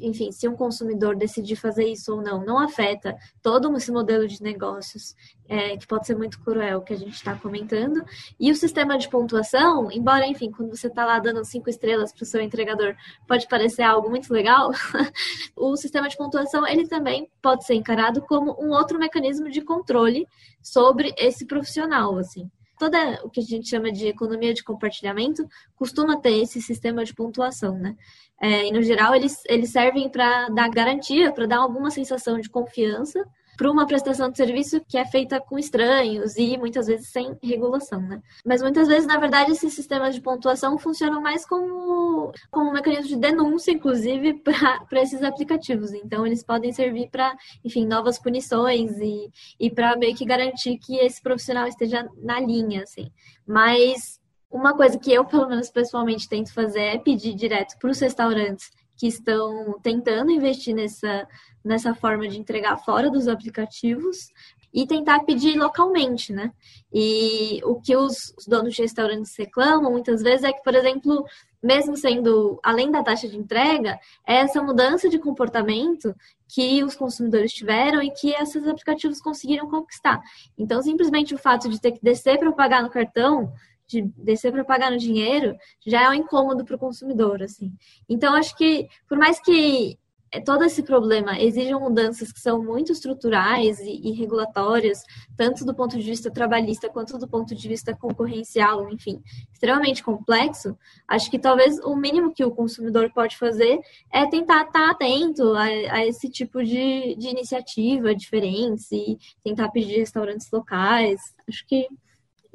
enfim, 0.00 0.30
se 0.30 0.46
um 0.46 0.54
consumidor 0.54 1.16
decidir 1.16 1.56
fazer 1.56 1.84
isso 1.84 2.14
ou 2.14 2.22
não, 2.22 2.44
não 2.44 2.60
afeta 2.60 3.16
todo 3.42 3.76
esse 3.76 3.90
modelo 3.90 4.28
de 4.28 4.40
negócios, 4.40 5.16
é, 5.48 5.76
que 5.76 5.84
pode 5.84 6.06
ser 6.06 6.16
muito 6.16 6.40
cruel, 6.40 6.82
que 6.82 6.92
a 6.92 6.96
gente 6.96 7.14
está 7.14 7.34
comentando. 7.34 8.04
E 8.38 8.52
o 8.52 8.54
sistema 8.54 8.96
de 8.96 9.08
pontuação, 9.08 9.90
embora, 9.90 10.28
enfim, 10.28 10.52
quando 10.52 10.76
você 10.76 10.86
está 10.86 11.04
lá 11.04 11.18
dando 11.18 11.44
cinco 11.44 11.68
estrelas 11.68 12.12
para 12.12 12.22
o 12.22 12.26
seu 12.26 12.40
entregador, 12.40 12.94
pode 13.26 13.48
parecer 13.48 13.82
algo 13.82 14.08
muito 14.08 14.32
legal, 14.32 14.70
o 15.56 15.76
sistema 15.76 16.08
de 16.08 16.16
pontuação, 16.16 16.64
ele 16.64 16.86
também 16.86 17.28
pode 17.42 17.66
ser 17.66 17.74
encarado 17.74 18.22
como 18.22 18.56
um 18.60 18.70
outro 18.70 18.96
mecanismo 18.96 19.50
de 19.50 19.60
controle 19.60 20.24
sobre 20.62 21.12
esse 21.18 21.46
profissional, 21.46 22.16
assim 22.16 22.48
toda 22.78 23.20
o 23.24 23.30
que 23.30 23.40
a 23.40 23.42
gente 23.42 23.68
chama 23.68 23.90
de 23.90 24.06
economia 24.06 24.54
de 24.54 24.62
compartilhamento 24.62 25.48
costuma 25.76 26.20
ter 26.20 26.42
esse 26.42 26.60
sistema 26.60 27.04
de 27.04 27.14
pontuação, 27.14 27.76
né? 27.78 27.96
É, 28.40 28.66
e 28.68 28.72
no 28.72 28.82
geral 28.82 29.14
eles, 29.14 29.42
eles 29.46 29.70
servem 29.70 30.08
para 30.08 30.48
dar 30.50 30.68
garantia, 30.68 31.32
para 31.32 31.46
dar 31.46 31.58
alguma 31.58 31.90
sensação 31.90 32.38
de 32.38 32.50
confiança 32.50 33.26
para 33.56 33.70
uma 33.70 33.86
prestação 33.86 34.30
de 34.30 34.36
serviço 34.36 34.80
que 34.86 34.98
é 34.98 35.04
feita 35.04 35.40
com 35.40 35.58
estranhos 35.58 36.36
e 36.36 36.56
muitas 36.58 36.86
vezes 36.86 37.08
sem 37.08 37.36
regulação, 37.42 38.00
né? 38.00 38.22
Mas 38.44 38.62
muitas 38.62 38.86
vezes, 38.86 39.06
na 39.06 39.18
verdade, 39.18 39.52
esses 39.52 39.72
sistemas 39.72 40.14
de 40.14 40.20
pontuação 40.20 40.78
funcionam 40.78 41.20
mais 41.20 41.46
como, 41.46 42.32
como 42.50 42.70
um 42.70 42.72
mecanismo 42.72 43.06
de 43.06 43.16
denúncia, 43.16 43.72
inclusive, 43.72 44.34
para 44.44 45.02
esses 45.02 45.22
aplicativos. 45.22 45.92
Então, 45.92 46.26
eles 46.26 46.42
podem 46.42 46.72
servir 46.72 47.08
para, 47.10 47.34
enfim, 47.64 47.86
novas 47.86 48.18
punições 48.18 48.92
e, 48.98 49.30
e 49.58 49.70
para 49.70 49.96
meio 49.96 50.14
que 50.14 50.24
garantir 50.24 50.78
que 50.78 50.96
esse 50.98 51.22
profissional 51.22 51.66
esteja 51.66 52.08
na 52.22 52.38
linha, 52.40 52.82
assim. 52.82 53.10
Mas 53.46 54.20
uma 54.50 54.74
coisa 54.76 54.98
que 54.98 55.12
eu, 55.12 55.24
pelo 55.24 55.48
menos 55.48 55.70
pessoalmente, 55.70 56.28
tento 56.28 56.52
fazer 56.52 56.80
é 56.80 56.98
pedir 56.98 57.34
direto 57.34 57.76
para 57.78 57.90
os 57.90 57.98
restaurantes 57.98 58.70
que 58.96 59.06
estão 59.06 59.78
tentando 59.82 60.30
investir 60.30 60.74
nessa, 60.74 61.28
nessa 61.66 61.94
forma 61.94 62.28
de 62.28 62.38
entregar 62.38 62.76
fora 62.78 63.10
dos 63.10 63.26
aplicativos 63.26 64.28
e 64.72 64.86
tentar 64.86 65.20
pedir 65.20 65.56
localmente, 65.56 66.32
né? 66.32 66.52
E 66.92 67.60
o 67.64 67.80
que 67.80 67.96
os, 67.96 68.32
os 68.38 68.46
donos 68.46 68.74
de 68.74 68.82
restaurantes 68.82 69.36
reclamam 69.36 69.90
muitas 69.90 70.22
vezes 70.22 70.44
é 70.44 70.52
que, 70.52 70.62
por 70.62 70.74
exemplo, 70.74 71.24
mesmo 71.62 71.96
sendo 71.96 72.60
além 72.62 72.90
da 72.90 73.02
taxa 73.02 73.26
de 73.26 73.36
entrega, 73.36 73.98
é 74.26 74.36
essa 74.36 74.62
mudança 74.62 75.08
de 75.08 75.18
comportamento 75.18 76.14
que 76.48 76.84
os 76.84 76.94
consumidores 76.94 77.52
tiveram 77.52 78.02
e 78.02 78.10
que 78.10 78.30
esses 78.30 78.66
aplicativos 78.66 79.20
conseguiram 79.20 79.68
conquistar. 79.68 80.20
Então, 80.56 80.80
simplesmente 80.82 81.34
o 81.34 81.38
fato 81.38 81.68
de 81.68 81.80
ter 81.80 81.92
que 81.92 82.02
descer 82.02 82.38
para 82.38 82.52
pagar 82.52 82.82
no 82.82 82.90
cartão 82.90 83.52
de 83.88 84.02
descer 84.16 84.50
para 84.52 84.64
pagar 84.64 84.90
no 84.90 84.98
dinheiro, 84.98 85.56
já 85.86 86.02
é 86.02 86.08
um 86.10 86.14
incômodo 86.14 86.64
para 86.64 86.74
o 86.74 86.78
consumidor, 86.78 87.40
assim. 87.40 87.72
Então, 88.08 88.34
acho 88.34 88.56
que, 88.56 88.88
por 89.08 89.16
mais 89.16 89.38
que 89.40 89.96
todo 90.44 90.64
esse 90.64 90.82
problema 90.82 91.40
exija 91.40 91.78
mudanças 91.78 92.32
que 92.32 92.40
são 92.40 92.62
muito 92.62 92.92
estruturais 92.92 93.78
e, 93.80 94.00
e, 94.08 94.12
regulatórias, 94.12 95.02
tanto 95.36 95.64
do 95.64 95.74
ponto 95.74 95.96
de 95.96 96.02
vista 96.02 96.30
trabalhista 96.30 96.88
quanto 96.88 97.16
do 97.18 97.28
ponto 97.28 97.54
de 97.54 97.68
vista 97.68 97.94
concorrencial, 97.96 98.88
enfim, 98.90 99.22
extremamente 99.52 100.02
complexo, 100.02 100.76
acho 101.06 101.30
que 101.30 101.38
talvez 101.38 101.78
o 101.78 101.94
mínimo 101.96 102.32
que 102.34 102.44
o 102.44 102.50
consumidor 102.50 103.10
pode 103.12 103.36
fazer 103.36 103.80
é 104.12 104.26
tentar 104.26 104.66
estar 104.66 104.90
atento 104.90 105.54
a, 105.54 105.64
a 105.64 106.06
esse 106.06 106.28
tipo 106.28 106.62
de, 106.62 107.14
de 107.16 107.28
iniciativa 107.28 108.14
diferente 108.14 109.18
tentar 109.44 109.68
pedir 109.70 109.98
restaurantes 109.98 110.50
locais. 110.50 111.20
Acho 111.48 111.66
que 111.66 111.88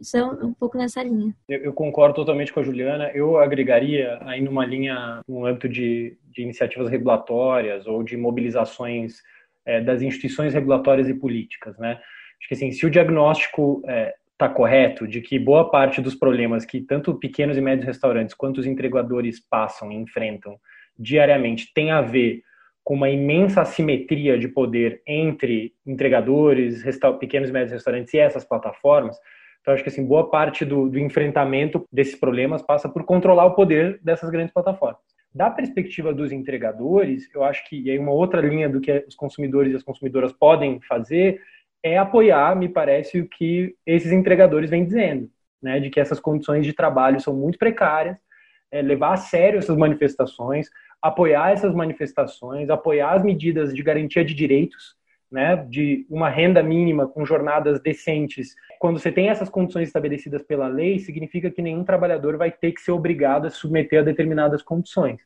isso 0.02 0.18
é 0.18 0.26
um, 0.26 0.54
pouco 0.54 0.78
nessa 0.78 1.04
linha. 1.04 1.34
Eu, 1.47 1.72
concordo 1.72 2.16
totalmente 2.16 2.52
com 2.52 2.60
a 2.60 2.64
Juliana. 2.64 3.12
Eu 3.14 3.38
agregaria 3.38 4.18
aí 4.22 4.41
numa 4.41 4.66
linha, 4.66 5.22
no 5.28 5.45
âmbito 5.45 5.70
de, 5.70 6.18
de 6.32 6.41
iniciativas 6.41 6.89
regulatórias 6.89 7.86
ou 7.86 8.02
de 8.02 8.18
mobilizações 8.18 9.18
é, 9.66 9.80
das 9.80 10.02
instituições 10.02 10.54
regulatórias 10.54 11.08
e 11.08 11.14
políticas, 11.14 11.78
né? 11.78 11.99
Acho 12.39 12.47
que 12.47 12.56
assim, 12.56 12.72
se 12.72 12.84
o 12.86 12.89
diagnóstico 12.89 13.84
está 14.32 14.47
é, 14.47 14.49
correto 14.49 15.08
de 15.08 15.22
que 15.22 15.38
boa 15.38 15.70
parte 15.70 16.02
dos 16.02 16.16
problemas 16.16 16.66
que 16.66 16.82
tanto 16.82 17.14
pequenos 17.14 17.56
e 17.56 17.62
médios 17.62 17.86
restaurantes 17.86 18.34
quanto 18.34 18.58
os 18.58 18.66
entregadores 18.66 19.39
passam 19.39 19.91
e 19.91 19.95
enfrentam 19.95 20.58
diariamente 20.97 21.72
tem 21.74 21.91
a 21.91 22.02
ver 22.02 22.41
com 22.84 22.95
uma 22.95 23.10
imensa 23.10 23.62
assimetria 23.62 24.39
de 24.39 24.47
poder 24.47 25.04
entre 25.06 25.74
entregadores, 25.86 26.84
pequenos 27.20 27.49
e 27.49 27.54
médios 27.54 27.72
restaurantes 27.72 28.12
e 28.14 28.18
essas 28.18 28.43
plataformas, 28.43 29.18
então, 29.62 29.74
acho 29.74 29.84
que 29.84 29.89
assim, 29.89 30.05
boa 30.05 30.30
parte 30.30 30.66
do, 30.66 30.89
do 30.89 30.97
enfrentamento 30.97 31.88
desses 31.91 32.16
problemas 32.16 32.62
passa 32.62 32.89
por 32.89 33.03
controlar 33.03 33.45
o 33.45 33.55
poder 33.55 33.99
dessas 34.03 34.30
grandes 34.30 34.53
plataformas. 34.53 34.99
Da 35.34 35.49
perspectiva 35.49 36.14
dos 36.14 36.32
entregadores, 36.32 37.30
eu 37.34 37.43
acho 37.43 37.64
que, 37.70 37.80
e 37.80 37.91
aí 37.91 37.97
uma 37.97 38.12
outra 38.12 38.41
linha 38.41 38.68
do 38.68 38.82
que 38.82 39.05
os 39.07 39.16
consumidores 39.16 39.72
e 39.72 39.76
as 39.76 39.84
consumidoras 39.84 40.34
podem 40.34 40.82
fazer 40.82 41.39
é 41.84 41.97
apoiar, 41.97 42.55
me 42.55 42.68
parece, 42.68 43.20
o 43.20 43.28
que 43.28 43.76
esses 43.86 44.12
entregadores 44.12 44.70
vêm 44.70 44.84
dizendo, 44.84 45.30
né, 45.62 45.80
de 45.80 45.89
que 45.89 45.99
essas 45.99 46.20
condições 46.20 46.66
de 46.66 46.74
trabalho 46.74 47.20
são 47.20 47.34
muito 47.34 47.57
precárias, 47.57 48.18
é, 48.72 48.82
levar 48.82 49.14
a 49.14 49.18
sério 49.18 49.59
essas 49.59 49.78
manifestações, 49.78 50.70
apoiar 51.01 51.51
essas 51.51 51.74
manifestações, 51.74 52.70
apoiar 52.70 53.14
as 53.14 53.24
medidas 53.24 53.74
de 53.74 53.82
garantia 53.82 54.24
de 54.24 54.34
direitos, 54.34 54.95
né, 55.32 55.56
de 55.70 56.06
uma 56.10 56.30
renda 56.30 56.62
mínima 56.62 57.08
com 57.08 57.26
jornadas 57.26 57.80
decentes, 57.82 58.54
quando 58.80 59.00
você 59.00 59.12
tem 59.12 59.30
essas 59.30 59.50
condições 59.50 59.88
estabelecidas 59.88 60.44
pela 60.44 60.68
lei, 60.68 61.00
significa 61.00 61.50
que 61.50 61.62
nenhum 61.62 61.84
trabalhador 61.84 62.38
vai 62.38 62.52
ter 62.52 62.74
que 62.74 62.82
ser 62.82 62.92
obrigado 62.92 63.46
a 63.46 63.50
se 63.50 63.58
submeter 63.58 64.00
a 64.00 64.04
determinadas 64.04 64.62
condições. 64.62 65.22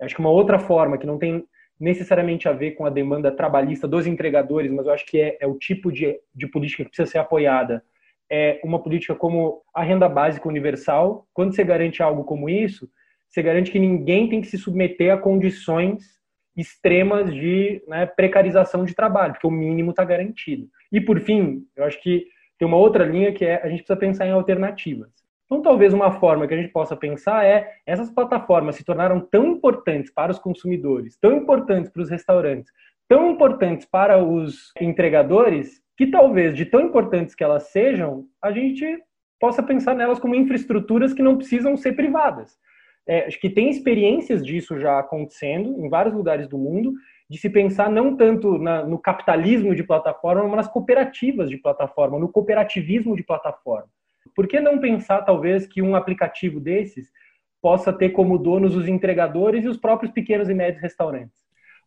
acho 0.00 0.14
que 0.14 0.20
uma 0.20 0.30
outra 0.30 0.58
forma 0.58 0.96
que 0.96 1.06
não 1.06 1.18
tem 1.18 1.44
necessariamente 1.78 2.48
a 2.48 2.52
ver 2.52 2.72
com 2.72 2.86
a 2.86 2.90
demanda 2.90 3.30
trabalhista 3.30 3.86
dos 3.86 4.06
entregadores, 4.06 4.70
mas 4.70 4.86
eu 4.86 4.92
acho 4.92 5.06
que 5.06 5.20
é, 5.20 5.36
é 5.40 5.46
o 5.46 5.58
tipo 5.58 5.92
de, 5.92 6.18
de 6.34 6.46
política 6.46 6.84
que 6.84 6.90
precisa 6.90 7.10
ser 7.10 7.18
apoiada, 7.18 7.82
é 8.30 8.60
uma 8.62 8.82
política 8.82 9.14
como 9.14 9.62
a 9.74 9.82
renda 9.82 10.08
básica 10.08 10.48
universal. 10.48 11.26
Quando 11.34 11.54
você 11.54 11.64
garante 11.64 12.02
algo 12.02 12.22
como 12.22 12.48
isso, 12.48 12.88
você 13.28 13.42
garante 13.42 13.72
que 13.72 13.78
ninguém 13.78 14.28
tem 14.28 14.40
que 14.40 14.46
se 14.46 14.56
submeter 14.56 15.12
a 15.12 15.18
condições 15.18 16.19
extremas 16.60 17.32
de 17.32 17.82
né, 17.88 18.06
precarização 18.06 18.84
de 18.84 18.94
trabalho, 18.94 19.32
porque 19.32 19.46
o 19.46 19.50
mínimo 19.50 19.90
está 19.90 20.04
garantido. 20.04 20.68
E, 20.92 21.00
por 21.00 21.20
fim, 21.20 21.64
eu 21.76 21.84
acho 21.84 22.00
que 22.02 22.26
tem 22.58 22.68
uma 22.68 22.76
outra 22.76 23.04
linha 23.04 23.32
que 23.32 23.44
é 23.44 23.56
a 23.62 23.68
gente 23.68 23.78
precisa 23.78 23.96
pensar 23.96 24.26
em 24.26 24.32
alternativas. 24.32 25.10
Então, 25.46 25.62
talvez 25.62 25.92
uma 25.92 26.12
forma 26.12 26.46
que 26.46 26.54
a 26.54 26.56
gente 26.56 26.72
possa 26.72 26.94
pensar 26.94 27.44
é 27.44 27.72
essas 27.84 28.10
plataformas 28.10 28.76
se 28.76 28.84
tornaram 28.84 29.20
tão 29.20 29.46
importantes 29.46 30.12
para 30.12 30.30
os 30.30 30.38
consumidores, 30.38 31.16
tão 31.16 31.32
importantes 31.36 31.90
para 31.90 32.02
os 32.02 32.10
restaurantes, 32.10 32.70
tão 33.08 33.32
importantes 33.32 33.84
para 33.84 34.22
os 34.22 34.72
entregadores 34.80 35.82
que 35.96 36.06
talvez, 36.06 36.54
de 36.56 36.64
tão 36.64 36.82
importantes 36.82 37.34
que 37.34 37.42
elas 37.42 37.64
sejam, 37.64 38.26
a 38.40 38.52
gente 38.52 39.02
possa 39.40 39.62
pensar 39.62 39.94
nelas 39.96 40.20
como 40.20 40.36
infraestruturas 40.36 41.12
que 41.12 41.22
não 41.22 41.36
precisam 41.36 41.76
ser 41.76 41.94
privadas. 41.94 42.56
É, 43.10 43.26
acho 43.26 43.40
que 43.40 43.50
tem 43.50 43.68
experiências 43.68 44.40
disso 44.46 44.78
já 44.78 45.00
acontecendo 45.00 45.84
em 45.84 45.88
vários 45.88 46.14
lugares 46.14 46.46
do 46.46 46.56
mundo, 46.56 46.92
de 47.28 47.36
se 47.38 47.50
pensar 47.50 47.90
não 47.90 48.16
tanto 48.16 48.56
na, 48.56 48.84
no 48.84 49.00
capitalismo 49.00 49.74
de 49.74 49.82
plataforma, 49.82 50.44
mas 50.44 50.56
nas 50.56 50.68
cooperativas 50.68 51.50
de 51.50 51.56
plataforma, 51.56 52.20
no 52.20 52.28
cooperativismo 52.28 53.16
de 53.16 53.24
plataforma. 53.24 53.88
Por 54.32 54.46
que 54.46 54.60
não 54.60 54.78
pensar, 54.78 55.22
talvez, 55.22 55.66
que 55.66 55.82
um 55.82 55.96
aplicativo 55.96 56.60
desses 56.60 57.10
possa 57.60 57.92
ter 57.92 58.10
como 58.10 58.38
donos 58.38 58.76
os 58.76 58.86
entregadores 58.86 59.64
e 59.64 59.68
os 59.68 59.76
próprios 59.76 60.12
pequenos 60.12 60.48
e 60.48 60.54
médios 60.54 60.80
restaurantes? 60.80 61.40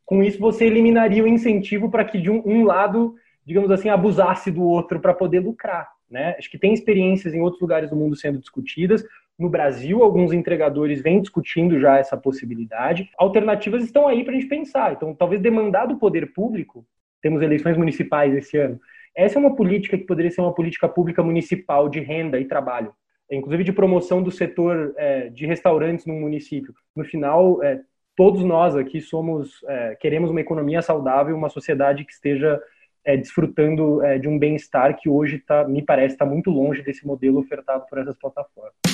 Com 0.05 0.21
isso, 0.21 0.37
você 0.39 0.65
eliminaria 0.65 1.23
o 1.23 1.27
incentivo 1.27 1.89
para 1.89 2.03
que 2.03 2.19
de 2.19 2.29
um, 2.29 2.43
um 2.45 2.65
lado 2.65 3.15
digamos 3.45 3.71
assim, 3.71 3.89
abusasse 3.89 4.51
do 4.51 4.63
outro 4.63 4.99
para 4.99 5.13
poder 5.13 5.39
lucrar. 5.39 5.89
Né? 6.09 6.35
Acho 6.37 6.49
que 6.49 6.57
tem 6.57 6.73
experiências 6.73 7.33
em 7.33 7.41
outros 7.41 7.61
lugares 7.61 7.89
do 7.89 7.95
mundo 7.95 8.15
sendo 8.15 8.39
discutidas. 8.39 9.03
No 9.37 9.49
Brasil, 9.49 10.03
alguns 10.03 10.31
entregadores 10.31 11.01
vêm 11.01 11.21
discutindo 11.21 11.79
já 11.79 11.97
essa 11.97 12.15
possibilidade. 12.15 13.09
Alternativas 13.17 13.83
estão 13.83 14.07
aí 14.07 14.23
para 14.23 14.33
a 14.33 14.35
gente 14.35 14.47
pensar. 14.47 14.93
Então, 14.93 15.13
talvez 15.15 15.41
demandar 15.41 15.87
do 15.87 15.97
poder 15.97 16.33
público, 16.33 16.85
temos 17.21 17.41
eleições 17.41 17.77
municipais 17.77 18.35
esse 18.35 18.57
ano, 18.57 18.79
essa 19.15 19.37
é 19.37 19.39
uma 19.39 19.55
política 19.55 19.97
que 19.97 20.05
poderia 20.05 20.31
ser 20.31 20.41
uma 20.41 20.53
política 20.53 20.89
pública 20.89 21.21
municipal 21.21 21.87
de 21.87 21.99
renda 21.99 22.39
e 22.39 22.45
trabalho, 22.45 22.93
inclusive 23.31 23.63
de 23.63 23.71
promoção 23.71 24.23
do 24.23 24.31
setor 24.31 24.93
é, 24.97 25.29
de 25.29 25.45
restaurantes 25.45 26.05
no 26.05 26.13
município. 26.13 26.73
No 26.95 27.05
final, 27.05 27.61
é, 27.63 27.81
todos 28.15 28.43
nós 28.43 28.75
aqui 28.75 28.99
somos 29.01 29.63
é, 29.67 29.95
queremos 29.95 30.31
uma 30.31 30.41
economia 30.41 30.81
saudável, 30.81 31.35
uma 31.35 31.49
sociedade 31.49 32.03
que 32.05 32.11
esteja 32.11 32.59
é, 33.05 33.15
desfrutando 33.15 34.03
é, 34.03 34.17
de 34.17 34.27
um 34.27 34.39
bem-estar 34.39 34.97
que 34.97 35.09
hoje 35.09 35.39
tá, 35.39 35.67
me 35.67 35.83
parece 35.83 36.15
está 36.15 36.25
muito 36.25 36.49
longe 36.49 36.81
desse 36.81 37.05
modelo 37.05 37.39
ofertado 37.39 37.85
por 37.87 37.99
essas 37.99 38.17
plataformas. 38.17 38.92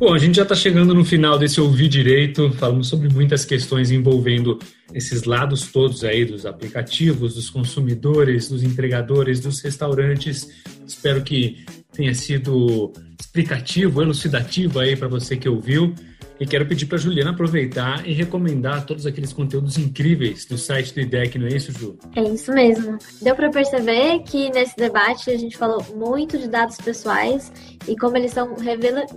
Bom, 0.00 0.14
a 0.14 0.18
gente 0.18 0.36
já 0.36 0.44
está 0.44 0.54
chegando 0.54 0.94
no 0.94 1.04
final 1.04 1.38
desse 1.38 1.60
Ouvir 1.60 1.86
Direito, 1.86 2.50
falamos 2.52 2.88
sobre 2.88 3.10
muitas 3.10 3.44
questões 3.44 3.90
envolvendo 3.90 4.58
esses 4.94 5.24
lados 5.24 5.70
todos 5.70 6.04
aí 6.04 6.24
dos 6.24 6.46
aplicativos, 6.46 7.34
dos 7.34 7.50
consumidores, 7.50 8.48
dos 8.48 8.62
entregadores, 8.62 9.40
dos 9.40 9.60
restaurantes. 9.60 10.48
Espero 10.86 11.22
que 11.22 11.66
tenha 11.92 12.14
sido 12.14 12.94
explicativo, 13.20 14.00
elucidativo 14.00 14.78
aí 14.78 14.96
para 14.96 15.06
você 15.06 15.36
que 15.36 15.50
ouviu. 15.50 15.94
E 16.40 16.46
quero 16.46 16.64
pedir 16.64 16.86
para 16.86 16.96
a 16.96 17.00
Juliana 17.00 17.32
aproveitar 17.32 18.08
e 18.08 18.14
recomendar 18.14 18.86
todos 18.86 19.04
aqueles 19.04 19.30
conteúdos 19.30 19.76
incríveis 19.76 20.46
do 20.46 20.56
site 20.56 20.94
do 20.94 21.00
IDEC, 21.00 21.38
não 21.38 21.46
é 21.46 21.50
isso, 21.50 21.70
Ju? 21.70 21.98
É 22.16 22.22
isso 22.22 22.50
mesmo. 22.50 22.96
Deu 23.20 23.36
para 23.36 23.50
perceber 23.50 24.20
que 24.20 24.48
nesse 24.48 24.74
debate 24.74 25.30
a 25.30 25.36
gente 25.36 25.58
falou 25.58 25.84
muito 25.94 26.38
de 26.38 26.48
dados 26.48 26.78
pessoais 26.78 27.52
e 27.88 27.96
como 27.96 28.16
eles 28.16 28.32
são 28.32 28.54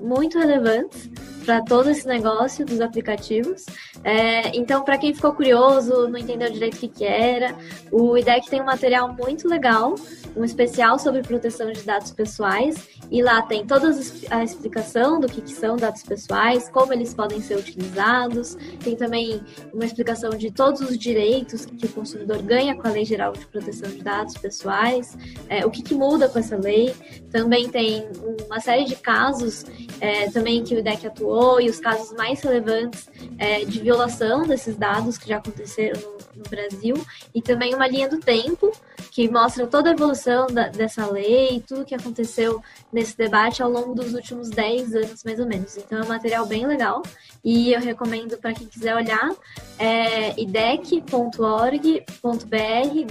muito 0.02 0.40
relevantes 0.40 1.10
para 1.46 1.62
todo 1.62 1.90
esse 1.90 2.08
negócio 2.08 2.66
dos 2.66 2.82
aplicativos. 2.82 3.66
É, 4.04 4.56
então, 4.56 4.84
para 4.84 4.98
quem 4.98 5.14
ficou 5.14 5.34
curioso, 5.34 6.08
não 6.08 6.18
entendeu 6.18 6.50
direito 6.52 6.76
o 6.76 6.80
que, 6.80 6.88
que 6.88 7.06
era, 7.06 7.56
o 7.92 8.18
IDEC 8.18 8.50
tem 8.50 8.62
um 8.62 8.66
material 8.66 9.14
muito 9.14 9.48
legal, 9.48 9.96
um 10.36 10.44
especial 10.44 10.98
sobre 10.98 11.22
proteção 11.22 11.72
de 11.72 11.82
dados 11.84 12.12
pessoais, 12.12 12.76
e 13.12 13.22
lá 13.22 13.42
tem 13.44 13.66
toda 13.66 13.92
a 14.32 14.44
explicação 14.44 15.20
do 15.20 15.28
que, 15.28 15.42
que 15.42 15.52
são 15.52 15.76
dados 15.76 16.04
pessoais, 16.04 16.70
como 16.70 16.94
eles 16.94 17.14
podem 17.14 17.42
ser 17.42 17.58
utilizados, 17.58 18.56
tem 18.84 18.96
também 18.96 19.42
uma 19.74 19.86
explicação 19.86 20.32
de 20.32 20.52
todos 20.52 20.82
os 20.82 20.98
direitos 20.98 21.66
que 21.66 21.86
o 21.86 21.90
consumidor 21.90 22.42
ganha 22.42 22.76
com 22.76 22.88
a 22.88 22.92
Lei 22.92 23.06
Geral 23.06 23.34
de 23.34 23.46
Proteção 23.46 23.90
de 23.90 24.02
Dados 24.02 24.36
Pessoais, 24.38 25.18
é, 25.50 25.66
o 25.66 25.70
que, 25.70 25.84
que 25.84 25.94
muda 25.94 26.28
com 26.28 26.40
essa 26.40 26.58
lei. 26.58 26.94
Também 27.34 27.68
tem 27.68 28.08
uma 28.46 28.60
série 28.60 28.86
de 28.86 28.96
casos 28.96 29.66
é, 30.00 30.30
também 30.30 30.64
que 30.64 30.76
o 30.76 30.78
IDEC 30.78 31.08
atuou 31.08 31.60
e 31.60 31.68
os 31.68 31.80
casos 31.80 32.14
mais 32.14 32.40
relevantes 32.42 33.10
é, 33.40 33.66
de 33.66 33.80
violação 33.80 34.46
desses 34.46 34.76
dados 34.76 35.18
que 35.18 35.30
já 35.30 35.38
aconteceram 35.38 36.00
no, 36.00 36.44
no, 36.44 36.50
Brasil, 36.50 36.96
e 37.34 37.42
também 37.42 37.74
uma 37.74 37.88
linha 37.88 38.08
do 38.08 38.20
tempo 38.20 38.72
que 39.10 39.28
mostra 39.28 39.66
toda 39.66 39.90
a 39.90 39.94
evolução 39.94 40.46
da, 40.46 40.68
dessa 40.68 41.08
lei, 41.08 41.64
tudo 41.68 41.86
que 41.86 41.96
aconteceu 41.96 42.62
nesse 42.92 43.18
debate 43.18 43.64
ao 43.64 43.70
longo 43.70 43.96
dos 43.96 44.14
últimos 44.14 44.52
10 44.52 44.94
anos, 44.96 45.24
mais 45.24 45.40
ou 45.40 45.48
menos. 45.48 45.76
Então 45.76 46.00
é 46.00 46.04
um 46.04 46.08
material 46.08 46.46
bem 46.46 46.68
legal 46.68 47.02
e 47.44 47.74
eu 47.74 47.80
recomendo 47.80 48.38
para 48.38 48.54
quem 48.54 48.68
quiser 48.68 48.96
olhar 48.96 49.32
é 49.80 50.40
idec.org.br 50.40 51.12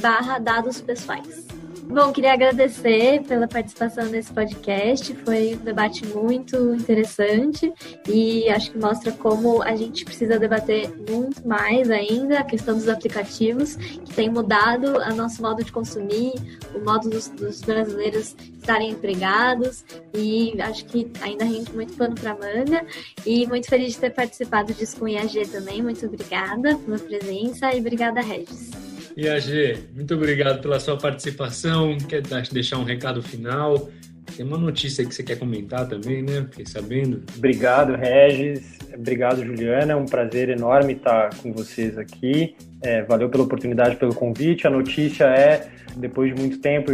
barra 0.01 0.39
dados 0.39 0.81
pessoais. 0.81 1.62
Bom, 1.83 2.13
queria 2.13 2.33
agradecer 2.33 3.23
pela 3.25 3.49
participação 3.49 4.07
nesse 4.07 4.33
podcast. 4.33 5.15
Foi 5.25 5.55
um 5.55 5.65
debate 5.65 6.07
muito 6.07 6.75
interessante 6.75 7.73
e 8.09 8.49
acho 8.49 8.71
que 8.71 8.79
mostra 8.79 9.11
como 9.13 9.63
a 9.63 9.75
gente 9.75 10.05
precisa 10.05 10.39
debater 10.39 10.89
muito 11.11 11.47
mais 11.47 11.91
ainda 11.91 12.39
a 12.39 12.45
questão 12.45 12.75
dos 12.75 12.89
aplicativos, 12.89 13.75
que 13.77 14.15
tem 14.15 14.31
mudado 14.31 14.97
o 14.97 15.15
nosso 15.15 15.43
modo 15.43 15.63
de 15.63 15.73
consumir, 15.73 16.33
o 16.75 16.85
modo 16.85 17.11
dos, 17.11 17.29
dos 17.29 17.61
brasileiros 17.61 18.37
estarem 18.59 18.91
empregados 18.91 19.85
e 20.15 20.61
acho 20.63 20.85
que 20.87 21.11
ainda 21.21 21.45
rende 21.45 21.73
muito 21.75 21.95
pano 21.95 22.15
para 22.15 22.35
manga. 22.35 22.87
E 23.27 23.47
muito 23.47 23.69
feliz 23.69 23.95
de 23.95 23.99
ter 23.99 24.11
participado 24.11 24.73
disso 24.73 24.99
com 24.99 25.07
o 25.07 25.09
IAG 25.09 25.49
também. 25.49 25.83
Muito 25.83 26.07
obrigada 26.07 26.77
pela 26.77 26.99
presença 26.99 27.75
e 27.75 27.81
obrigada, 27.81 28.21
Regis. 28.21 28.92
E 29.17 29.29
AG, 29.29 29.89
muito 29.95 30.15
obrigado 30.15 30.63
pela 30.63 30.81
sua 30.81 30.97
participação. 30.97 31.97
Quer 31.99 32.23
deixar 32.51 32.79
um 32.79 32.85
recado 32.85 33.23
final? 33.23 33.91
Tem 34.37 34.47
uma 34.47 34.57
notícia 34.57 35.05
que 35.05 35.15
você 35.15 35.23
quer 35.23 35.39
comentar 35.39 35.87
também, 35.87 36.23
né? 36.23 36.47
Fiquei 36.51 36.65
sabendo. 36.65 37.23
Obrigado, 37.37 37.95
Regis. 37.95 38.79
Obrigado, 38.95 39.45
Juliana. 39.45 39.93
É 39.93 39.97
um 39.97 40.07
prazer 40.07 40.49
enorme 40.49 40.95
estar 40.95 41.35
com 41.37 41.53
vocês 41.53 41.99
aqui. 41.99 42.55
É, 42.83 43.03
valeu 43.03 43.29
pela 43.29 43.45
oportunidade, 43.45 43.97
pelo 43.97 44.15
convite. 44.15 44.67
A 44.67 44.71
notícia 44.71 45.25
é, 45.25 45.69
depois 45.97 46.35
de 46.35 46.41
muito 46.41 46.59
tempo, 46.61 46.91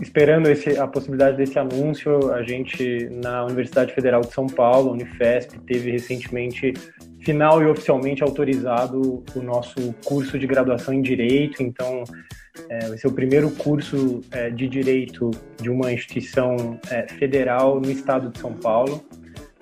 esperando 0.00 0.48
esse, 0.48 0.78
a 0.78 0.86
possibilidade 0.86 1.36
desse 1.36 1.58
anúncio, 1.58 2.32
a 2.32 2.42
gente, 2.42 3.10
na 3.22 3.44
Universidade 3.44 3.92
Federal 3.92 4.22
de 4.22 4.32
São 4.32 4.46
Paulo, 4.46 4.92
Unifesp, 4.92 5.58
teve 5.66 5.90
recentemente 5.90 6.72
final 7.24 7.62
e 7.62 7.66
oficialmente 7.66 8.22
autorizado 8.22 9.24
o 9.34 9.42
nosso 9.42 9.94
curso 10.04 10.38
de 10.38 10.46
graduação 10.46 10.92
em 10.92 11.02
Direito. 11.02 11.62
Então, 11.62 12.04
é, 12.68 12.88
vai 12.88 12.98
ser 12.98 13.08
o 13.08 13.12
primeiro 13.12 13.50
curso 13.50 14.20
é, 14.30 14.50
de 14.50 14.68
Direito 14.68 15.30
de 15.60 15.70
uma 15.70 15.92
instituição 15.92 16.78
é, 16.90 17.08
federal 17.08 17.80
no 17.80 17.90
estado 17.90 18.30
de 18.30 18.38
São 18.38 18.52
Paulo 18.52 19.04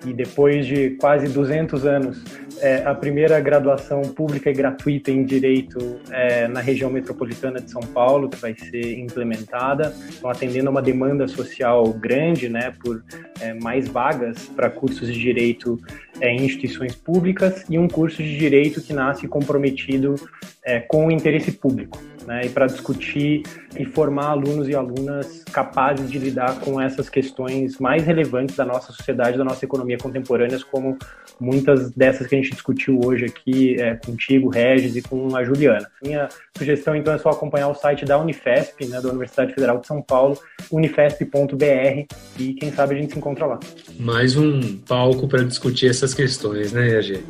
e 0.05 0.13
depois 0.13 0.65
de 0.65 0.91
quase 0.91 1.27
200 1.27 1.85
anos, 1.85 2.23
é, 2.59 2.83
a 2.85 2.93
primeira 2.93 3.39
graduação 3.39 4.01
pública 4.01 4.49
e 4.49 4.53
gratuita 4.53 5.11
em 5.11 5.23
Direito 5.23 5.99
é, 6.09 6.47
na 6.47 6.61
região 6.61 6.89
metropolitana 6.89 7.59
de 7.59 7.69
São 7.69 7.81
Paulo, 7.81 8.29
que 8.29 8.37
vai 8.37 8.55
ser 8.55 8.99
implementada, 8.99 9.93
então 10.17 10.29
atendendo 10.29 10.69
a 10.69 10.71
uma 10.71 10.81
demanda 10.81 11.27
social 11.27 11.85
grande, 11.93 12.47
né, 12.47 12.73
por 12.81 13.03
é, 13.41 13.53
mais 13.53 13.87
vagas 13.87 14.49
para 14.55 14.69
cursos 14.69 15.11
de 15.11 15.19
Direito 15.19 15.79
é, 16.21 16.29
em 16.29 16.45
instituições 16.45 16.95
públicas 16.95 17.65
e 17.69 17.77
um 17.77 17.87
curso 17.87 18.23
de 18.23 18.37
Direito 18.37 18.81
que 18.81 18.93
nasce 18.93 19.27
comprometido 19.27 20.15
é, 20.63 20.79
com 20.79 21.07
o 21.07 21.11
interesse 21.11 21.51
público 21.51 21.99
né, 22.25 22.45
e 22.45 22.49
para 22.49 22.67
discutir 22.67 23.43
e 23.77 23.85
formar 23.85 24.27
alunos 24.27 24.67
e 24.67 24.75
alunas 24.75 25.43
capazes 25.51 26.09
de 26.09 26.19
lidar 26.19 26.59
com 26.59 26.79
essas 26.79 27.09
questões 27.09 27.79
mais 27.79 28.03
relevantes 28.03 28.55
da 28.55 28.65
nossa 28.65 28.91
sociedade, 28.91 29.37
da 29.37 29.43
nossa 29.43 29.65
economia 29.65 29.97
contemporânea, 29.97 30.59
como 30.71 30.97
muitas 31.39 31.91
dessas 31.91 32.27
que 32.27 32.35
a 32.35 32.37
gente 32.37 32.51
discutiu 32.51 32.99
hoje 33.03 33.25
aqui 33.25 33.79
é, 33.79 33.95
contigo, 33.95 34.49
Regis, 34.49 34.95
e 34.95 35.01
com 35.01 35.35
a 35.35 35.43
Juliana. 35.43 35.89
Minha 36.03 36.29
sugestão, 36.57 36.95
então, 36.95 37.13
é 37.13 37.17
só 37.17 37.29
acompanhar 37.29 37.67
o 37.69 37.75
site 37.75 38.05
da 38.05 38.17
Unifesp, 38.17 38.85
né, 38.85 39.01
da 39.01 39.09
Universidade 39.09 39.53
Federal 39.53 39.79
de 39.79 39.87
São 39.87 40.01
Paulo, 40.01 40.37
unifesp.br, 40.71 42.05
e 42.39 42.53
quem 42.53 42.71
sabe 42.71 42.95
a 42.95 42.97
gente 42.97 43.13
se 43.13 43.17
encontra 43.17 43.45
lá. 43.45 43.59
Mais 43.99 44.35
um 44.35 44.77
palco 44.77 45.27
para 45.27 45.43
discutir 45.43 45.89
essas 45.89 46.13
questões, 46.13 46.71
né, 46.71 46.89
EAG? 46.89 47.23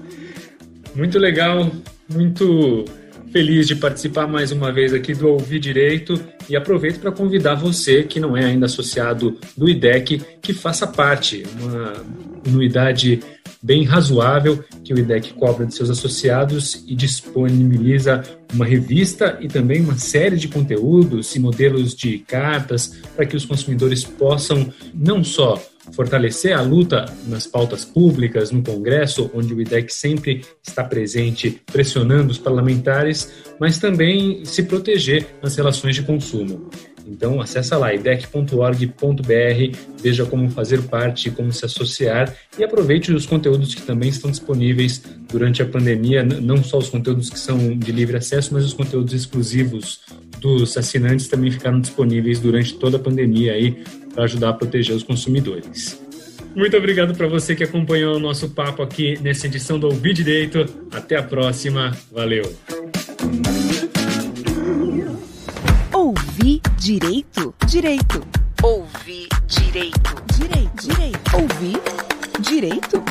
Muito 0.95 1.17
legal, 1.17 1.71
muito 2.07 2.85
Feliz 3.33 3.65
de 3.65 3.75
participar 3.75 4.27
mais 4.27 4.51
uma 4.51 4.71
vez 4.71 4.93
aqui 4.93 5.11
do 5.11 5.27
Ouvir 5.27 5.57
Direito 5.57 6.23
e 6.47 6.55
aproveito 6.55 6.99
para 6.99 7.11
convidar 7.11 7.55
você 7.55 8.03
que 8.03 8.19
não 8.19 8.37
é 8.37 8.45
ainda 8.45 8.67
associado 8.67 9.39
do 9.57 9.67
IDEC 9.67 10.21
que 10.39 10.53
faça 10.53 10.85
parte, 10.85 11.43
uma 11.59 11.93
anuidade 12.47 13.21
bem 13.59 13.85
razoável 13.85 14.63
que 14.83 14.93
o 14.93 14.99
IDEC 14.99 15.33
cobra 15.33 15.65
de 15.65 15.73
seus 15.73 15.89
associados 15.89 16.83
e 16.87 16.93
disponibiliza 16.93 18.21
uma 18.53 18.65
revista 18.65 19.39
e 19.41 19.47
também 19.47 19.81
uma 19.81 19.97
série 19.97 20.37
de 20.37 20.47
conteúdos 20.47 21.35
e 21.35 21.39
modelos 21.39 21.95
de 21.95 22.19
cartas 22.19 23.01
para 23.15 23.25
que 23.25 23.35
os 23.35 23.45
consumidores 23.45 24.03
possam 24.03 24.71
não 24.93 25.23
só 25.23 25.59
fortalecer 25.91 26.53
a 26.53 26.61
luta 26.61 27.05
nas 27.27 27.45
pautas 27.45 27.83
públicas, 27.83 28.51
no 28.51 28.63
Congresso, 28.63 29.29
onde 29.33 29.53
o 29.53 29.61
IDEC 29.61 29.93
sempre 29.93 30.41
está 30.65 30.83
presente, 30.83 31.61
pressionando 31.71 32.31
os 32.31 32.37
parlamentares, 32.37 33.31
mas 33.59 33.77
também 33.77 34.45
se 34.45 34.63
proteger 34.63 35.27
nas 35.41 35.55
relações 35.55 35.95
de 35.95 36.03
consumo. 36.03 36.69
Então, 37.05 37.41
acessa 37.41 37.77
lá 37.77 37.93
idec.org.br, 37.93 39.77
veja 40.01 40.25
como 40.25 40.49
fazer 40.49 40.81
parte, 40.83 41.29
como 41.29 41.51
se 41.51 41.65
associar 41.65 42.33
e 42.57 42.63
aproveite 42.63 43.11
os 43.11 43.25
conteúdos 43.25 43.75
que 43.75 43.81
também 43.81 44.09
estão 44.09 44.31
disponíveis 44.31 45.03
durante 45.29 45.61
a 45.61 45.65
pandemia, 45.65 46.23
não 46.23 46.63
só 46.63 46.77
os 46.77 46.89
conteúdos 46.89 47.29
que 47.29 47.39
são 47.39 47.77
de 47.77 47.91
livre 47.91 48.17
acesso, 48.17 48.53
mas 48.53 48.63
os 48.63 48.73
conteúdos 48.73 49.13
exclusivos 49.13 49.99
dos 50.39 50.77
assinantes 50.77 51.27
também 51.27 51.51
ficaram 51.51 51.79
disponíveis 51.79 52.39
durante 52.39 52.73
toda 52.75 52.97
a 52.97 52.99
pandemia 52.99 53.53
aí 53.53 53.83
para 54.13 54.23
ajudar 54.25 54.49
a 54.49 54.53
proteger 54.53 54.95
os 54.95 55.03
consumidores. 55.03 56.01
Muito 56.55 56.77
obrigado 56.77 57.15
para 57.15 57.27
você 57.27 57.55
que 57.55 57.63
acompanhou 57.63 58.15
o 58.15 58.19
nosso 58.19 58.49
papo 58.49 58.83
aqui 58.83 59.19
nessa 59.21 59.47
edição 59.47 59.79
do 59.79 59.87
Ouvir 59.87 60.13
Direito. 60.13 60.65
Até 60.91 61.17
a 61.17 61.23
próxima. 61.23 61.97
Valeu! 62.11 62.53
Ouvir 65.91 66.61
direito? 66.77 67.55
Direito. 67.67 68.23
Ouvir 68.61 69.27
direito. 69.47 70.15
Direito. 70.37 70.87
Direito. 70.87 71.35
Ouvir 71.35 71.79
direito? 72.39 73.03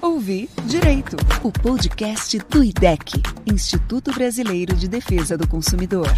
Ouvir 0.00 0.48
direito. 0.66 1.16
O 1.42 1.50
podcast 1.50 2.38
do 2.50 2.62
IDEC, 2.62 3.22
Instituto 3.46 4.12
Brasileiro 4.12 4.76
de 4.76 4.86
Defesa 4.86 5.36
do 5.36 5.48
Consumidor. 5.48 6.08